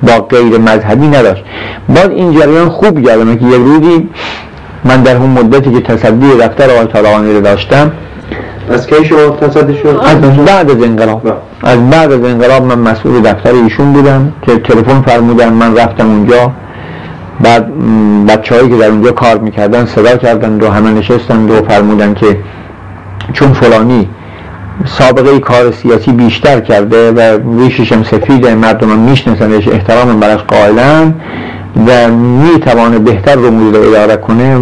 با 0.03 0.19
غیر 0.19 0.57
مذهبی 0.57 1.07
نداشت. 1.07 1.43
بعد 1.89 2.11
این 2.11 2.39
جریان 2.39 2.69
خوب 2.69 2.99
یادمه 2.99 3.35
که 3.35 3.45
یک 3.45 3.53
روزی 3.53 4.09
من 4.85 5.03
در 5.03 5.17
اون 5.17 5.29
مدتی 5.29 5.71
که 5.71 5.81
تصدی 5.81 6.37
دفتر 6.37 6.71
آقای 6.71 6.85
طالقانی 6.85 7.33
رو 7.33 7.41
داشتم 7.41 7.91
از 8.69 8.87
کی 8.87 9.05
شما 9.05 9.29
تصدی 9.29 9.77
شد؟ 9.77 9.99
از 10.05 10.45
بعد 10.45 10.71
از 10.71 10.83
انقلاب. 10.83 11.21
از 11.63 11.89
بعد 11.89 12.11
از 12.11 12.23
انقلاب 12.23 12.63
من 12.63 12.79
مسئول 12.79 13.21
دفتر 13.21 13.53
ایشون 13.53 13.93
بودم 13.93 14.33
که 14.45 14.57
تلفن 14.57 15.01
فرمودن 15.01 15.53
من 15.53 15.77
رفتم 15.77 16.07
اونجا. 16.07 16.51
بعد 17.41 17.67
بچه 18.25 18.55
هایی 18.55 18.69
که 18.69 18.77
در 18.77 18.87
اونجا 18.87 19.11
کار 19.11 19.37
می‌کردن 19.37 19.85
صدا 19.85 20.17
کردن 20.17 20.61
و 20.61 20.69
همه 20.69 20.91
نشستن 20.91 21.49
و 21.49 21.61
فرمودن 21.61 22.13
که 22.13 22.37
چون 23.33 23.53
فلانی 23.53 24.09
سابقه 24.85 25.39
کار 25.39 25.71
سیاسی 25.71 26.11
بیشتر 26.11 26.59
کرده 26.59 27.11
و 27.11 27.39
ریشش 27.59 27.91
هم 27.91 28.03
سفیده 28.03 28.55
مردم 28.55 28.89
هم 28.89 28.99
میشنسنش 28.99 29.67
احترام 29.67 30.19
برش 30.19 30.39
قائلن 30.39 31.13
و 31.87 32.11
می‌توانه 32.11 32.99
بهتر 32.99 33.35
رو 33.35 33.71
رو 33.71 33.81
اداره 33.81 34.17
کنه 34.17 34.59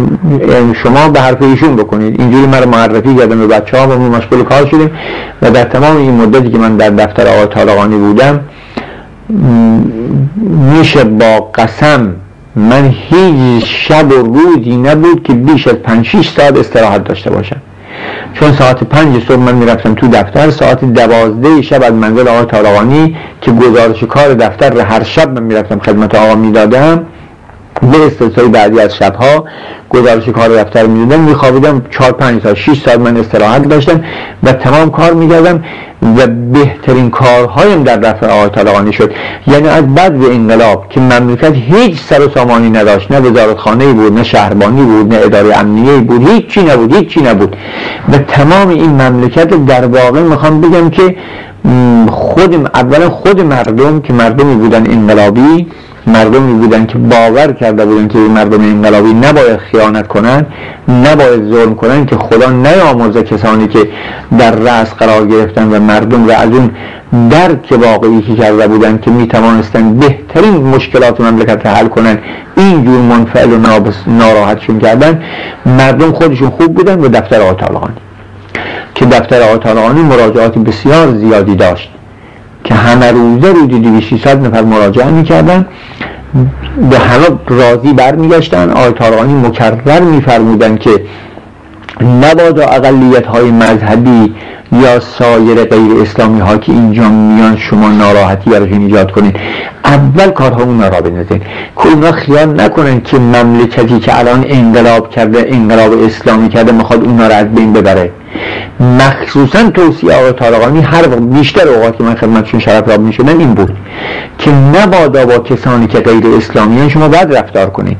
شما 0.82 1.08
به 1.08 1.20
حرف 1.20 1.42
ایشون 1.42 1.76
بکنید. 1.76 2.20
اینجوری 2.20 2.46
من 2.46 2.64
معرفی 2.64 3.14
کردم 3.14 3.38
به 3.38 3.46
بچه 3.46 3.78
ها 3.78 3.88
و 3.88 3.98
ما 3.98 4.08
مشغول 4.08 4.42
کار 4.42 4.66
شدیم 4.66 4.90
و 5.42 5.50
در 5.50 5.64
تمام 5.64 5.96
این 5.96 6.14
مدتی 6.14 6.50
که 6.50 6.58
من 6.58 6.76
در 6.76 6.90
دفتر 6.90 7.26
آقای 7.28 7.46
طالقانی 7.46 7.96
بودم 7.96 8.40
میشه 10.78 11.04
با 11.04 11.40
قسم 11.54 12.14
من 12.56 12.94
هیچ 13.10 13.64
شب 13.64 14.12
و 14.12 14.14
روزی 14.14 14.76
نبود 14.76 15.22
که 15.22 15.32
بیش 15.32 15.66
از 15.68 15.74
5 15.74 16.06
6 16.06 16.28
ساعت 16.28 16.56
استراحت 16.58 17.04
داشته 17.04 17.30
باشم. 17.30 17.60
چون 18.34 18.52
ساعت 18.52 18.84
پنج 18.84 19.24
صبح 19.28 19.36
من 19.36 19.54
می‌رفتم 19.54 19.94
تو 19.94 20.08
دفتر 20.08 20.50
ساعت 20.50 20.84
دوازده 20.84 21.62
شب 21.62 21.82
از 21.82 21.92
منزل 21.92 22.28
آقای 22.28 22.44
طالقانی 22.44 23.16
که 23.40 23.52
گزارش 23.52 24.04
کار 24.04 24.34
دفتر 24.34 24.70
رو 24.70 24.80
هر 24.80 25.02
شب 25.02 25.30
من 25.30 25.42
می‌رفتم 25.42 25.78
خدمت 25.78 26.14
آقا 26.14 26.34
می‌دادم 26.34 27.06
به 27.82 28.06
استثنای 28.06 28.48
بعدی 28.48 28.80
از 28.80 28.96
شبها 28.96 29.44
گزارش 29.90 30.28
کار 30.28 30.48
دفتر 30.48 30.86
می‌دادم 30.86 31.22
میخوابیدم 31.22 31.82
چهار 31.90 32.12
پنج 32.12 32.42
ساعت 32.42 32.56
6 32.56 32.82
ساعت 32.84 33.00
من 33.00 33.16
استراحت 33.16 33.68
داشتم 33.68 34.04
و 34.42 34.52
تمام 34.52 34.90
کار 34.90 35.12
می‌کردم 35.12 35.64
و 36.16 36.26
بهترین 36.52 37.10
کارهایم 37.10 37.82
در 37.82 37.96
رفع 37.96 38.26
آقای 38.26 38.48
طالقانی 38.48 38.92
شد. 38.92 39.12
یعنی 39.46 39.68
از 39.68 39.94
بعد 39.94 40.18
به 40.18 40.34
انقلاب 40.34 40.88
که 40.88 41.00
مملکت 41.00 41.52
هیچ 41.54 42.00
سر 42.00 42.26
و 42.26 42.28
سامانی 42.28 42.70
نداشت 42.70 43.10
نه 43.10 43.20
وزارتخانه 43.20 43.92
بود 43.92 44.12
نه 44.12 44.24
شهربانی 44.24 44.82
بود 44.82 45.14
نه 45.14 45.20
اداره 45.24 45.58
امنیه 45.58 45.96
بود 45.96 46.28
هیچی 46.28 46.62
نبود 46.62 46.94
هیچی 46.94 47.20
نبود. 47.20 47.56
و 48.12 48.18
تمام 48.18 48.68
این 48.68 48.90
مملکت 48.90 49.66
در 49.66 49.86
واقع 49.86 50.20
می‌خوام 50.20 50.60
بگم 50.60 50.90
که 50.90 51.16
خود 52.10 52.54
اولا 52.74 53.10
خود 53.10 53.40
مردم 53.40 54.00
که 54.00 54.12
مردمی 54.12 54.54
بودن 54.54 54.90
انقلابی 54.90 55.66
مردمی 56.08 56.52
بودن 56.52 56.86
که 56.86 56.98
باور 56.98 57.52
کرده 57.52 57.86
بودن 57.86 58.08
که 58.08 58.18
مردم 58.18 58.60
انقلابی 58.60 59.14
نباید 59.14 59.56
خیانت 59.56 60.08
کنن 60.08 60.46
نباید 60.88 61.50
ظلم 61.50 61.74
کنن 61.74 62.06
که 62.06 62.16
خدا 62.16 62.50
نیامرزه 62.50 63.22
کسانی 63.22 63.68
که 63.68 63.88
در 64.38 64.50
رأس 64.50 64.94
قرار 64.94 65.26
گرفتن 65.26 65.68
و 65.68 65.80
مردم 65.80 66.28
و 66.28 66.30
از 66.30 66.50
اون 66.50 66.70
درک 67.30 67.72
واقعی 67.82 68.22
که 68.22 68.34
کرده 68.34 68.68
بودن 68.68 68.98
که 68.98 69.10
می 69.10 69.26
توانستن 69.26 69.94
بهترین 69.94 70.54
مشکلات 70.54 71.20
مملکت 71.20 71.66
رو 71.66 71.72
حل 71.72 71.88
کنن 71.88 72.18
اینجور 72.56 73.00
منفعل 73.00 73.52
و 73.52 73.58
ناراحتشون 74.06 74.78
کردن 74.78 75.22
مردم 75.66 76.12
خودشون 76.12 76.50
خوب 76.50 76.74
بودن 76.74 77.00
و 77.00 77.08
دفتر 77.08 77.40
آقای 77.40 77.54
طالقانی 77.66 77.94
که 78.94 79.06
دفتر 79.06 79.42
آقای 79.42 79.58
طالقانی 79.58 80.02
مراجعات 80.02 80.58
بسیار 80.58 81.14
زیادی 81.14 81.54
داشت. 81.54 81.90
که 82.68 82.74
همه 82.74 83.10
روزه 83.12 83.52
روزی 83.52 83.78
دیوی 83.78 84.20
نفر 84.24 84.62
مراجعه 84.62 85.10
می‌کردن 85.10 85.66
به 86.90 86.98
همه 86.98 87.26
راضی 87.48 87.92
برمیگشتن. 87.92 88.70
آقای 88.70 89.32
مکرر 89.34 90.00
میفرمودن 90.00 90.76
که 90.76 90.90
نبادا 92.22 92.64
اقلیت 92.64 93.26
های 93.26 93.50
مذهبی 93.50 94.34
یا 94.72 95.00
سایر 95.00 95.64
غیر 95.64 96.02
اسلامی 96.02 96.40
ها 96.40 96.56
که 96.56 96.72
اینجا 96.72 97.08
میان 97.08 97.56
شما 97.56 97.88
ناراحتی 97.88 98.50
براشون 98.50 98.80
ایجاد 98.80 99.10
کنید 99.10 99.36
اول 99.84 100.30
کارها 100.30 100.62
اونا 100.62 100.88
را 100.88 101.00
بندازین. 101.00 101.40
که 101.76 101.88
اونا 101.88 102.12
خیال 102.12 102.60
نکنن 102.60 103.00
که 103.00 103.18
مملکتی 103.18 103.98
که 103.98 104.18
الان 104.18 104.44
انقلاب 104.48 105.10
کرده 105.10 105.46
انقلاب 105.48 105.92
اسلامی 106.04 106.48
کرده 106.48 106.72
می‌خواد 106.72 107.04
اونا 107.04 107.26
را 107.26 107.34
از 107.34 107.54
بین 107.54 107.72
ببره. 107.72 108.10
مخصوصا 108.80 109.70
توصیه 109.70 110.12
آقای 110.12 110.32
طالقانی 110.32 110.80
هر 110.80 111.06
بیشتر 111.06 111.68
اوقات 111.68 111.98
که 111.98 112.04
من 112.04 112.14
خدمتشون 112.14 112.60
شرف 112.60 112.88
راب 112.88 113.00
می‌شدم 113.00 113.38
این 113.38 113.54
بود 113.54 113.76
که 114.38 114.50
نبادا 114.50 115.26
با 115.26 115.38
کسانی 115.38 115.86
که 115.86 116.00
غیر 116.00 116.26
اسلامی 116.36 116.90
شما 116.90 117.08
باید 117.08 117.34
رفتار 117.34 117.70
کنید 117.70 117.96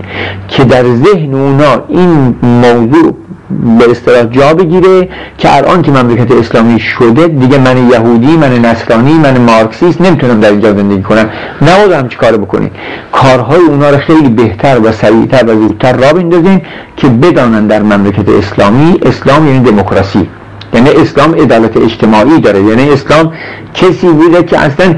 که 0.49 0.65
در 0.65 0.85
ذهن 0.85 1.35
اونا 1.35 1.83
این 1.89 2.37
موضوع 2.43 3.15
به 3.79 3.91
اصطلاح 3.91 4.25
جا 4.25 4.55
بگیره 4.55 5.09
که 5.39 5.57
الان 5.57 5.83
که 5.83 5.91
مملکت 5.91 6.33
اسلامی 6.33 6.81
شده 6.81 7.29
دیگه 7.29 7.59
من 7.59 7.91
یهودی 7.91 8.37
من 8.37 8.59
نصرانی 8.59 9.13
من 9.13 9.39
مارکسیست 9.39 10.01
نمی‌تونم 10.01 10.41
در 10.41 10.51
اینجا 10.51 10.75
زندگی 10.75 11.03
کنم. 11.03 11.31
نباید 11.63 11.93
هم 11.93 12.09
کار 12.09 12.37
بکنید؟ 12.37 12.73
کارهای 13.13 13.61
اونا 13.61 13.91
رو 13.91 13.99
خیلی 13.99 14.29
بهتر 14.29 14.81
و 14.81 14.93
سریعتر 14.93 15.45
و 15.45 15.55
زودتر 15.55 15.93
را 15.93 16.13
بندازین 16.13 16.63
که 16.97 17.09
بدانن 17.09 17.67
در 17.67 17.83
مملکت 17.83 18.29
اسلامی 18.29 18.99
اسلام 19.03 19.47
یعنی 19.47 19.71
دموکراسی. 19.71 20.29
یعنی 20.75 20.91
اسلام 20.91 21.35
عدالت 21.35 21.77
اجتماعی 21.77 22.41
داره. 22.41 22.63
یعنی 22.63 22.91
اسلام 22.91 23.33
کسی 23.75 24.07
بوده 24.07 24.43
که 24.43 24.59
اصلا 24.59 24.95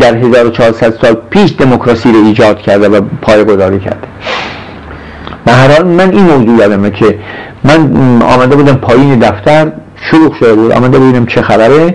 در 0.00 0.16
1400 0.16 0.94
سال 1.02 1.16
پیش 1.30 1.54
دموکراسی 1.58 2.12
رو 2.12 2.24
ایجاد 2.24 2.58
کرده 2.58 2.88
و 2.88 3.00
پایگذاری 3.22 3.78
کرده. 3.80 4.08
به 5.44 5.52
هر 5.52 5.72
حال 5.72 5.86
من 5.86 6.10
این 6.10 6.24
موضوع 6.24 6.58
یادمه 6.58 6.90
که 6.90 7.18
من 7.64 7.92
آمده 8.22 8.56
بودم 8.56 8.74
پایین 8.74 9.18
دفتر 9.18 9.72
شروع 10.10 10.34
شده 10.40 10.54
بود. 10.54 10.72
آمده 10.72 10.98
بودم 10.98 11.26
چه 11.26 11.42
خبره؟ 11.42 11.94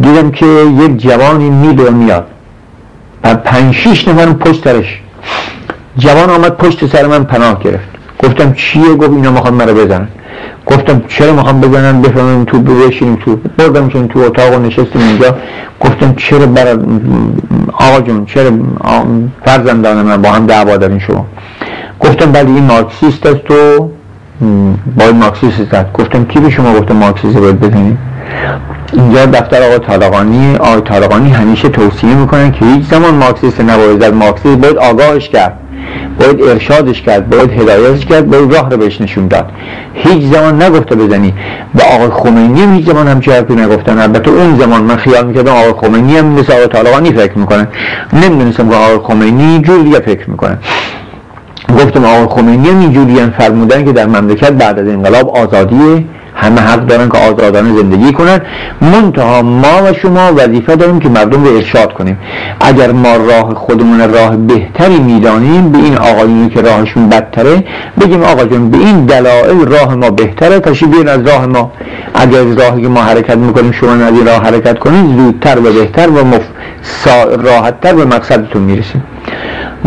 دیدم 0.00 0.30
که 0.30 0.46
یک 0.46 0.96
جوانی 0.96 1.50
میده 1.50 1.90
میاد. 1.90 2.26
و 3.24 3.34
پنج 3.34 3.74
شیش 3.74 4.08
نفر 4.08 4.32
پشترش 4.32 5.00
جوان 5.98 6.30
آمد 6.30 6.56
پشت 6.56 6.86
سر 6.86 7.06
من 7.06 7.24
پناه 7.24 7.62
گرفت. 7.62 7.95
گفتم 8.24 8.52
چیه؟ 8.52 8.94
گفت 8.94 9.10
اینا 9.10 9.30
می‌خوان 9.30 9.54
مرا 9.54 9.74
بزنن. 9.74 10.08
گفتم 10.66 11.02
چرا 11.08 11.32
می‌خوام 11.32 11.60
بزنن؟ 11.60 12.02
بفهمیم 12.02 12.44
تو 12.44 12.58
بشینیم 12.60 13.16
تو 13.24 13.38
بردم 13.58 13.88
چون 13.88 14.08
تو 14.08 14.18
اتاق 14.18 14.54
و 14.54 14.58
نشستیم 14.58 15.02
اینجا. 15.02 15.36
گفتم 15.80 16.14
چرا 16.16 16.46
برای 16.46 16.78
آقا 17.72 18.00
جون 18.00 18.24
چرا 18.24 18.50
فرزندان 19.44 20.02
من 20.02 20.22
با 20.22 20.28
هم 20.28 20.46
دعوا 20.46 20.76
دارین 20.76 20.98
شما؟ 20.98 21.26
گفتم 22.00 22.32
ولی 22.32 22.52
این 22.52 22.64
مارکسیست 22.64 23.26
است 23.26 23.44
تو. 23.44 23.90
با 24.96 25.12
مارکسیست 25.12 25.74
است 25.74 25.92
گفتم 25.92 26.24
کی 26.24 26.40
به 26.40 26.50
شما 26.50 26.72
گفتم 26.80 26.96
مارکسیست 26.96 27.38
باید 27.38 27.60
بزنید 27.60 27.98
اینجا 28.92 29.26
دفتر 29.26 29.62
آقا 29.62 29.78
طالقانی 29.78 30.56
آقای 30.56 30.80
طالقانی 30.80 31.30
همیشه 31.30 31.68
توصیه 31.68 32.14
می‌کنن 32.14 32.52
که 32.52 32.64
هیچ 32.64 32.84
زمان 32.84 33.14
مارکسیست 33.14 33.60
نباید. 33.60 34.04
مارکسیست 34.04 34.58
باید 34.58 34.76
آگاهش 34.76 35.28
کرد. 35.28 35.58
باید 36.20 36.42
ارشادش 36.42 37.02
کرد 37.02 37.30
باید 37.30 37.50
هدایتش 37.50 38.06
کرد 38.06 38.30
باید 38.30 38.54
راه 38.54 38.70
رو 38.70 38.76
بهش 38.76 39.00
نشون 39.00 39.28
داد. 39.28 39.50
هیچ 39.94 40.22
زمان 40.22 40.62
نگفته 40.62 40.96
بزنی 40.96 41.34
به 41.74 41.82
آقای 41.82 42.08
خمینی 42.10 42.62
هم 42.62 42.74
هیچ 42.74 42.86
زمان 42.86 43.08
همچه 43.08 43.32
حرفی 43.32 43.54
نگفتن 43.54 43.98
البته 43.98 44.30
اون 44.30 44.56
زمان 44.56 44.82
من 44.82 44.96
خیال 44.96 45.26
می‌کردم 45.26 45.52
آقای 45.52 45.72
خمینی 45.72 46.16
هم 46.16 46.26
مثل 46.26 46.52
آقای 46.52 46.66
طالقانی 46.66 47.12
فکر 47.12 47.38
می‌کنن 47.38 47.68
نمی‌دونستم 48.12 48.68
که 48.68 48.76
آقای 48.76 48.98
خمینی 48.98 49.62
جور 49.62 49.82
دیگه 49.82 50.00
فکر 50.00 50.30
می‌کنن 50.30 50.58
گفتم 51.74 52.04
آقای 52.04 52.26
خمینی 52.26 52.68
هم 52.68 52.80
اینجوری 52.80 53.20
هم 53.20 53.30
فرمودن 53.30 53.84
که 53.84 53.92
در 53.92 54.06
مملکت 54.06 54.52
بعد 54.52 54.78
از 54.78 54.88
انقلاب 54.88 55.36
آزادی 55.36 56.06
همه 56.36 56.60
حق 56.60 56.86
دارن 56.86 57.08
که 57.08 57.18
آزادانه 57.18 57.76
زندگی 57.76 58.12
کنن. 58.12 58.40
منتها 58.80 59.42
ما 59.42 59.82
و 59.84 59.92
شما 60.02 60.32
وظیفه 60.36 60.76
داریم 60.76 60.98
که 60.98 61.08
مردم 61.08 61.44
رو 61.44 61.56
ارشاد 61.56 61.92
کنیم. 61.92 62.18
اگر 62.60 62.92
ما 62.92 63.16
راه 63.16 63.54
خودمون 63.54 64.12
راه 64.12 64.36
بهتری 64.36 64.98
می‌دانیم 64.98 65.72
به 65.72 65.78
این 65.78 65.96
آقایونی 65.96 66.48
که 66.48 66.60
راهشون 66.60 67.08
بدتره 67.08 67.64
بگیم 68.00 68.22
آقا 68.22 68.44
جون 68.44 68.70
به 68.70 68.78
این 68.78 69.06
دلایل 69.06 69.66
راه 69.66 69.94
ما 69.94 70.10
بهتره 70.10 70.60
تشریف 70.60 70.90
بیاین 70.90 71.08
از 71.08 71.26
راه 71.28 71.46
ما. 71.46 71.72
اگر 72.14 72.40
از 72.40 72.58
راهی 72.58 72.82
که 72.82 72.88
ما 72.88 73.02
حرکت 73.02 73.36
می‌کنیم 73.36 73.72
شما 73.72 73.92
از 73.92 74.26
راه 74.26 74.42
حرکت 74.42 74.78
کنید 74.78 75.16
زودتر 75.16 75.58
و 75.58 75.72
بهتر 75.72 76.10
و 76.10 76.24
مف... 76.24 76.42
راحتتر 77.44 77.94
به 77.94 78.04
مقصدتون 78.04 78.62
می‌رسیم. 78.62 79.04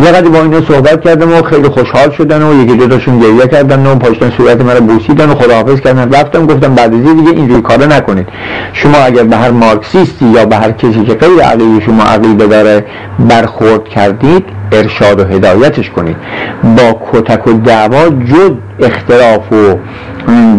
یه 0.04 0.12
قدی 0.12 0.30
با 0.30 0.42
اینا 0.42 0.62
صحبت 0.62 1.02
کردم 1.02 1.34
و 1.34 1.42
خیلی 1.42 1.70
خوشحال 1.70 2.12
شدن 2.12 2.42
و 2.42 2.64
یکی 2.64 2.78
دوتاشون 2.78 3.20
گریه 3.20 3.48
کردن 3.48 3.86
و 3.86 3.96
پاشتن 3.96 4.30
صورت 4.38 4.62
مرا 4.62 4.80
بوسیدن 4.80 5.30
و 5.30 5.36
خداحافظ 5.36 5.80
کردن. 5.80 6.12
رفتم 6.12 6.46
گفتم 6.46 6.76
بعد 6.76 6.94
از 6.94 7.02
دیگه 7.02 7.30
اینجوری 7.30 7.62
کارا 7.62 7.86
نکنید. 7.86 8.28
شما 8.74 8.98
اگر 8.98 9.24
به 9.24 9.36
هر 9.36 9.52
مارکسیستی 9.52 10.26
یا 10.26 10.46
به 10.46 10.56
هر 10.56 10.72
کسی 10.72 11.04
که 11.06 11.14
غیر 11.14 11.42
عقیده 11.44 11.86
شما 11.86 12.04
عقیده 12.04 12.48
داره 12.48 12.86
برخورد 13.30 13.84
کردید 13.84 14.46
ارشاد 14.72 15.20
و 15.20 15.24
هدایتش 15.24 15.90
کنید. 15.90 16.16
با 16.64 17.02
کتک 17.12 17.48
و 17.48 17.54
دعوا 17.54 18.10
جد 18.10 18.56
اختلاف 18.80 19.52
و 19.52 19.76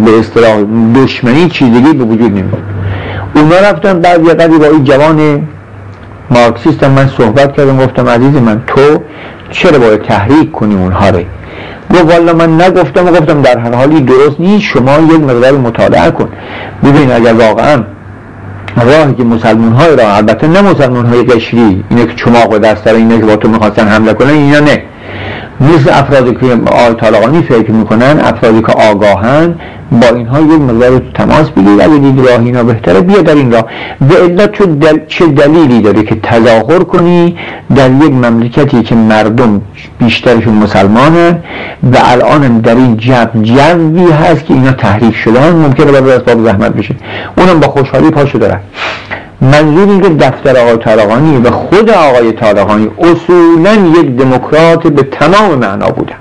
به 0.05 0.19
اصطلاح 0.19 0.65
دشمنی 0.95 1.49
چیزی 1.49 1.81
به 1.81 2.05
وجود 2.05 2.31
نمیاد. 2.31 2.63
اونا 3.35 3.71
رفتن 3.71 4.01
بعد 4.01 4.25
یه 4.25 4.35
قدی 4.35 4.59
با 4.59 4.67
این 4.67 4.85
جوان 4.85 5.49
مارکسیست 6.31 6.85
من 6.85 7.09
صحبت 7.19 7.57
کردم 7.57 7.77
گفتم 7.77 8.09
عزیز 8.09 8.35
من 8.35 8.63
تو 8.67 8.81
چرا 9.51 9.79
باید 9.79 10.03
تحریک 10.03 10.53
کنی 10.53 10.75
اونها 10.75 11.11
رو؟ 11.11 11.19
گفت 11.95 12.13
والا 12.13 12.33
من 12.33 12.61
نگفتم 12.61 13.07
و 13.07 13.11
گفتم 13.11 13.43
در 13.43 13.59
هر 13.59 13.75
حالی 13.75 14.01
درست 14.01 14.41
نیست 14.41 14.65
شما 14.65 14.93
یک 15.15 15.21
مقدار 15.21 15.53
مطالعه 15.53 16.11
کن. 16.11 16.29
ببین 16.85 17.13
اگر 17.13 17.33
واقعا 17.33 17.83
راهی 18.77 19.15
که 19.15 19.25
مسلمان 19.25 19.73
های 19.73 19.97
را 19.97 20.17
البته 20.17 20.47
نه 20.47 20.63
مسلمان 20.63 21.07
های 21.07 21.23
قشری 21.23 21.85
اینه 21.91 22.07
که 22.07 22.15
چماق 22.15 22.53
و 22.53 22.59
دست 22.59 22.87
اینه 22.87 23.21
که 23.21 23.27
با 23.27 23.37
تو 23.37 23.49
می‌خواستن 23.49 23.89
حمله 23.89 24.15
کنن 24.15 24.31
اینا 24.31 24.61
نه. 24.61 24.83
مثل 25.61 25.91
افرادی 25.93 26.35
که 26.35 26.47
آی 26.73 26.95
طالقانی 26.95 27.43
فکر 27.43 27.71
می‌کنن 27.71 28.21
افرادی 28.21 28.63
که 28.63 28.73
آگاهن 28.73 29.55
با 29.93 30.07
اینها 30.07 30.41
یک 30.41 30.61
مقدار 30.61 31.03
تماس 31.15 31.51
بگیر 31.51 31.83
اگه 31.83 31.99
دید 31.99 32.29
راه 32.29 32.41
اینا 32.41 32.63
بهتره. 32.63 33.01
بیا 33.01 33.23
در 33.23 33.35
این 33.35 33.53
راه. 33.53 33.65
و 34.01 34.15
الا 34.15 34.47
دل... 34.47 34.99
چه 35.09 35.27
دلیلی 35.27 35.81
داره 35.81 36.03
که 36.03 36.15
تظاهر 36.15 36.79
کنی 36.79 37.37
در 37.77 37.91
یک 37.91 38.13
مملکتی 38.13 38.83
که 38.83 38.95
مردم 38.95 39.63
بیشترشون 39.99 40.55
مسلمانن 40.55 41.39
و 41.93 41.99
الان 42.05 42.59
در 42.59 42.75
این 42.75 42.97
جو 42.97 43.25
جوی 43.43 44.11
هست 44.11 44.45
که 44.45 44.55
اینا 44.55 44.73
تحریک 44.73 45.17
شدن 45.17 45.53
ممکنه 45.53 45.93
برای 45.93 46.13
اسباب 46.13 46.45
زحمت 46.45 46.73
بشه. 46.73 46.95
اونم 47.39 47.61
با 47.61 47.69
خوشحالی 47.69 48.11
پاشو 48.11 48.39
دارن 48.39 48.61
منظور 49.41 49.89
این 49.89 50.01
که 50.01 50.09
دفتر 50.09 50.57
آقای 50.57 50.77
طالقانی 50.77 51.39
و 51.39 51.51
خود 51.51 51.91
آقای 51.91 52.33
طالقانی 52.33 52.89
اصولا 52.99 53.75
یک 53.75 54.17
دموکرات 54.17 54.87
به 54.87 55.03
تمام 55.03 55.59
معنا 55.59 55.91
بودن. 55.91 56.15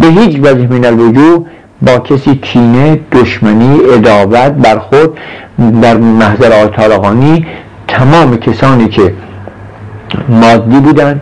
به 0.00 0.06
هیچ 0.06 0.38
وجه 0.42 0.66
من 0.70 0.84
الوجود 0.84 1.46
با 1.82 1.98
کسی 1.98 2.34
کینه 2.34 3.00
دشمنی 3.12 3.78
ادابت 3.94 4.52
برخورد 4.52 5.10
در 5.82 5.96
محضر 5.96 6.66
طالقانی 6.66 7.46
تمام 7.88 8.36
کسانی 8.36 8.88
که 8.88 9.14
مادی 10.28 10.80
بودن 10.80 11.20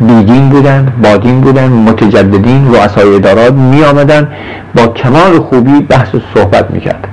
بیدین 0.00 0.48
بودن 0.48 0.92
بادین 1.02 1.40
بودن 1.40 1.68
متجددین 1.68 2.74
رؤسای 2.74 3.14
ادارات 3.14 3.52
می 3.52 3.84
آمدن 3.84 4.28
با 4.74 4.86
کمال 4.86 5.38
خوبی 5.38 5.80
بحث 5.80 6.14
و 6.14 6.20
صحبت 6.34 6.70
می 6.70 6.80
کردن 6.80 7.08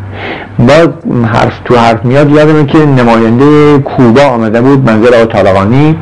باز 0.59 0.89
حرف 1.25 1.59
تو 1.65 1.77
حرف 1.77 2.05
میاد 2.05 2.29
یادمه 2.29 2.65
که 2.65 2.77
نماینده 2.77 3.79
کوبا 3.79 4.21
آمده 4.21 4.61
بود 4.61 4.89
منظر 4.89 5.15
آقای 5.15 5.95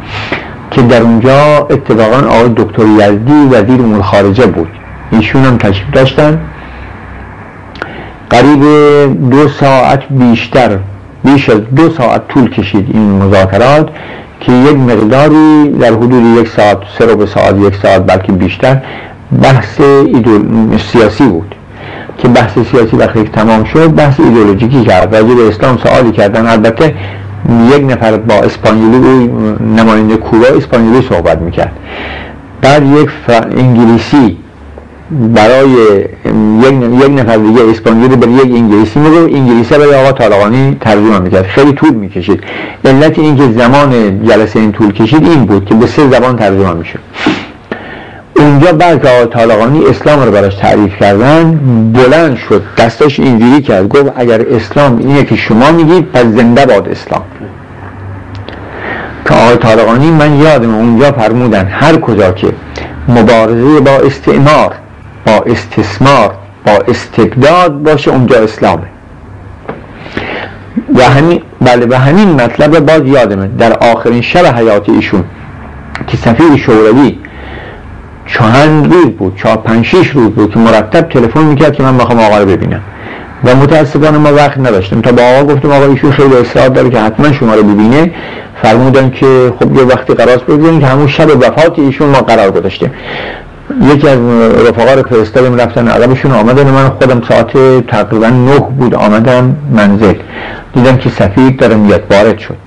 که 0.71 0.81
در 0.81 1.01
اونجا 1.01 1.67
اتفاقا 1.69 2.27
آقای 2.27 2.49
دکتر 2.57 2.85
یزدی 2.85 3.47
وزیر 3.51 3.81
امور 3.81 4.01
خارجه 4.01 4.45
بود. 4.45 4.67
ایشون 5.11 5.45
هم 5.45 5.57
تشریف 5.57 5.91
داشتن. 5.93 6.39
قریب 8.29 8.63
دو 9.29 9.47
ساعت 9.47 10.03
بیشتر 10.09 10.77
بیش 11.23 11.49
از 11.49 11.61
دو 11.75 11.89
ساعت 11.89 12.27
طول 12.27 12.49
کشید 12.49 12.89
این 12.93 13.11
مذاکرات 13.11 13.89
که 14.39 14.51
یک 14.51 14.75
مقداری 14.77 15.69
در 15.79 15.91
حدود 15.93 16.23
یک 16.39 16.47
ساعت 16.47 16.77
سه 16.99 17.15
به 17.15 17.25
ساعت 17.25 17.55
یک 17.57 17.75
ساعت 17.75 18.05
بلکه 18.05 18.31
بیشتر 18.31 18.77
بحث 19.41 19.81
سیاسی 20.91 21.23
بود. 21.23 21.55
که 22.17 22.27
بحث 22.27 22.59
سیاسی 22.71 22.95
وقتی 22.95 23.23
تمام 23.23 23.63
شد 23.63 23.95
بحث 23.95 24.19
ایدولوژیکی 24.19 24.85
کرد. 24.85 25.15
راجع 25.15 25.33
به 25.35 25.47
اسلام 25.47 25.77
سوالی 25.77 26.11
کردن. 26.11 26.47
البته 26.47 26.95
یک 27.75 27.91
نفر 27.91 28.17
با 28.17 28.35
اسپانیولی 28.35 29.27
نماینده 29.77 30.17
کوبا 30.17 30.47
اسپانیولی 30.57 31.07
صحبت 31.09 31.41
می‌کرد. 31.41 31.71
بعد 32.61 32.83
یک 32.85 33.09
انگلیسی 33.57 34.37
برای 35.11 35.69
یک, 36.61 37.19
نفر 37.19 37.37
دیگه 37.37 37.61
اسپانیولی 37.69 38.15
برای 38.15 38.33
یک 38.33 38.55
انگلیسی 38.55 38.99
میگو 38.99 39.15
انگلیسی 39.15 39.75
برای 39.75 39.95
آقا 39.95 40.11
طالقانی 40.11 40.77
ترجمه 40.81 41.19
می‌کرد. 41.19 41.45
خیلی 41.45 41.73
طول 41.73 41.93
می‌کشید. 41.93 42.43
علت 42.85 43.19
اینکه 43.19 43.43
زمان 43.51 44.25
جلسه 44.25 44.59
این 44.59 44.71
طول 44.71 44.91
کشید 44.91 45.23
این 45.23 45.45
بود 45.45 45.65
که 45.65 45.75
به 45.75 45.87
سه 45.87 46.09
زبان 46.09 46.35
ترجمه 46.35 46.73
می‌شد. 46.73 46.99
اونجا 48.35 48.73
بعد 48.73 49.01
که 49.01 49.09
آقای 49.09 49.25
طالقانی 49.25 49.85
اسلام 49.85 50.23
رو 50.23 50.31
براش 50.31 50.55
تعریف 50.55 50.95
کردن. 50.99 51.59
بلند 51.93 52.37
شد. 52.37 52.63
دستش 52.77 53.19
اینجوری 53.19 53.61
کرد. 53.61 53.87
گفت 53.87 54.13
اگر 54.15 54.41
اسلام 54.51 54.97
اینه 54.97 55.23
که 55.23 55.35
شما 55.35 55.71
میگید 55.71 56.11
پس 56.11 56.23
زنده 56.23 56.65
باد 56.65 56.89
اسلام. 56.89 57.21
که 59.27 59.33
آقای 59.33 59.57
طالقانی 59.57 60.11
من 60.11 60.39
یادم 60.39 60.75
اونجا 60.75 61.11
فرمودن 61.11 61.65
هر 61.65 61.95
کجا 61.95 62.31
که 62.31 62.47
مبارزه 63.07 63.79
با 63.79 63.91
استعمار 63.91 64.73
با 65.25 65.33
استثمار 65.45 66.31
با 66.65 66.71
استبداد 66.87 67.83
باشه 67.83 68.11
اونجا 68.11 68.35
اسلامه. 68.39 68.87
و 70.95 71.03
همین 71.03 71.41
بله 71.61 71.85
و 71.89 71.93
همین 71.93 72.29
مطلب 72.29 72.79
باز 72.79 73.07
یادمه. 73.07 73.47
در 73.47 73.73
آخرین 73.73 74.21
شب 74.21 74.45
حیات 74.45 74.89
ایشون 74.89 75.23
که 76.07 76.17
سفیر 76.17 76.57
شوروی 76.57 77.17
چند 78.25 78.93
روز 78.93 79.05
بود 79.05 79.35
چهار 79.35 79.57
پنج 79.57 79.85
شیش 79.85 80.09
روز 80.09 80.29
بود 80.29 80.53
که 80.53 80.59
مرتب 80.59 81.09
تلفن 81.09 81.43
می‌کرد 81.43 81.73
که 81.73 81.83
من 81.83 81.93
می‌خوام 81.93 82.19
آقا 82.19 82.37
رو 82.37 82.45
ببینم. 82.45 82.81
و 83.43 83.55
متاسفانه 83.55 84.17
ما 84.17 84.33
وقت 84.33 84.57
نداشتیم. 84.57 85.01
تا 85.01 85.11
با 85.11 85.23
آقا 85.23 85.53
گفتیم 85.53 85.71
آقا 85.71 85.85
ایشون 85.85 86.11
خیلی 86.11 86.35
اصرار 86.35 86.67
داره 86.67 86.89
که 86.89 86.99
حتما 86.99 87.31
شما 87.31 87.55
رو 87.55 87.63
ببینه. 87.63 88.11
فرمودن 88.61 89.09
که 89.09 89.53
خب 89.59 89.75
یه 89.75 89.83
وقتی 89.83 90.13
قرار 90.13 90.37
بگذاریم 90.37 90.79
که 90.79 90.85
همون 90.85 91.07
شب 91.07 91.37
وفات 91.37 91.79
ایشون 91.79 92.09
ما 92.09 92.21
قرار 92.21 92.51
گذاشتیم. 92.51 92.91
یکی 93.81 94.07
از 94.07 94.19
رفقا 94.67 94.93
رو 94.93 95.03
فرستادیم 95.03 95.55
رفتن 95.55 95.87
عقبشون 95.87 96.31
آمدن 96.31 96.69
من 96.71 96.89
خودم 96.89 97.21
ساعت 97.29 97.53
تقریبا 97.87 98.27
نه 98.27 98.59
بود 98.59 98.95
آمدم 98.95 99.55
منزل. 99.71 100.13
دیدم 100.73 100.97
که 100.97 101.09
سفیر 101.09 101.49
داره 101.49 101.75
میاد 101.75 102.03
وارد 102.11 102.37
شد. 102.39 102.57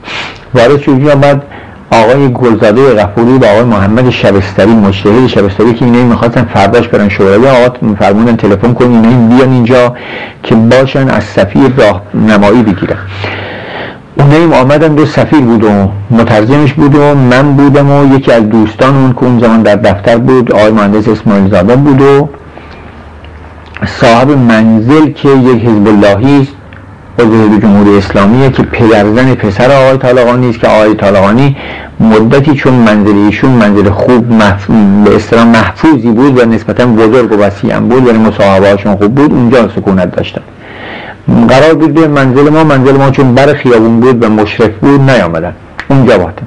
وارد 0.55 0.80
شد 0.80 1.20
بعد 1.20 1.42
آقای 1.90 2.32
گلزاده 2.32 2.94
غفوری 2.94 3.38
با 3.38 3.46
آقای 3.46 3.64
محمد 3.64 4.11
شبستری 4.11 4.70
مشتری 4.74 5.28
شبستری 5.28 5.74
که 5.74 5.84
اینه 5.84 6.05
می‌خواستن 6.05 6.44
فرداش 6.44 6.88
برن 6.88 7.09
شوروی 7.09 7.48
آقا 7.48 7.94
فرمودن 7.98 8.36
تلفن 8.36 8.74
کنین 8.74 9.05
اینا 9.05 9.36
بیان 9.36 9.53
اینجا 9.53 9.94
که 10.42 10.55
باشن 10.55 11.09
از 11.09 11.24
سفیر 11.24 11.72
راه 11.76 12.03
نمایی 12.14 12.62
بگیرن. 12.62 12.96
اونیم 14.18 14.52
آمدن 14.52 14.94
دو 14.94 15.06
سفیر 15.06 15.40
بود 15.40 15.64
و 15.64 15.88
مترجمش 16.10 16.72
بود 16.72 16.94
و 16.94 17.14
من 17.14 17.52
بودم 17.56 17.90
و 17.90 18.14
یکی 18.16 18.32
از 18.32 18.48
دوستان 18.48 18.94
اون 18.94 19.12
که 19.12 19.24
اون 19.24 19.40
زمان 19.40 19.62
در 19.62 19.76
دفتر 19.76 20.16
بود 20.16 20.52
آقای 20.52 20.70
مهندس 20.70 21.08
اسماعیل 21.08 21.50
زاده 21.50 21.76
بود 21.76 22.00
و 22.00 22.28
صاحب 23.86 24.30
منزل 24.30 25.10
که 25.12 25.28
یک 25.28 25.62
حزب 25.62 25.88
اللهی 25.88 26.42
است 26.42 26.52
عضو 27.18 27.58
جمهوری 27.58 27.98
اسلامیه 27.98 28.50
که 28.50 28.62
پدرزن 28.62 29.34
پسر 29.34 29.70
آقای 29.70 29.98
طالقانی 29.98 30.50
است 30.50 30.58
که 30.60 30.66
آقای 30.66 30.94
طالقانی 30.94 31.56
مدتی 32.00 32.54
چون 32.54 32.72
منزل 32.72 33.16
ایشون 33.16 33.50
منزل 33.50 33.90
خوب 33.90 34.32
مف... 34.32 34.66
به 35.04 35.16
اصطلاح 35.16 35.44
محفوظی 35.44 36.10
بود 36.10 36.38
و 36.38 36.44
نسبتا 36.44 36.86
بزرگ 36.86 37.32
و 37.32 37.36
وسیع 37.36 37.78
بود 37.78 38.06
یعنی 38.06 38.18
مصاحبهاشون 38.18 38.96
خوب 38.96 39.14
بود 39.14 39.32
اونجا 39.32 39.68
سکونت 39.68 40.16
داشتن. 40.16 40.40
قرار 41.49 41.75
بود 41.75 41.95
به 41.95 42.09
منزل 42.09 42.49
ما 42.49 42.64
منزل 42.64 42.97
ما 42.97 43.11
چون 43.11 43.35
بر 43.35 43.55
خیابون 43.55 44.01
بود 44.01 44.25
و 44.25 44.29
مشرف 44.29 44.70
بود 44.81 45.11
نیامدن. 45.11 45.55
اونجا 45.91 46.18
باتم 46.18 46.47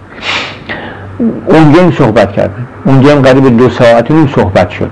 اونجا 1.46 1.82
این 1.82 1.92
صحبت 1.92 2.32
کردن. 2.32 2.68
اونجا 2.86 3.16
هم 3.16 3.22
قریب 3.22 3.58
دو 3.58 3.70
ساعت 3.70 4.12
این 4.12 4.30
صحبت 4.36 4.70
شد. 4.70 4.90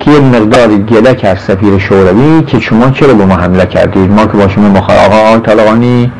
که 0.00 0.10
یه 0.10 0.20
مقدار 0.20 0.68
گله 0.68 1.14
کرد 1.14 1.38
سفیر 1.38 1.78
شوروی 1.78 2.42
که 2.42 2.60
شما 2.60 2.90
چرا 2.90 3.14
به 3.14 3.24
ما 3.24 3.36
حمله 3.36 3.66
کردید؟ 3.66 4.10
ما 4.10 4.26
که 4.26 4.32
با 4.32 4.48
شما 4.48 4.68
مخار 4.68 4.96
آقا 4.96 5.38
طالقانی 5.38 6.12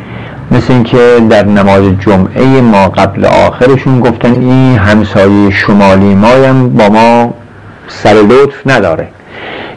مثل 0.50 0.72
اینکه 0.72 0.98
در 1.30 1.44
نماز 1.44 1.82
جمعه 2.00 2.60
ما 2.60 2.88
قبل 2.88 3.24
آخرشون 3.24 4.00
گفتن 4.00 4.32
این 4.32 4.78
همسایه 4.78 5.50
شمالی 5.50 6.14
ما 6.14 6.28
هم 6.28 6.68
با 6.68 6.88
ما 6.88 7.34
سر 7.88 8.14
لطف 8.14 8.66
نداره. 8.66 9.08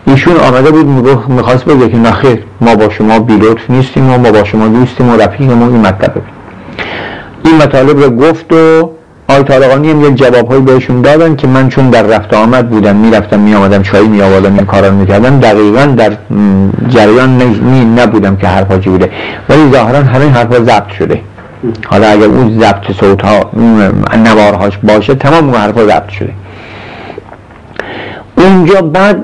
ایشون 0.08 0.38
آمده 0.38 0.72
بود 0.72 0.88
می‌خواست 1.30 1.66
بگه 1.66 1.90
که 1.90 1.98
نخیر 1.98 2.44
ما 2.62 2.76
با 2.76 2.90
شما 2.90 3.20
بی 3.20 3.38
لطف 3.38 3.70
نیستیم 3.70 4.10
و 4.10 4.18
ما 4.18 4.32
با 4.32 4.44
شما 4.44 4.68
دوستیم 4.68 5.10
و 5.10 5.18
رفیقیم 5.18 5.64
و 5.64 5.66
این 5.72 5.82
مطلب 5.82 6.14
این 7.46 7.56
مطالب 7.56 8.04
رو 8.04 8.10
گفت 8.10 8.54
و 8.54 8.90
آقای 9.28 9.44
طالقانی 9.44 9.92
هم 9.92 10.06
یک 10.06 10.16
جواب 10.16 10.66
بهشون 10.66 11.02
دادن 11.02 11.36
که 11.36 11.48
من 11.48 11.70
چون 11.70 11.90
در 11.90 12.04
رفت 12.04 12.34
آمد 12.34 12.70
بودم 12.70 12.96
می‌رفتم 12.96 13.40
می 13.40 13.56
آمدم 13.56 13.82
چایی 13.82 14.08
می 14.08 14.22
آوردم 14.22 14.56
این 14.56 14.66
کارا 14.66 14.92
می‌کردم 14.92 15.40
دقیقا 15.40 15.86
در 15.86 16.12
جریان 16.90 17.42
نی 17.42 17.86
نبودم 17.86 18.36
که 18.36 18.48
حرفا 18.48 18.80
چی 18.80 18.90
بوده. 18.90 19.10
ولی 19.50 19.72
ظاهرا 19.72 20.00
همین 20.00 20.30
حرفا 20.30 20.60
ضبط 20.60 20.90
شده. 21.00 21.22
حالا 21.90 22.08
اگر 22.08 22.26
اون 22.26 22.60
ضبط 22.60 22.92
صوت 23.00 23.22
ها 23.22 23.52
نوارهاش 24.18 24.78
باشه 24.84 25.16
تمام 25.16 25.50
اون 25.50 25.56
حرفا 25.56 25.86
ضبط 25.86 26.10
شده. 26.10 26.34
اونجا 28.40 28.82
بعد 28.82 29.24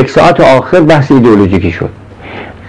یک 0.00 0.10
ساعت 0.10 0.40
آخر 0.40 0.80
بحث 0.80 1.12
ایدئولوژیکی 1.12 1.70
شد. 1.70 1.90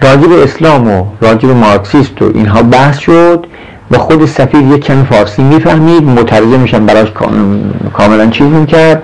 راجب 0.02 0.32
اسلام 0.32 0.90
و 0.90 1.04
راجب 1.20 1.50
مارکسیست 1.50 2.22
و 2.22 2.30
اینها 2.34 2.62
بحث 2.62 2.98
شد. 2.98 3.46
به 3.90 3.98
خود 3.98 4.26
سفیر 4.26 4.60
یک 4.60 4.84
کمی 4.84 5.04
فارسی 5.04 5.42
می‌فهمید 5.42 6.02
میشن 6.58 6.86
براش 6.86 7.12
کاملا 7.92 8.26
چیز 8.26 8.46
می‌کرد. 8.46 9.02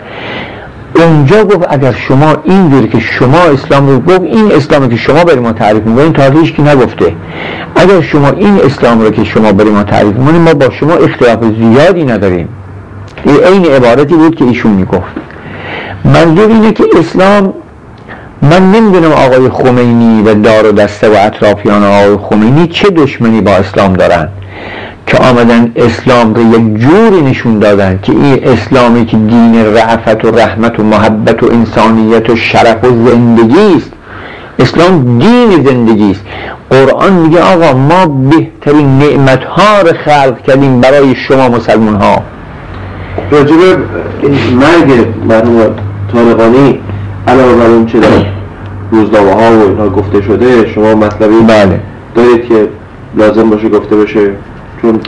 اونجا 0.95 1.45
گفت 1.45 1.67
اگر 1.71 1.93
شما 1.93 2.37
این 2.45 2.89
که 2.89 3.01
شما 3.01 3.39
اسلام 3.39 3.89
رو 3.89 4.01
گفت 4.01 4.21
این 4.21 4.53
اسلامی 4.53 4.89
که 4.89 4.97
شما 4.97 5.25
برای 5.25 5.41
ما 5.41 5.53
تعریف 5.53 5.83
می‌کنید 5.83 6.13
تاریخش 6.13 6.53
که 6.53 6.63
نگفته. 6.63 7.13
اگر 7.77 8.01
شما 8.01 8.29
این 8.29 8.61
اسلام 8.65 9.01
رو 9.01 9.11
که 9.11 9.25
شما 9.25 9.53
برای 9.53 9.71
ما 9.71 9.83
تعریف 9.83 10.15
می‌کنید 10.15 10.41
ما 10.41 10.55
با 10.55 10.71
شما 10.71 10.93
اختلاف 10.95 11.39
زیادی 11.45 12.05
نداریم. 12.05 12.49
این 13.25 13.67
عبارتی 13.67 14.15
بود 14.15 14.37
که 14.37 14.45
ایشون 14.45 14.73
می‌گفت. 14.73 15.28
منظور 16.05 16.49
اینه 16.49 16.73
که 16.73 16.85
اسلام 16.99 17.53
من 18.43 18.73
نمی‌دونم 18.73 19.13
آقای 19.13 19.49
خمینی 19.49 20.23
و 20.23 20.35
دار 20.35 20.67
و 20.67 20.73
دسته 20.73 21.09
و 21.09 21.17
اطرافیان 21.27 21.85
آقای 21.85 22.17
خمینی 22.17 22.67
چه 22.67 22.91
دشمنی 22.91 23.41
با 23.41 23.51
اسلام 23.51 23.93
دارن 23.93 24.29
که 25.07 25.19
آمدن 25.19 25.73
اسلام 25.77 26.35
رو 26.35 26.43
یک 26.43 26.81
جوری 26.81 27.23
نشون 27.23 27.59
دادن 27.59 27.99
که 28.03 28.13
این 28.13 28.49
اسلامی 28.49 29.07
که 29.07 29.17
دین 29.17 29.65
رعفت 29.75 30.25
و 30.25 30.31
رحمت 30.31 30.81
و 30.81 30.83
محبت 30.83 31.43
و 31.43 31.47
انسانیت 31.53 32.31
و 32.31 32.37
شرف 32.37 32.85
و 32.85 32.87
زندگی 32.87 33.77
است. 33.77 33.93
اسلام 34.59 35.19
دین 35.19 35.65
زندگی 35.65 36.11
است. 36.11 36.25
قرآن 36.71 37.13
میگه 37.13 37.41
آقا 37.41 37.79
ما 37.79 38.07
بهترین 38.07 38.99
نعمت 38.99 39.45
ها 39.45 39.81
رو 39.81 39.93
خلق 40.05 40.43
کردیم 40.43 40.81
برای 40.81 41.15
شما 41.15 41.49
مسلمان 41.49 41.95
ها 41.95 42.23
راجب 43.31 43.79
مرگ 44.53 45.07
مرحوم 45.29 45.88
طالقانی 46.13 46.81
علاوه 47.29 47.55
بر 47.55 47.67
اون 47.67 47.87
چه 47.87 48.01
در 48.01 48.09
روزنامه 48.91 49.33
ها 49.33 49.59
و 49.59 49.69
اینها 49.69 49.89
گفته 49.89 50.23
شده 50.23 50.69
شما 50.75 50.95
مطلبی 50.95 51.41
بله. 51.49 51.81
دارید 52.15 52.49
که 52.49 52.69
لازم 53.17 53.51
باشه 53.51 53.69
گفته 53.69 53.97
بشه. 53.97 54.31
چون 54.83 55.01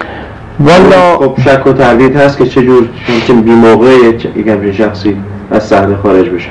والا 0.61 1.18
خب 1.18 1.40
شک 1.44 1.66
و 1.66 1.72
تردید 1.72 2.16
هست 2.16 2.38
که 2.38 2.46
چجور 2.46 2.88
چون 3.26 3.40
بی 3.40 3.51
موقع 3.51 3.86
یک 3.86 4.26
همچین 4.48 4.72
شخصی 4.72 5.16
از 5.51 5.66
صحنه 5.66 5.96
خارج 6.03 6.28
بشه. 6.28 6.48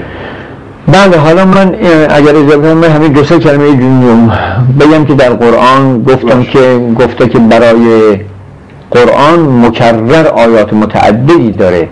بله 0.87 1.17
حالا 1.17 1.45
من 1.45 1.75
اگر 2.09 2.35
اجازه 2.35 2.73
من 2.73 2.83
همین 2.83 3.11
دو 3.11 3.23
سه 3.23 3.39
کلمه 3.39 3.71
بگم 4.79 5.05
که 5.05 5.13
در 5.13 5.29
قرآن 5.29 6.03
گفتم 6.03 6.43
که 6.43 6.79
گفته 6.99 7.27
که 7.27 7.39
برای 7.39 8.19
قرآن 8.91 9.65
مکرر 9.65 10.27
آیات 10.27 10.73
متعددی 10.73 11.51
داره. 11.51 11.89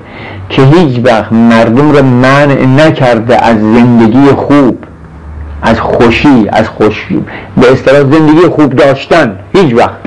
که 0.50 0.62
هیچ 0.62 1.00
وقت 1.04 1.34
مردم 1.34 1.92
رو 1.92 2.04
منع 2.04 2.66
نکرده 2.66 3.46
از 3.46 3.58
زندگی 3.60 4.28
خوب 4.28 4.78
از 5.62 5.80
خوشی 5.80 6.48
از 6.50 6.68
خوشی 6.68 7.26
به 7.58 7.72
اصطلاح 7.72 8.00
زندگی 8.00 8.48
خوب 8.48 8.76
داشتن. 8.76 9.40
هیچ 9.56 9.76
وقت. 9.76 9.98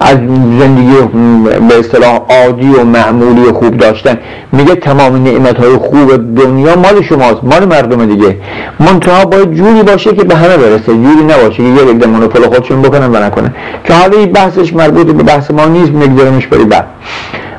از 0.00 0.16
زندگی 0.60 0.92
به 1.68 1.78
اصطلاح 1.78 2.20
عادی 2.28 2.68
و 2.68 2.84
معمولی 2.84 3.52
خوب 3.52 3.76
داشتن. 3.76 4.18
میگه 4.52 4.74
تمام 4.74 5.22
نعمت 5.24 5.56
های 5.60 5.76
خوب 5.76 6.36
دنیا 6.42 6.76
مال 6.76 7.02
شماست 7.02 7.44
مال 7.44 7.64
مردم 7.64 8.06
دیگه. 8.06 8.36
منتها 8.80 9.24
باید 9.24 9.54
جوری 9.54 9.82
باشه 9.82 10.14
که 10.14 10.24
به 10.24 10.36
همه 10.36 10.56
برسه. 10.56 10.92
جوری 10.92 11.24
نباشه 11.24 11.56
که 11.56 11.62
یه 11.62 11.90
عده 11.90 12.06
مونوپول 12.06 12.42
خودشون 12.42 12.82
بکنن 12.82 13.14
و 13.14 13.24
نکنن. 13.26 13.54
که 13.84 13.94
حالا 13.94 14.18
این 14.18 14.32
بحثش 14.32 14.74
مربوط 14.74 15.06
به 15.06 15.22
بحث 15.22 15.50
ما 15.50 15.64
نیست 15.64 15.92
میگذارمش 15.92 16.46
بری 16.46 16.64
بعد. 16.64 16.86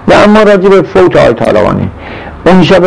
و 0.10 0.14
اما 0.14 0.44
راجع 0.44 0.70
به 0.70 0.82
فوت 0.82 1.16
آی 1.16 1.34
طالبانی. 1.34 1.90
اون 2.46 2.64
شب 2.64 2.84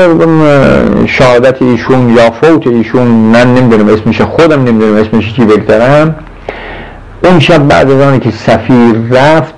شهادت 1.07 1.63
ایشون 1.63 2.09
یا 2.09 2.31
فوت 2.31 2.67
ایشون 2.67 3.07
من 3.07 3.55
نمی‌دونم 3.55 3.89
اسمش 3.89 4.21
خودم 4.21 4.65
نمی‌دونم 4.65 4.97
اسمش 4.97 5.35
چی 5.35 5.45
بگذارم 5.45 6.15
اون 7.25 7.39
شب 7.41 7.69
بعد 7.69 7.91
از 7.91 8.21
که 8.21 8.31
سفیر 8.31 8.95
رفت 9.11 9.55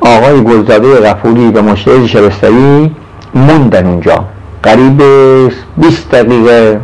آقای 0.00 0.44
گلزاده 0.44 1.00
غفوری 1.00 1.48
و 1.48 1.62
مشتهد 1.62 2.06
شبستری 2.06 2.90
موندن 3.34 3.86
اونجا. 3.86 4.24
قریب 4.62 5.02
20 5.76 6.10
دقیقه 6.10 6.80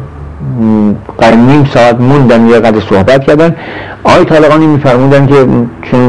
قریب 1.18 1.38
نیم 1.38 1.70
ساعت 1.74 2.00
موندن 2.00 2.48
یه 2.48 2.60
قدر 2.60 2.80
صحبت 2.80 3.24
کردن. 3.24 3.56
آقای 4.04 4.24
طالقانی 4.24 4.66
میفرمودن 4.66 5.26
که 5.26 5.34
چون 5.90 6.00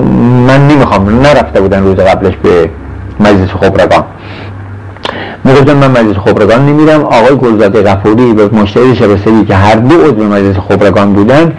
من 0.48 0.68
نمی‌خوام 0.68 1.20
نرفته 1.20 1.62
بودن 1.62 1.84
روز 1.84 1.96
قبلش 1.96 2.34
به 2.44 2.70
مجلس 3.20 3.50
خبرگان. 3.50 4.04
می‌گفتم 5.44 5.74
من 5.74 5.92
مجلس 5.92 6.18
خبرگان 6.18 6.66
نمیرم. 6.66 7.04
آقای 7.04 7.36
گلزاده 7.36 7.84
غفوری 7.84 8.32
و 8.32 8.56
مشتری 8.56 8.96
شبستری 8.96 9.46
که 9.46 9.56
هر 9.56 9.76
دو 9.76 10.02
عضو 10.02 10.24
مجلس 10.24 10.56
خبرگان 10.70 11.14
بودن 11.14 11.54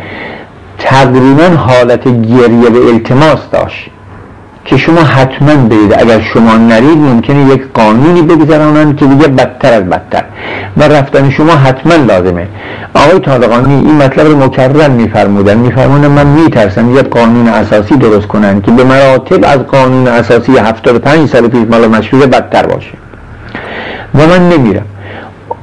تقریبا 0.79 1.57
حالت 1.57 2.05
گریه 2.05 2.71
به 2.71 2.79
التماس 2.93 3.51
داشت. 3.53 3.91
که 4.67 4.77
شما 4.77 5.01
حتما 5.01 5.55
برید 5.57 5.95
اگر 5.99 6.21
شما 6.21 6.57
نرید 6.57 6.99
ممکنه 6.99 7.55
یک 7.55 7.63
قانونی 7.75 8.23
بگذرانند 8.23 8.97
که 8.97 9.07
دیگه 9.07 9.29
بدتر 9.29 9.73
از 9.73 9.85
بدتر. 9.85 10.25
و 10.77 10.83
رفتن 10.83 11.31
شما 11.31 11.53
حتما 11.53 11.95
لازمه. 11.95 12.49
آقای 12.95 13.19
طالقانی 13.19 13.75
این 13.75 13.97
مطلب 13.97 14.27
رو 14.27 14.45
مکرر 14.45 14.89
میفرمودن. 14.89 15.59
میفرمودن 15.59 16.09
من 16.09 16.27
میترسم 16.27 16.95
یک 16.95 17.09
قانون 17.09 17.49
اساسی 17.49 17.97
درست 17.97 18.27
کنن 18.27 18.61
که 18.61 18.71
به 18.71 18.85
مراتب 18.85 19.45
از 19.45 19.59
قانون 19.59 20.09
اساسی 20.09 20.59
75 20.59 21.29
سال 21.29 21.49
پیش 21.49 21.61
مال 21.71 21.87
مشروع 21.87 22.27
بدتر 22.27 22.67
باشه. 22.67 22.93
و 24.15 24.27
من 24.27 24.49
نمیرم. 24.49 24.85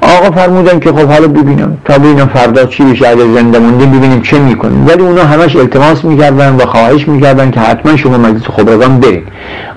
آقا 0.04 0.32
فرمودن 0.32 0.80
که 0.80 0.92
خب 0.92 1.08
حالا 1.08 1.28
ببینم. 1.28 1.78
تا 1.86 1.98
ببینم 1.98 2.28
فردا 2.28 2.66
چی 2.66 2.84
بشه 2.84 3.08
اگر 3.08 3.26
زنده 3.36 3.60
موندیم 3.60 3.92
ببینیم 3.92 4.22
چه 4.22 4.40
می‌کنیم. 4.40 4.88
ولی 4.88 5.02
اونا 5.02 5.24
همش 5.24 5.56
التماس 5.56 6.06
می‌کردن 6.06 6.56
و 6.56 6.66
خواهش 6.66 7.08
می‌کردن 7.08 7.52
که 7.52 7.60
حتما 7.60 7.96
شما 7.96 8.18
مجلس 8.18 8.44
خبرگان 8.58 9.00
برید. 9.00 9.24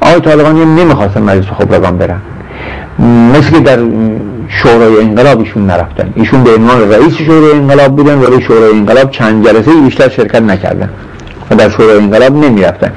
آقای 0.00 0.20
طالقانی 0.20 0.62
هم 0.62 0.74
نمی‌خواستن 0.74 1.22
مجلس 1.22 1.44
خبرگان 1.58 1.98
برن. 1.98 2.20
مثل 3.38 3.60
در 3.60 3.78
شورای 4.48 5.00
انقلاب 5.00 5.38
ایشون 5.38 5.66
نرفتن. 5.66 6.12
ایشون 6.14 6.44
به 6.44 6.50
عنوان 6.54 6.92
رئیس 6.92 7.14
شورای 7.14 7.52
انقلاب 7.52 7.96
بودن 7.96 8.18
ولی 8.18 8.42
شورای 8.42 8.70
انقلاب 8.70 9.10
چند 9.10 9.46
جلسه 9.46 9.70
بیشتر 9.84 10.08
شرکت 10.08 10.42
نکردن. 10.42 10.90
و 11.50 11.54
در 11.54 11.68
شورای 11.68 11.96
انقلاب 11.98 12.44
نمی‌رفتن. 12.44 12.92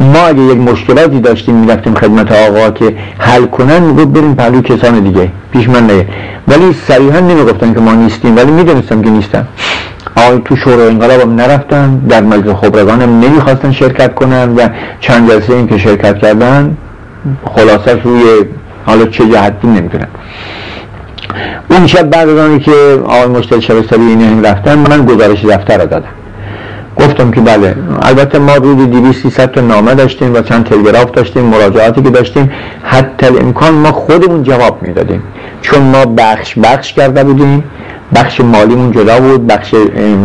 ما 0.00 0.18
اگه 0.18 0.40
یک 0.40 0.58
مشکلاتی 0.58 1.20
داشتیم 1.20 1.54
می‌رفتیم 1.54 1.94
خدمت 1.94 2.32
آقا 2.32 2.70
که 2.70 2.94
حل 3.18 3.44
کنن 3.44 3.82
می‌گفت 3.82 4.06
بریم 4.06 4.34
پهلو 4.34 4.60
کسان 4.62 5.00
دیگه. 5.00 5.28
پیش 5.52 5.68
من 5.68 5.86
نه 5.86 6.06
ولی 6.48 6.72
صریحا 6.72 7.20
نمی‌گفتن 7.20 7.74
که 7.74 7.80
ما 7.80 7.92
نیستیم. 7.92 8.36
ولی 8.36 8.50
می‌دونستم 8.50 9.02
که 9.02 9.10
نیستم 9.10 9.46
آقای 10.16 10.40
تو 10.44 10.56
شورای 10.56 10.88
انقلاب 10.88 11.20
هم 11.20 11.34
نرفتن. 11.34 11.98
در 12.08 12.22
مجلس 12.22 12.54
خبرگان 12.54 13.02
هم 13.02 13.20
نمی‌خواستن 13.20 13.72
شرکت 13.72 14.14
کنن. 14.14 14.54
و 14.56 14.68
چند 15.00 15.30
جلسه 15.30 15.52
این 15.52 15.66
که 15.66 15.78
شرکت 15.78 16.18
کردن 16.18 16.76
خلاصه 17.44 18.02
روی 18.04 18.22
حالا 18.86 19.06
چه 19.06 19.28
جهتی 19.28 19.68
نمی‌دونم. 19.68 20.08
اون 21.70 21.86
شب 21.86 22.10
بعد 22.10 22.28
از 22.28 22.58
که 22.60 23.00
آقای 23.04 23.26
مشتل 23.26 23.60
شبستری 23.60 24.02
این 24.02 24.44
رفتن 24.44 24.78
من 24.78 25.04
گزارش 25.04 25.44
دفتر 25.44 25.78
رو 25.78 25.86
دادم. 25.86 26.08
گفتم 26.96 27.30
که 27.30 27.40
بله 27.40 27.74
البته 28.02 28.38
ما 28.38 28.54
روی 28.54 28.86
200 28.86 29.46
تا 29.46 29.60
نامه 29.60 29.94
داشتیم 29.94 30.34
و 30.34 30.40
چند 30.40 30.64
تلگراف 30.64 31.10
داشتیم 31.10 31.42
مراجعاتی 31.44 32.02
که 32.02 32.10
داشتیم. 32.10 32.50
حتی 32.82 33.26
امکان 33.26 33.74
ما 33.74 33.92
خودمون 33.92 34.42
جواب 34.42 34.82
می‌دادیم. 34.82 35.22
چون 35.60 35.82
ما 35.82 36.04
بخش 36.04 36.58
بخش 36.58 36.92
کرده 36.92 37.24
بودیم. 37.24 37.64
بخش 38.14 38.40
مالیمون 38.40 38.92
جدا 38.92 39.20
بود 39.20 39.46
بخش 39.46 39.74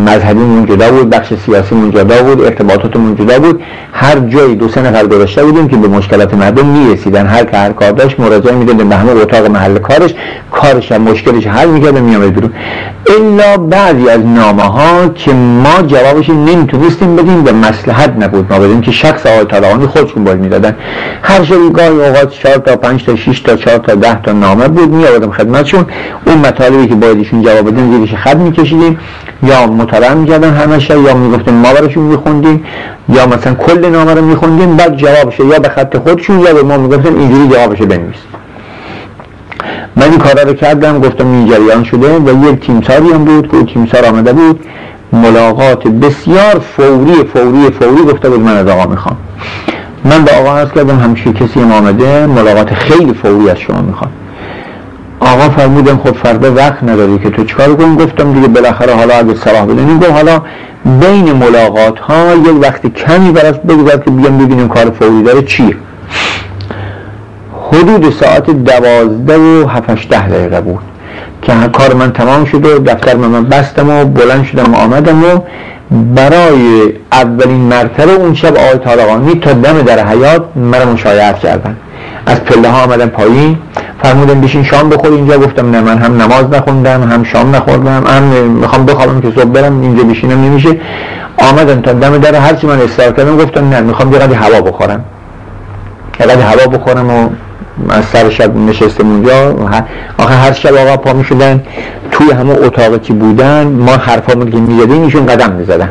مذهبیمون 0.06 0.66
جدا 0.66 0.92
بود 0.92 1.10
بخش 1.10 1.34
سیاسیمون 1.46 1.92
جدا 1.92 2.24
بود 2.24 2.42
ارتباطاتمون 2.42 3.16
جدا 3.16 3.40
بود. 3.40 3.62
هر 3.94 4.20
جایی 4.20 4.56
دو 4.56 4.70
سه 4.70 4.82
نفر 4.82 5.08
گذاشته 5.08 5.44
بودیم 5.44 5.68
که 5.68 5.78
به 5.78 5.88
مشکلات 5.88 6.34
مردم 6.34 6.66
می‌رسیدن. 6.66 7.26
هر 7.28 7.44
که 7.44 7.58
هر 7.58 7.72
کار 7.72 7.92
داشت 7.92 8.20
مراجعه 8.20 8.56
می‌داد 8.56 8.76
به 8.76 8.96
همه 8.96 9.12
اتاق 9.12 9.46
محل 9.46 9.78
کارش. 9.78 10.14
کارش 10.52 10.92
هم 10.92 11.02
مشکلش 11.02 11.48
حل 11.48 11.68
می‌کرد 11.70 11.98
و 11.98 12.00
میامد 12.00 12.34
بیرون. 12.34 12.54
الا 13.08 13.58
بعضی 13.58 14.10
از 14.10 14.26
نامه 14.26 14.64
ها 14.64 15.08
که 15.16 15.34
ما 15.34 15.82
جوابش 15.88 16.30
نمی‌تونستیم 16.30 17.16
بدیم 17.16 17.46
و 17.46 17.52
مسلحت 17.52 18.14
نبود. 18.20 18.54
ما 18.54 18.60
بدیم 18.60 18.82
که 18.82 18.92
شخص 18.92 19.26
آقای 19.26 19.46
طالقانی 19.46 19.88
خودشون 19.88 20.24
باید 20.24 20.40
می‌دادن. 20.40 20.76
هر 21.22 21.44
شبی 21.44 21.70
گاهی 21.74 21.90
اوقات 21.90 22.30
4 22.30 22.58
تا 22.58 22.76
5 22.76 23.06
تا 23.06 23.16
6 23.16 23.40
تا 23.40 23.56
4 23.56 23.78
تا 23.78 23.96
10 23.96 24.22
تا 24.22 24.32
نامه 24.32 24.68
بود 24.68 24.90
میآوردم 24.90 25.32
خدمتشون. 25.32 25.86
اون 26.26 26.38
مطالبی 26.38 26.88
که 26.88 26.96
باید 26.96 27.18
ایشون 27.18 27.42
جواب 27.42 27.70
بدیم 27.80 27.98
زیرش 27.98 28.20
خط 28.20 28.36
میکشیدیم. 28.36 29.00
یا 29.44 29.68
مطالعه 29.68 30.14
می‌کردن 30.14 30.54
همه 30.54 30.80
شب 30.80 31.02
یا 31.02 31.14
می‌گفتیم 31.14 31.54
ما 31.54 31.74
براشون 31.74 32.04
میخوندیم 32.04 32.64
یا 33.10 33.28
مثلا 33.28 33.54
کل 33.54 33.90
نامه 33.90 34.14
رو 34.14 34.26
میخوندیم 34.26 34.76
بعد 34.76 34.98
جوابش 34.98 35.40
یا 35.40 35.60
به 35.60 35.70
خط 35.70 35.98
خودشون 35.98 36.40
یا 36.40 36.54
به 36.54 36.64
ما 36.64 36.78
می‌گفتن 36.78 37.16
اینجوری 37.16 37.56
جوابش 37.56 37.78
بنویس. 37.78 38.18
من 39.96 40.04
این 40.04 40.18
کارا 40.18 40.44
رو 40.44 40.54
کردم 40.54 41.00
گفتم 41.00 41.28
این 41.28 41.48
جریان 41.48 41.84
شده 41.84 42.20
و 42.20 42.50
یک 42.50 42.60
تیمساری 42.60 43.12
هم 43.12 43.26
بود 43.26 43.52
که 43.52 43.74
تیمسار 43.74 44.06
آمده 44.06 44.34
بود. 44.34 44.60
ملاقات 45.14 45.88
بسیار 45.88 46.62
فوری 46.78 47.24
فوری 47.34 47.70
فوری 47.80 48.04
گفته 48.14 48.30
بود 48.30 48.40
من 48.40 48.58
از 48.58 48.68
آقا 48.68 48.86
می‌خوام. 48.86 49.18
من 50.06 50.24
به 50.24 50.32
آقا 50.32 50.58
عرض 50.58 50.72
کردم 50.72 51.00
همیشه 51.00 51.34
کسی 51.34 51.60
هم 51.60 51.72
آمده 51.72 52.26
ملاقات 52.26 52.74
خیلی 52.74 53.14
فوری 53.14 53.50
از 53.50 53.58
شما 53.58 53.82
می‌خوام 53.82 54.12
آقا 55.20 55.50
فرمودن 55.50 55.98
خب 55.98 56.12
فردا 56.12 56.54
وقت 56.54 56.84
نداری 56.84 57.20
که 57.20 57.30
تو 57.30 57.44
چکار 57.44 57.76
کنی؟ 57.76 57.96
گفتم 57.96 58.34
دیگه 58.34 58.48
بالاخره 58.48 58.94
حالا 58.94 59.16
اگه 59.16 59.36
صلاح 59.36 59.66
بدونی 59.66 59.98
گفت 60.00 60.12
حالا 60.12 60.42
بین 60.86 61.34
ملاقات 61.34 62.00
ها 62.00 62.36
یک 62.36 62.62
وقت 62.62 62.94
کمی 62.94 63.32
براش 63.32 63.56
بگذار 63.56 63.98
که 63.98 64.12
بیام 64.12 64.38
ببینیم 64.38 64.68
کار 64.68 64.90
فوری 64.90 65.24
داره 65.24 65.42
چیه. 65.42 65.76
حدود 67.72 68.14
ساعت 68.14 68.50
دوازده 68.50 69.38
و 69.38 69.68
هفتشده 69.68 70.28
دقیقه 70.28 70.62
بود 70.62 70.80
که 71.42 71.54
کار 71.74 71.94
من 71.94 72.12
تمام 72.12 72.46
شد 72.46 72.66
و 72.66 72.80
دفتر 72.80 73.16
من 73.16 73.46
بستم 73.46 73.90
و 73.90 74.06
بلند 74.06 74.46
شدم 74.46 74.74
و 74.74 74.78
آمدم 74.78 75.24
و 75.24 75.40
برای 76.16 76.94
اولین 77.12 77.62
مرتبه 77.62 78.12
اون 78.12 78.34
شب 78.34 78.58
آقای 78.58 78.78
طالقانی 78.78 79.36
تا 79.36 79.54
دم 79.54 79.82
در 79.82 80.08
حیات 80.08 80.44
مرا 80.56 80.86
مشایعت 80.86 81.40
کردن. 81.40 81.78
از 82.26 82.44
پله 82.44 82.70
ها 82.70 82.84
آمدن 82.84 83.08
پایین. 83.08 83.58
فرمودن 84.04 84.42
بشین 84.42 84.64
شام 84.64 84.90
بخور 84.90 85.12
اینجا 85.12 85.38
گفتم 85.38 85.72
نه 85.72 85.82
من 85.82 85.98
هم 85.98 86.22
نماز 86.22 86.46
نخوندم 86.52 87.04
هم 87.04 87.24
شام 87.24 87.56
نخوردم 87.56 88.04
هم 88.08 88.24
می‌خوام 88.48 88.86
بخوابم 88.86 89.22
که 89.22 89.32
صبح 89.36 89.44
برم 89.44 89.82
اینجا 89.82 90.04
بشینم 90.04 90.44
نمیشه. 90.44 90.70
آمدن 91.38 91.82
تا 91.82 91.94
دم 91.94 92.18
در 92.18 92.36
هرچی 92.36 92.68
من 92.68 92.82
استار 92.82 93.12
کردم 93.12 93.38
گفتم 93.38 93.70
نه 93.70 93.82
می‌خوام 93.82 94.14
یه 94.14 94.20
هوا 94.20 94.62
بخورم. 94.62 95.04
یه 96.20 96.28
هوا 96.28 96.68
بخورم 96.78 97.10
و 97.10 97.30
از 97.90 98.06
سر 98.06 98.30
شب 98.30 98.58
نشستم 98.58 99.08
اونجا 99.08 99.56
آخه 100.18 100.36
هر 100.36 100.54
شب 100.54 100.76
آقا 100.76 100.98
پا 100.98 101.14
می‌شدن 101.14 101.64
توی 102.12 102.32
همه 102.32 102.52
اتاقی 102.52 103.00
که 103.00 103.14
بودن 103.14 103.68
ما 103.68 103.92
حرفامون 103.92 104.52
که 104.52 104.58
می‌زدیم 104.58 105.04
ایشون 105.04 105.26
قدم 105.26 105.52
می‌زدن. 105.52 105.90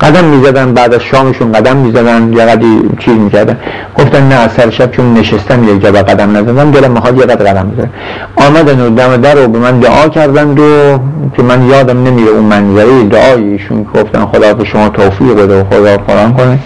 قدم 0.00 0.24
می‌زدن 0.24 0.74
بعد 0.74 0.94
از 0.94 1.00
شامشون 1.00 1.52
قدم 1.52 1.76
می‌زدن 1.76 2.32
یه 2.32 2.44
قدی 2.44 2.90
چیز 2.98 3.14
می‌کردن. 3.14 3.56
گفتن 3.98 4.28
نه 4.28 4.48
سر 4.48 4.70
شب 4.70 4.90
چون 4.90 5.14
نشستم 5.14 5.64
یک 5.64 5.82
جا 5.82 5.92
قدم 5.92 6.36
نزدم 6.36 6.70
دلم 6.70 6.90
می‌خواد 6.90 7.18
یه 7.18 7.24
قد 7.24 7.46
قدم 7.46 7.70
بزنم 7.70 7.90
آمدن 8.36 8.80
و 8.80 8.90
دم 8.90 9.16
در 9.16 9.34
رو 9.34 9.48
به 9.48 9.58
من 9.58 9.80
دعا 9.80 10.08
کردند 10.08 10.60
و 10.60 10.98
که 11.36 11.42
من 11.42 11.66
یادم 11.66 12.02
نمیره 12.02 12.30
اون 12.30 12.44
منظره 12.44 13.04
دعایشون 13.04 13.86
گفتن 13.94 14.26
خدا 14.26 14.54
به 14.54 14.64
شما 14.64 14.88
توفیق 14.88 15.32
بده 15.32 15.60
و 15.60 15.64
خدا 15.64 15.96
قرآن 15.96 16.34
کنه. 16.34 16.58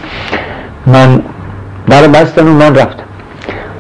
من 0.86 1.22
در 1.88 2.08
بستن 2.08 2.48
و 2.48 2.52
من 2.52 2.74
رفتم. 2.74 3.04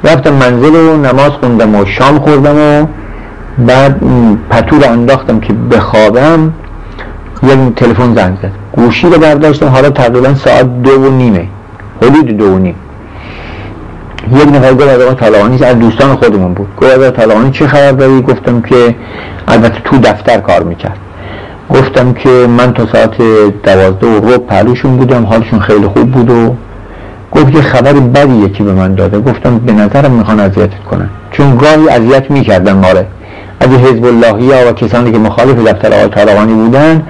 رفتم 0.04 0.32
منزل 0.32 0.74
و 0.74 0.96
نماز 0.96 1.32
خوندم 1.40 1.74
و 1.74 1.84
شام 1.86 2.18
خوردم 2.18 2.56
و 2.56 2.86
بعد 3.66 4.00
پتو 4.50 4.76
رو 4.76 4.92
انداختم 4.92 5.40
که 5.40 5.52
بخوابم. 5.52 6.52
یک 7.42 7.74
تلفن 7.76 8.14
زنگ 8.14 8.36
زد. 8.42 8.50
گوشی 8.72 9.06
رو 9.06 9.18
برداشتم 9.18 9.66
حالا 9.66 9.90
تقریبا 9.90 10.34
ساعت 10.34 10.82
دو 10.82 10.90
و 10.90 11.10
نیمه. 11.10 11.46
حدود 12.02 12.36
دو 12.36 12.44
و 12.44 12.58
نیم. 12.58 12.74
یک 14.32 14.48
نفر 14.48 14.74
گفت 14.74 14.88
از 14.88 15.16
طالقانی 15.16 15.64
از 15.64 15.78
دوستان 15.78 16.16
خودمون 16.16 16.54
بود. 16.54 16.68
گفت 16.76 16.98
از 16.98 17.12
طالقانی 17.12 17.50
چه 17.50 17.66
خبر 17.66 17.92
داری؟ 17.92 18.22
گفتم 18.22 18.60
که 18.60 18.94
البته 19.48 19.80
تو 19.84 19.98
دفتر 19.98 20.40
کار 20.40 20.62
می‌کرد. 20.62 20.98
گفتم 21.70 22.12
که 22.12 22.28
من 22.28 22.72
تا 22.72 22.86
ساعت 22.86 23.22
دوازده 23.62 24.06
و 24.06 24.20
روب 24.20 24.46
پهلوشون 24.46 24.96
بودم 24.96 25.26
حالشون 25.26 25.60
خیلی 25.60 25.86
خوب 25.86 26.10
بود 26.10 26.30
و 26.30 26.56
گفت 27.32 27.52
که 27.52 27.62
خبر 27.62 27.92
بدی 27.92 28.34
یکی 28.34 28.62
به 28.62 28.72
من 28.72 28.94
داده. 28.94 29.20
گفتم 29.20 29.58
به 29.58 29.72
نظرم 29.72 30.10
می‌خوان 30.10 30.40
اذیتت 30.40 30.84
کنن. 30.90 31.08
چون 31.30 31.56
گاهی 31.56 31.88
اذیت 31.88 32.30
می‌کردن 32.30 32.72
ماره 32.72 33.06
از 33.60 33.68
حزب 33.68 34.04
اللهی 34.04 34.52
ها 34.52 34.70
و 34.70 34.72
کسانی 34.72 35.12
که 35.12 35.18
مخالف 35.18 35.68
دفتر 35.68 35.92
آقای 35.92 36.08
طالقانی 36.08 36.54
بودن 36.54 37.02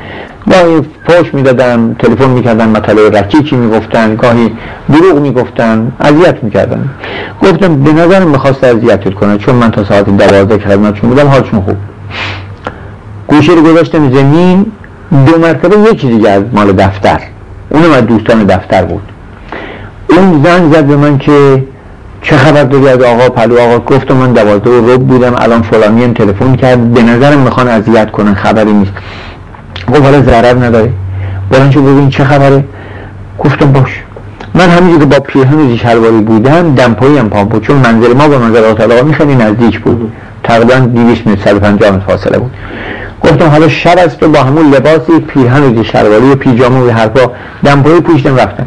گاهی 0.51 0.81
پوش 0.81 1.35
می‌دادن 1.35 1.97
تلفن 1.99 2.31
می‌کردن 2.31 2.69
مطلب 2.69 3.17
رکیکی 3.17 3.57
می‌گفتن 3.57 4.17
گاهی 4.17 4.53
دروغ 4.93 5.21
می‌گفتن 5.21 5.93
اذیت 6.01 6.45
می‌کردن. 6.45 6.89
گفتم 7.43 7.83
به 7.83 7.93
نظر 7.93 8.25
می‌خواست 8.25 8.65
اذیتت 8.65 9.15
کنه 9.15 9.39
چون 9.39 9.55
من 9.55 9.71
تا 9.71 9.85
ساعت 9.85 10.17
دوازده 10.17 10.59
خدمتشون 10.59 11.11
بودم 11.11 11.27
حالشون 11.29 11.61
خوب 11.61 11.77
گوشه 13.27 13.53
رو 13.53 13.63
گذاشتم 13.63 14.13
زمین 14.13 14.67
دو 15.27 15.39
مرتبه 15.39 15.77
یکی 15.93 16.09
دیگه 16.09 16.31
از 16.31 16.43
مال 16.53 16.73
دفتر 16.73 17.21
اونم 17.71 17.93
از 17.93 18.07
دوستان 18.07 18.45
دفتر 18.45 18.85
بود. 18.85 19.03
اون 20.09 20.43
زنگ 20.45 20.73
زد 20.73 20.85
به 20.85 20.97
من 20.97 21.19
که 21.19 21.65
چه 22.31 22.37
خبر 22.37 22.61
از 22.61 23.03
آقا 23.03 23.29
پلو 23.29 23.61
آقا 23.61 23.79
گفتم 23.79 24.15
من 24.15 24.33
دوازده 24.33 24.95
رب 24.95 25.07
بودم 25.07 25.35
الان 25.39 25.63
فلانی 25.63 26.05
هم 26.05 26.13
تلفن 26.13 26.57
کرد. 26.57 26.95
به 26.95 27.03
نظرم 27.03 27.39
می‌خوان 27.39 27.69
اذیت 27.69 28.11
کنن 28.11 28.35
خبری 28.35 28.73
نیست. 28.73 28.93
گفت 29.89 30.03
حالا 30.03 30.23
ضرر 30.23 30.65
نداره 30.65 30.91
برن 31.51 31.71
چه 31.71 31.81
ببین 31.81 32.11
چه 32.11 32.25
خبره. 32.25 32.65
گفتم 33.39 33.73
باش. 33.73 34.03
من 34.55 34.69
همینجور 34.69 34.99
که 34.99 35.07
با 35.07 35.21
پیرهن 35.21 35.77
شلواری 35.77 36.21
بودم 36.21 36.75
دمپایی 36.75 37.19
هم 37.19 37.29
پام 37.29 37.45
بود. 37.45 37.63
چون 37.63 37.77
منزل 37.77 38.13
ما 38.13 38.29
با 38.29 38.39
منزل 38.39 38.65
آقا 38.65 39.13
خیلی 39.13 39.35
نزدیک 39.35 39.81
بود. 39.81 40.13
تقریبا 40.45 40.75
200 40.75 41.27
متر 41.27 41.45
150 41.45 41.91
متر 41.91 42.07
فاصله 42.07 42.39
بود. 42.39 42.51
گفتم 43.23 43.47
حالا 43.47 43.69
شب 43.69 43.99
است 43.99 44.23
و 44.23 44.29
با 44.29 44.43
همون 44.43 44.71
لباسی 44.71 45.21
پیرهن 45.29 45.79
و 45.79 45.85
شلواری 45.85 46.31
و 46.31 46.35
پیجامه 46.35 46.81
و 46.81 46.91
حرفا. 46.91 47.31
دمپایی 47.65 48.01
پوشیدم 48.01 48.37
رفتم. 48.37 48.67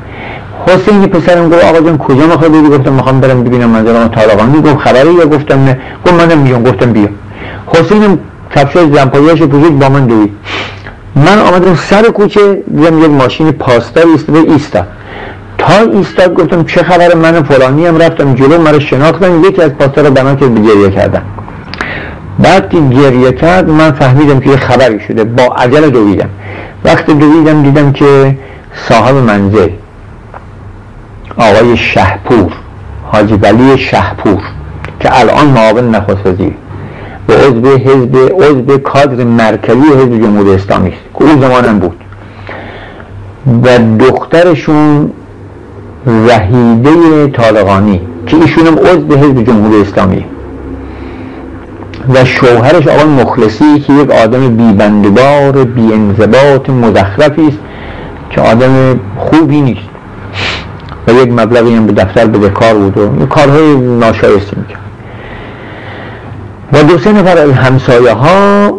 حسین 0.68 1.06
پسرم 1.08 1.50
گفت 1.50 1.64
آقا 1.64 1.82
جان 1.82 1.98
کجا 1.98 2.28
می‌خوای 2.28 2.50
بری 2.50 2.78
گفتم 2.78 2.94
می‌خوام 2.94 3.20
برم 3.20 3.44
ببینم 3.44 3.70
منظرم 3.70 4.08
طالقانی 4.08 4.62
گفت 4.62 4.78
خبری؟ 4.78 5.14
یا 5.14 5.26
گفتم 5.26 5.64
نه. 5.64 5.78
گفت 6.06 6.14
منم 6.14 6.38
میام 6.38 6.64
گفتم 6.64 6.94
بیا. 6.94 7.08
حسین 7.68 8.20
کفشای 8.56 8.90
دمپاییاشو 8.90 9.48
پوشید 9.48 9.80
با 9.80 9.90
من 9.90 10.06
دوید. 10.06 10.32
من 11.16 11.40
آمدم 11.40 11.76
سر 11.76 12.02
کوچه 12.02 12.64
دیدم 12.76 13.00
یک 13.00 13.10
ماشین 13.10 13.52
پاستا 13.52 14.02
ایستاده 14.02 14.40
ایستا. 14.40 14.84
تا 15.58 15.74
ایستاد 15.94 16.34
گفتم 16.34 16.64
چه 16.64 16.84
خبر؟ 16.84 17.16
من 17.16 17.44
فلانی 17.44 17.86
هم 17.86 17.98
رفتم 17.98 18.36
جلو 18.36 18.62
مرا 18.62 18.80
شناختم 18.80 19.44
یکی 19.44 19.62
از 19.62 19.70
پاستا 19.70 20.02
رو 20.02 20.12
بنا 20.12 20.36
که 20.36 20.48
گریه 20.48 20.90
کردم 20.90 21.22
بعد 22.40 22.70
که 22.70 22.80
گریه 22.80 23.32
کرد 23.32 23.70
من 23.70 23.92
فهمیدم 23.92 24.40
که 24.40 24.50
یه 24.50 24.58
خبری 24.58 25.00
شده. 25.00 25.24
با 25.24 25.44
عجل 25.44 25.90
دویدم. 25.90 26.30
وقتی 26.86 27.14
دویدم 27.14 27.64
دیدم 27.64 27.92
که 27.92 28.38
صاحب 28.88 29.16
منزل 29.16 29.70
آقای 31.38 31.78
شهپور 31.78 32.52
حاجی 33.12 33.34
ولی 33.34 33.78
شهپور 33.78 34.42
که 35.00 35.20
الان 35.20 35.48
معاون 35.48 35.96
نخست 35.96 36.26
وزیر. 36.26 36.54
و 37.30 37.34
عضو 37.34 37.78
حزب 37.78 38.18
عضو 38.44 38.78
کادر 38.78 39.24
مرکزی 39.24 39.88
حزب 40.00 40.24
جمهوری 40.24 40.52
اسلامی 40.52 40.90
است. 40.90 41.00
که 41.20 41.24
اون 41.26 41.42
زمانم 41.42 41.80
بود. 41.80 41.98
و 43.64 43.78
دخترشون 44.00 45.12
وحیده 46.28 47.28
طالقانی 47.28 48.02
که 48.28 48.38
ایشون 48.38 48.68
هم 48.68 48.78
عضو 48.78 49.18
حزب 49.18 49.44
جمهوری 49.44 49.82
اسلامی. 49.82 50.26
و 52.14 52.26
شوهرش 52.26 52.88
آقای 52.88 53.06
مخلصی 53.06 53.80
که 53.80 53.94
یک 53.94 54.12
آدم 54.12 54.56
بیبندبار 54.56 55.64
بی 55.64 55.94
انضباط 55.94 56.70
مزخرفی 56.70 57.48
است 57.48 57.60
که 58.30 58.42
آدم 58.42 59.00
خوبی 59.18 59.62
نیست. 59.62 59.91
یک 61.14 61.32
مبلغی 61.32 61.76
هم 61.76 61.86
به 61.86 61.94
دفتر 61.94 62.26
بده 62.26 62.50
کار 62.50 62.74
بود 62.74 62.98
و 62.98 63.26
کارهای 63.26 63.76
ناشایستی 63.76 64.56
می‌کرد. 64.56 64.82
و 66.74 66.84
دو 66.84 66.98
سه 66.98 67.12
نفر 67.12 67.38
همسایه 67.38 68.12
ها 68.12 68.72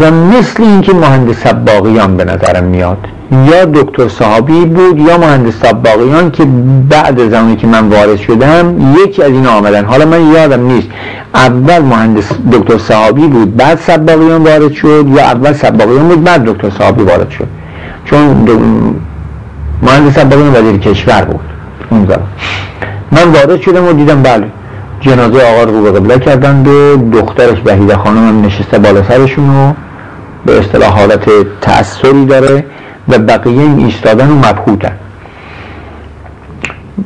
و 0.00 0.10
مثل 0.10 0.62
اینکه 0.62 0.92
مهندس 0.94 1.36
سباقیان 1.36 2.16
به 2.16 2.24
نظرم 2.24 2.64
میاد 2.64 2.98
یا 3.32 3.64
دکتر 3.64 4.08
صحابی 4.08 4.64
بود 4.64 4.98
یا 4.98 5.18
مهندس 5.18 5.54
سباقیان 5.62 6.30
که 6.30 6.44
بعد 6.88 7.28
زمانی 7.30 7.56
که 7.56 7.66
من 7.66 7.88
وارد 7.88 8.16
شدم 8.16 8.94
یکی 9.04 9.22
از 9.22 9.30
این 9.30 9.46
آمدن. 9.46 9.84
حالا 9.84 10.06
من 10.06 10.32
یادم 10.32 10.66
نیست. 10.66 10.88
اول 11.34 11.78
مهندس 11.78 12.32
دکتر 12.52 12.78
صحابی 12.78 13.26
بود 13.26 13.56
بعد 13.56 13.78
سباقیان 13.78 14.42
وارد 14.42 14.72
شد 14.72 15.06
یا 15.08 15.22
اول 15.22 15.52
سباقیان 15.52 16.08
بود 16.08 16.24
بعد 16.24 16.44
دکتر 16.44 16.70
صحابی 16.70 17.02
وارد 17.02 17.30
شد. 17.30 17.46
چون 18.04 18.48
مهندس 19.82 20.14
سباقیان 20.14 20.50
وزیر 20.50 20.78
کشور 20.78 21.22
بود. 21.22 21.40
اون 21.90 22.06
من 23.12 23.32
وارد 23.32 23.60
شدم 23.60 23.88
و 23.88 23.92
دیدم 23.92 24.22
بله 24.22 24.46
جنازه 25.00 25.42
آقا 25.42 25.62
رو 25.62 25.82
به 25.82 25.92
قبله 25.92 26.18
کردند 26.18 26.68
و 26.68 26.96
دخترش 27.12 27.58
وحیده 27.64 27.96
خانم 27.96 28.28
هم 28.28 28.44
نشسته 28.44 28.78
بالا 28.78 29.02
سرشون 29.02 29.50
و 29.50 29.72
به 30.46 30.58
اصطلاح 30.58 30.98
حالت 30.98 31.24
تأثری 31.60 32.26
داره 32.26 32.64
و 33.08 33.18
بقیه 33.18 33.60
این 33.60 33.78
ایستادن 33.78 34.30
و 34.30 34.34
مبهوتن. 34.34 34.92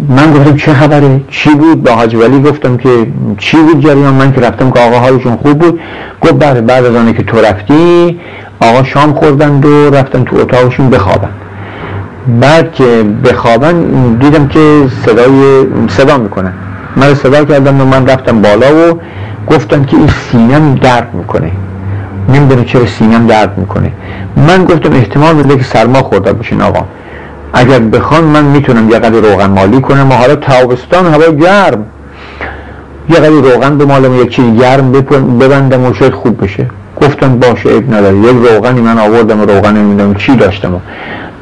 من 0.09 0.33
گفتم 0.33 0.57
چه 0.57 0.75
خبره؟ 0.75 1.21
چی 1.31 1.51
بود؟ 1.51 1.83
با 1.83 1.93
حاج 1.93 2.15
ولی 2.15 2.43
گفتم 2.43 2.77
که 2.77 3.07
چی 3.39 3.57
بود 3.57 3.81
جریان؟ 3.81 4.15
من 4.15 4.33
که 4.33 4.41
رفتم 4.41 4.71
که 4.71 4.81
آقا 4.81 4.99
حالشون 4.99 5.37
خوب 5.37 5.59
بود. 5.59 5.81
گفت 6.23 6.39
بله 6.39 6.61
بعد 6.61 6.85
از 6.85 6.95
آنه 6.95 7.13
که 7.13 7.23
تو 7.23 7.41
رفتی 7.41 8.19
آقا 8.61 8.83
شام 8.83 9.15
خوردند 9.15 9.65
و 9.65 9.91
رفتن 9.91 10.25
تو 10.25 10.37
اتاقشون 10.37 10.91
بخوابن 10.91 11.31
بعد 12.41 12.73
که 12.73 13.05
بخوابن 13.25 13.75
دیدم 14.21 14.49
که 14.49 14.83
صدای 15.07 15.67
صدا 15.89 16.19
می‌کنن 16.19 16.53
من 16.97 17.15
صدا 17.15 17.45
کردم 17.45 17.81
و 17.81 17.85
من 17.85 18.07
رفتم 18.07 18.43
بالا 18.43 18.67
و 18.67 19.01
گفتم 19.51 19.85
که 19.85 19.97
این 19.97 20.09
سینم 20.09 20.75
درد 20.75 21.15
می‌کنه. 21.15 21.51
نمی‌دونم 22.29 22.65
چرا 22.65 22.87
سینم 22.87 23.27
درد 23.27 23.59
می‌کنه. 23.59 23.93
من 24.37 24.65
گفتم 24.65 24.93
احتمال 24.93 25.35
بده 25.35 25.57
که 25.57 25.65
سرما 25.65 25.99
خورده 25.99 26.33
باشین 26.33 26.63
آقا. 26.63 26.85
اگر 27.53 27.79
بخوان 27.79 28.25
من 28.25 28.45
می‌تونم 28.45 28.91
یه 28.91 28.99
قدر 28.99 29.31
روغن 29.31 29.47
مالی 29.47 29.81
کنم 29.81 30.11
و 30.11 30.15
حالا 30.15 30.37
تابستان 30.37 31.07
هوا 31.07 31.33
گرم. 31.33 31.85
یه 33.09 33.17
قدر 33.17 33.29
روغن 33.55 33.79
به 33.79 33.85
مالم 33.85 34.23
یک 34.23 34.29
چیز 34.29 34.61
گرم 34.61 34.93
ببندم 35.41 35.85
و 35.85 35.95
شاید 35.95 36.13
خوب 36.13 36.45
بشه. 36.45 36.67
گفتم 37.03 37.39
باشه 37.39 37.69
عیب 37.69 37.95
نداره. 37.95 38.17
یک 38.17 38.37
روغنی 38.53 38.81
من 38.81 38.99
آوردم 38.99 39.41
روغن 39.41 39.77
نمی‌دونم 39.77 40.15
چی 40.15 40.37
داشتم. 40.37 40.81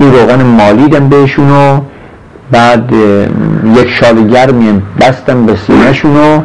این 0.02 0.12
روغن 0.12 0.42
مالیدم 0.42 1.08
بهشون 1.08 1.50
و 1.50 1.80
بعد 2.50 2.92
یک 3.76 3.88
شال 3.88 4.28
گرمی 4.28 4.82
بستم 5.00 5.46
به 5.46 5.56
سینهشون 5.56 6.16
و 6.16 6.40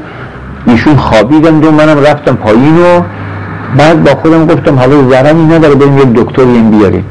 ایشون 0.67 0.95
خوابیدن 0.95 1.63
و 1.63 1.71
منم 1.71 1.99
رفتم 1.99 2.35
پایین 2.35 2.77
و 2.77 3.01
بعد 3.77 4.03
با 4.03 4.11
خودم 4.15 4.45
گفتم 4.45 4.79
حالا 4.79 5.09
زرمی 5.09 5.45
نداره 5.55 5.75
بریم 5.75 5.97
یک 5.97 6.13
دکتری 6.13 6.61
بیاریم. 6.61 7.05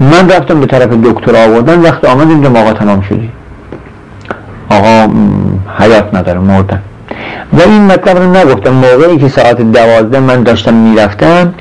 من 0.00 0.30
رفتم 0.30 0.60
به 0.60 0.66
طرف 0.66 0.88
دکتر 1.04 1.48
آوردن 1.48 1.80
وقت 1.80 2.04
آمدیم 2.04 2.40
دم 2.40 2.56
آقا 2.56 2.72
تمام 2.72 3.00
شدی 3.00 3.30
آقا 4.70 5.12
حیات 5.78 6.14
نداره 6.14 6.38
مردن. 6.38 6.80
و 7.52 7.60
این 7.60 7.86
مطلب 7.86 8.18
رو 8.18 8.36
نگفتم. 8.36 8.70
موقعی 8.70 9.18
که 9.18 9.28
ساعت 9.28 9.62
دوازده 9.72 10.20
من 10.20 10.42
داشتم 10.42 10.74
می‌رفتم 10.74 11.54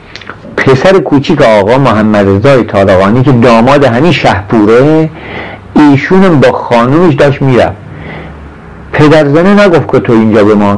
پسر 0.65 0.99
کوچیک 0.99 1.41
آقا 1.41 1.77
محمد 1.77 2.27
رضای 2.27 2.63
طالقانی 2.63 3.23
که 3.23 3.31
داماد 3.31 3.83
همین 3.83 4.11
شهپوره 4.11 5.09
ایشونم 5.75 6.39
با 6.39 6.51
خانومش 6.51 7.13
داشت 7.13 7.41
می‌رفت. 7.41 7.75
پدرزنه 8.93 9.65
نگفت 9.65 9.91
که 9.91 9.99
تو 9.99 10.13
اینجا 10.13 10.43
بمان. 10.43 10.77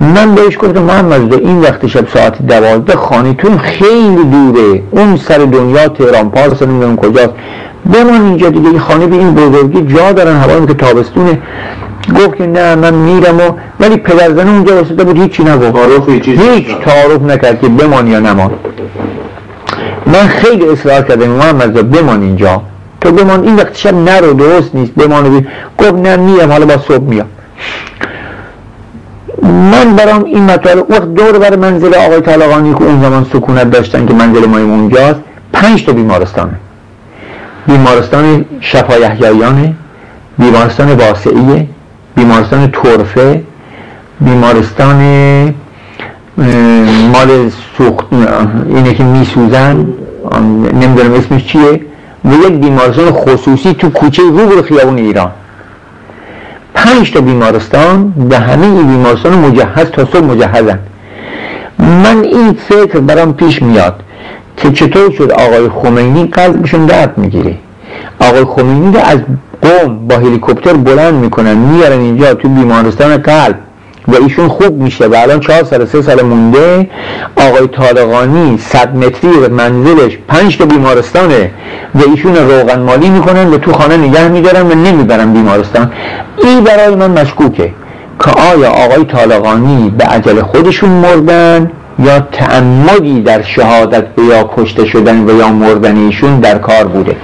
من 0.00 0.34
بهش 0.34 0.58
گفتم 0.58 0.82
محمد 0.82 1.34
این 1.34 1.60
وقت 1.60 1.86
شب 1.86 2.08
ساعت 2.08 2.46
دوازده 2.46 2.96
خانیتون 2.96 3.58
خیلی 3.58 4.24
دوره 4.24 4.82
اون 4.90 5.16
سر 5.16 5.38
دنیا 5.38 5.88
تهران 5.88 6.30
پارس 6.30 6.62
نمی‌دونم 6.62 6.96
کجاست. 6.96 7.32
بمان 7.94 8.22
اینجا 8.22 8.50
دیگه 8.50 8.68
این 8.68 8.78
خانه 8.78 9.06
به 9.06 9.16
این 9.16 9.34
بزرگی 9.34 9.94
جا 9.94 10.12
دارن 10.12 10.36
هوایی 10.36 10.66
که 10.66 10.74
تابستونه. 10.74 11.38
گفت 12.16 12.36
که 12.36 12.46
نه 12.46 12.74
من 12.74 12.94
میرم 12.94 13.36
و 13.36 13.42
ولی 13.80 13.96
پدرزنه 13.96 14.50
اونجا 14.50 14.76
واسطه 14.76 15.04
بود 15.04 15.18
هیچی 15.18 15.44
نگفت. 15.44 16.08
هیچ 16.24 16.66
تعارف 16.84 17.22
نکرد 17.22 17.60
که 17.60 17.68
بمان 17.68 18.06
یا 18.06 18.20
نمان. 18.20 18.50
من 20.12 20.26
خیلی 20.28 20.68
اصرار 20.68 21.02
کردم 21.02 21.28
محمد 21.28 21.90
بمان 21.90 22.22
اینجا. 22.22 22.62
تو 23.00 23.12
بمان 23.12 23.44
این 23.44 23.56
وقت 23.56 23.76
شب 23.76 23.94
نرو 23.94 24.32
درست 24.32 24.74
نیست 24.74 24.92
بمان 24.94 25.46
گفت 25.78 25.94
نه 25.94 26.16
میام 26.16 26.52
حالا 26.52 26.66
با 26.66 26.78
صبح 26.78 27.04
میام. 27.04 27.26
من 29.42 29.96
برام 29.96 30.24
این 30.24 30.44
مطالب 30.44 30.90
وقت 30.90 31.14
دور 31.14 31.38
بر 31.38 31.56
منزل 31.56 31.94
آقای 31.94 32.20
طالقانی 32.20 32.74
که 32.74 32.82
اون 32.82 33.02
زمان 33.02 33.26
سکونت 33.32 33.70
داشتن 33.70 34.06
که 34.06 34.14
منزل 34.14 34.46
ما 34.46 34.58
اونجاست 34.58 35.20
پنج 35.52 35.84
تا 35.84 35.92
بیمارستانه. 35.92 36.52
بیمارستان 37.66 38.44
شفا 38.60 38.98
یحیایانه 38.98 39.74
بیمارستان 40.38 40.92
واسعیه 40.92 41.66
بیمارستان 42.16 42.70
طرفه 42.70 43.42
بیمارستان 44.20 44.98
مال 47.12 47.50
سوخت 47.78 48.06
اینه 48.68 48.94
که 48.94 49.04
میسوزن. 49.04 49.86
نمی‌دونم 50.72 51.14
اسمش 51.14 51.46
چیه. 51.46 51.80
و 52.24 52.32
یک 52.46 52.52
بیمارستان 52.52 53.10
خصوصی 53.10 53.74
تو 53.74 53.90
کوچه 53.90 54.22
روبر 54.22 54.62
خیابون 54.62 54.98
ایران. 54.98 55.30
پنج 56.74 57.12
تا 57.12 57.20
بیمارستان 57.20 58.10
به 58.10 58.38
همه 58.38 58.66
این 58.66 58.86
بیمارستان 58.86 59.38
مجهز 59.38 59.90
تا 59.90 60.04
صبح 60.04 60.24
مجهزن. 60.24 60.78
من 61.78 62.24
این 62.24 62.52
فکر 62.52 62.98
برام 62.98 63.32
پیش 63.32 63.62
میاد 63.62 64.02
که 64.56 64.72
چطور 64.72 65.10
شد 65.10 65.30
آقای 65.30 65.68
خمینی 65.68 66.24
قلبشون 66.26 66.86
درد 66.86 67.18
می‌گیره. 67.18 67.54
آقای 68.20 68.44
خمینی 68.44 68.96
از 68.96 69.18
قوم 69.62 70.08
با 70.08 70.14
هلیکوپتر 70.14 70.72
بلند 70.72 71.14
می‌کنن 71.14 71.54
میارن 71.54 72.00
اینجا 72.00 72.34
تو 72.34 72.48
بیمارستان 72.48 73.16
قلب. 73.16 73.58
و 74.08 74.14
ایشون 74.22 74.48
خوب 74.48 74.82
میشه 74.82 75.06
و 75.06 75.14
الان 75.14 75.40
چهار 75.40 75.64
سال 75.64 75.84
سه 75.84 76.02
سال 76.02 76.22
مونده. 76.22 76.90
آقای 77.36 77.66
طالقانی 77.66 78.58
صد 78.58 78.96
متری 78.96 79.36
به 79.40 79.48
منزلش 79.48 80.18
پنج 80.28 80.58
تا 80.58 80.64
بیمارستانه 80.64 81.50
و 81.94 81.98
ایشون 82.10 82.36
روغن 82.36 82.78
مالی 82.82 83.10
می‌کنن 83.10 83.48
و 83.48 83.58
تو 83.58 83.72
خانه 83.72 83.96
نگه 83.96 84.28
میدارن 84.28 84.66
و 84.66 84.74
نمی‌برن 84.74 85.32
بیمارستان. 85.32 85.92
این 86.42 86.64
برای 86.64 86.94
من 86.94 87.20
مشکوکه 87.20 87.72
که 88.24 88.30
آیا 88.54 88.70
آقای 88.70 89.04
طالقانی 89.04 89.94
به 89.98 90.04
عجل 90.04 90.42
خودشون 90.42 90.90
مردن 90.90 91.70
یا 91.98 92.20
تعمدی 92.20 93.22
در 93.22 93.42
شهادت 93.42 94.04
به 94.04 94.22
یا 94.22 94.50
کشته 94.56 94.84
شدن 94.84 95.24
و 95.24 95.38
یا 95.38 95.48
مردن 95.48 95.96
ایشون 95.96 96.40
در 96.40 96.58
کار 96.58 96.84
بوده. 96.84 97.16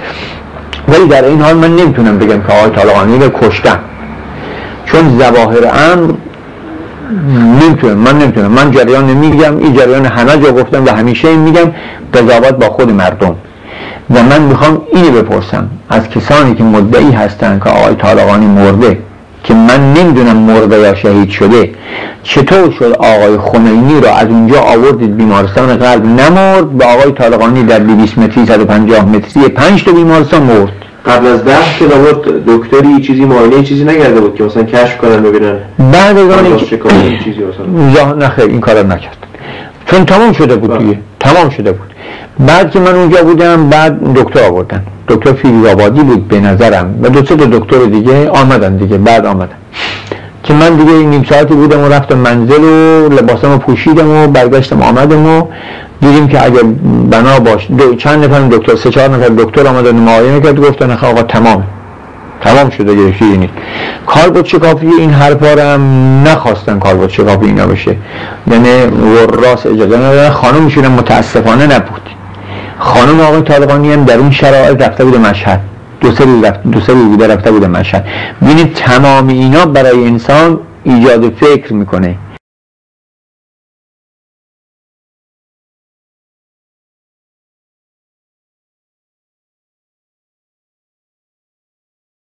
ولی 0.87 1.07
در 1.07 1.25
این 1.25 1.41
حال 1.41 1.53
من 1.53 1.75
نمی‌تونم 1.75 2.17
بگم 2.17 2.41
که 2.41 2.53
آقای 2.53 2.69
طالقانی 2.69 3.19
رو 3.19 3.29
کشتن. 3.29 3.79
چون 4.85 5.19
زواهر 5.19 5.91
امر 5.91 6.11
نمی‌تونم 7.61 7.97
من 7.97 8.19
نمی‌تونم. 8.19 8.51
من 8.51 8.71
جریان 8.71 9.07
نمیگم 9.07 9.57
این 9.57 9.73
جریان 9.73 10.05
همه 10.05 10.37
جا 10.37 10.51
گفتم 10.51 10.85
و 10.85 10.89
همیشه 10.89 11.27
این 11.27 11.39
میگم 11.39 11.71
قضاوت 12.13 12.53
با 12.53 12.69
خود 12.69 12.91
مردم. 12.91 13.35
و 14.09 14.23
من 14.23 14.41
می‌خوام 14.41 14.81
اینو 14.93 15.11
بپرسم. 15.11 15.69
از 15.89 16.09
کسانی 16.09 16.55
که 16.55 16.63
مدعی 16.63 17.11
هستن 17.11 17.59
که 17.63 17.69
آقای 17.69 17.95
طالقانی 17.95 18.45
مرده 18.45 18.97
که 19.43 19.53
من 19.53 19.93
نمی‌دونم 19.93 20.37
مرده 20.37 20.79
یا 20.79 20.95
شهید 20.95 21.29
شده 21.29 21.69
چطور 22.23 22.71
شد 22.79 22.95
آقای 22.99 23.37
خمینی 23.37 24.01
رو 24.01 24.07
از 24.07 24.27
اونجا 24.27 24.59
آوردید 24.59 25.17
بیمارستان 25.17 25.75
قلب 25.77 26.05
نمرد 26.05 26.81
و 26.81 26.83
آقای 26.83 27.11
طالقانی 27.11 27.63
در 27.63 27.79
200 27.79 28.17
متری 28.17 28.45
150 28.45 29.05
متری 29.05 29.47
5 29.47 29.83
تا 29.83 29.91
بیمارستان 29.91 30.41
مرد؟ 30.41 30.84
قبل 31.07 31.27
از 31.27 31.43
ده 31.45 31.57
که 31.79 31.85
لابد 31.85 32.45
دکتری 32.47 33.01
چیزی 33.01 33.25
معاینه 33.25 33.63
چیزی 33.63 33.83
نگرده 33.83 34.21
بود 34.21 34.35
که 34.35 34.43
مثلا 34.43 34.63
کشف 34.63 34.97
کنن 34.97 35.23
ببینن. 35.23 35.57
بعد 35.91 36.17
از 36.17 36.27
کاری 36.79 37.19
چیزی 37.23 37.39
مثلا 37.39 37.93
زاه 37.95 38.13
نه 38.13 38.29
خیر 38.29 38.45
این 38.45 38.59
کار 38.59 38.83
نکرد. 38.83 39.17
چون 39.85 40.05
تمام 40.05 40.33
شده 40.33 40.55
بود 40.55 40.69
بله. 40.69 40.79
دیگه. 40.79 40.99
تمام 41.19 41.49
شده 41.49 41.71
بود. 41.71 41.87
بعد 42.39 42.71
که 42.71 42.79
من 42.79 42.95
اونجا 42.95 43.23
بودم 43.23 43.69
بعد 43.69 44.13
دکتر 44.15 44.43
آوردن. 44.43 44.83
دکتر 45.07 45.33
فیروز 45.33 45.67
آبادی 45.67 46.01
بود 46.01 46.27
به 46.27 46.39
نظرم. 46.39 46.99
و 47.01 47.09
دو 47.09 47.25
سه 47.25 47.35
تا 47.35 47.45
دکتر 47.45 47.85
دیگه 47.85 48.29
آمدن 48.29 48.77
دیگه. 48.77 48.97
بعد 48.97 49.25
آمدن. 49.25 49.55
که 50.45 50.53
من 50.53 50.75
دیگه 50.75 50.91
نیم 50.91 51.23
ساعتی 51.29 51.53
بودم 51.53 51.83
و 51.83 51.87
رفتم 51.87 52.17
منزل 52.17 52.63
و 52.63 53.09
لباسمو 53.09 53.57
پوشیدم 53.57 54.09
و 54.09 54.27
برگشتم 54.27 54.81
آمدم 54.81 55.25
و 55.25 55.47
دیدیم 56.01 56.27
که 56.27 56.45
اگر 56.45 56.63
بنا 57.11 57.39
باش 57.39 57.67
دو 57.77 57.95
چند 57.95 58.25
نفر 58.25 58.39
دکتر 58.39 58.75
سه 58.75 58.89
چهار 58.89 59.09
نفر 59.09 59.29
دکتر 59.37 59.67
آمدن 59.67 59.95
معاینه 59.95 60.41
کرد 60.41 60.59
گفتن 60.59 60.91
آقا 60.91 61.23
تمام. 61.23 61.63
تمام 62.41 62.69
شده 62.69 63.11
چیزی 63.11 63.37
نیست. 63.37 63.53
کالبد 64.07 64.45
شکافی 64.45 64.87
این 64.87 65.09
حرفا 65.09 65.53
رو 65.53 65.61
هم 65.61 65.81
نخواستن 66.27 66.79
کالبد 66.79 67.09
شکافی 67.09 67.45
اینا 67.45 67.67
بشه. 67.67 67.95
یعنی 68.51 68.69
وراس 69.29 69.65
اجازه 69.65 69.97
ندادن. 69.97 70.29
خانمشون 70.29 70.85
هم 70.85 70.91
متاسفانه 70.91 71.65
نبود. 71.65 72.09
خانم 72.79 73.19
آقای 73.19 73.41
طالقانی 73.41 73.93
هم 73.93 74.03
در 74.03 74.17
اون 74.17 74.31
شرایط 74.31 74.81
رفته 74.81 75.05
بود 75.05 75.17
مشهد. 75.17 75.59
دو 76.01 76.11
سه 76.11 76.41
رفت 76.43 76.63
دو 76.63 76.79
سه 76.81 76.93
بوده 76.93 77.27
رفته 77.27 77.51
بود 77.51 77.65
مشهد. 77.65 78.05
ببینید 78.41 78.73
تمام 78.73 79.27
اینا 79.27 79.65
برای 79.65 80.07
انسان 80.07 80.59
ایجاد 80.83 81.33
فکر 81.33 81.73
می‌کنه. 81.73 82.15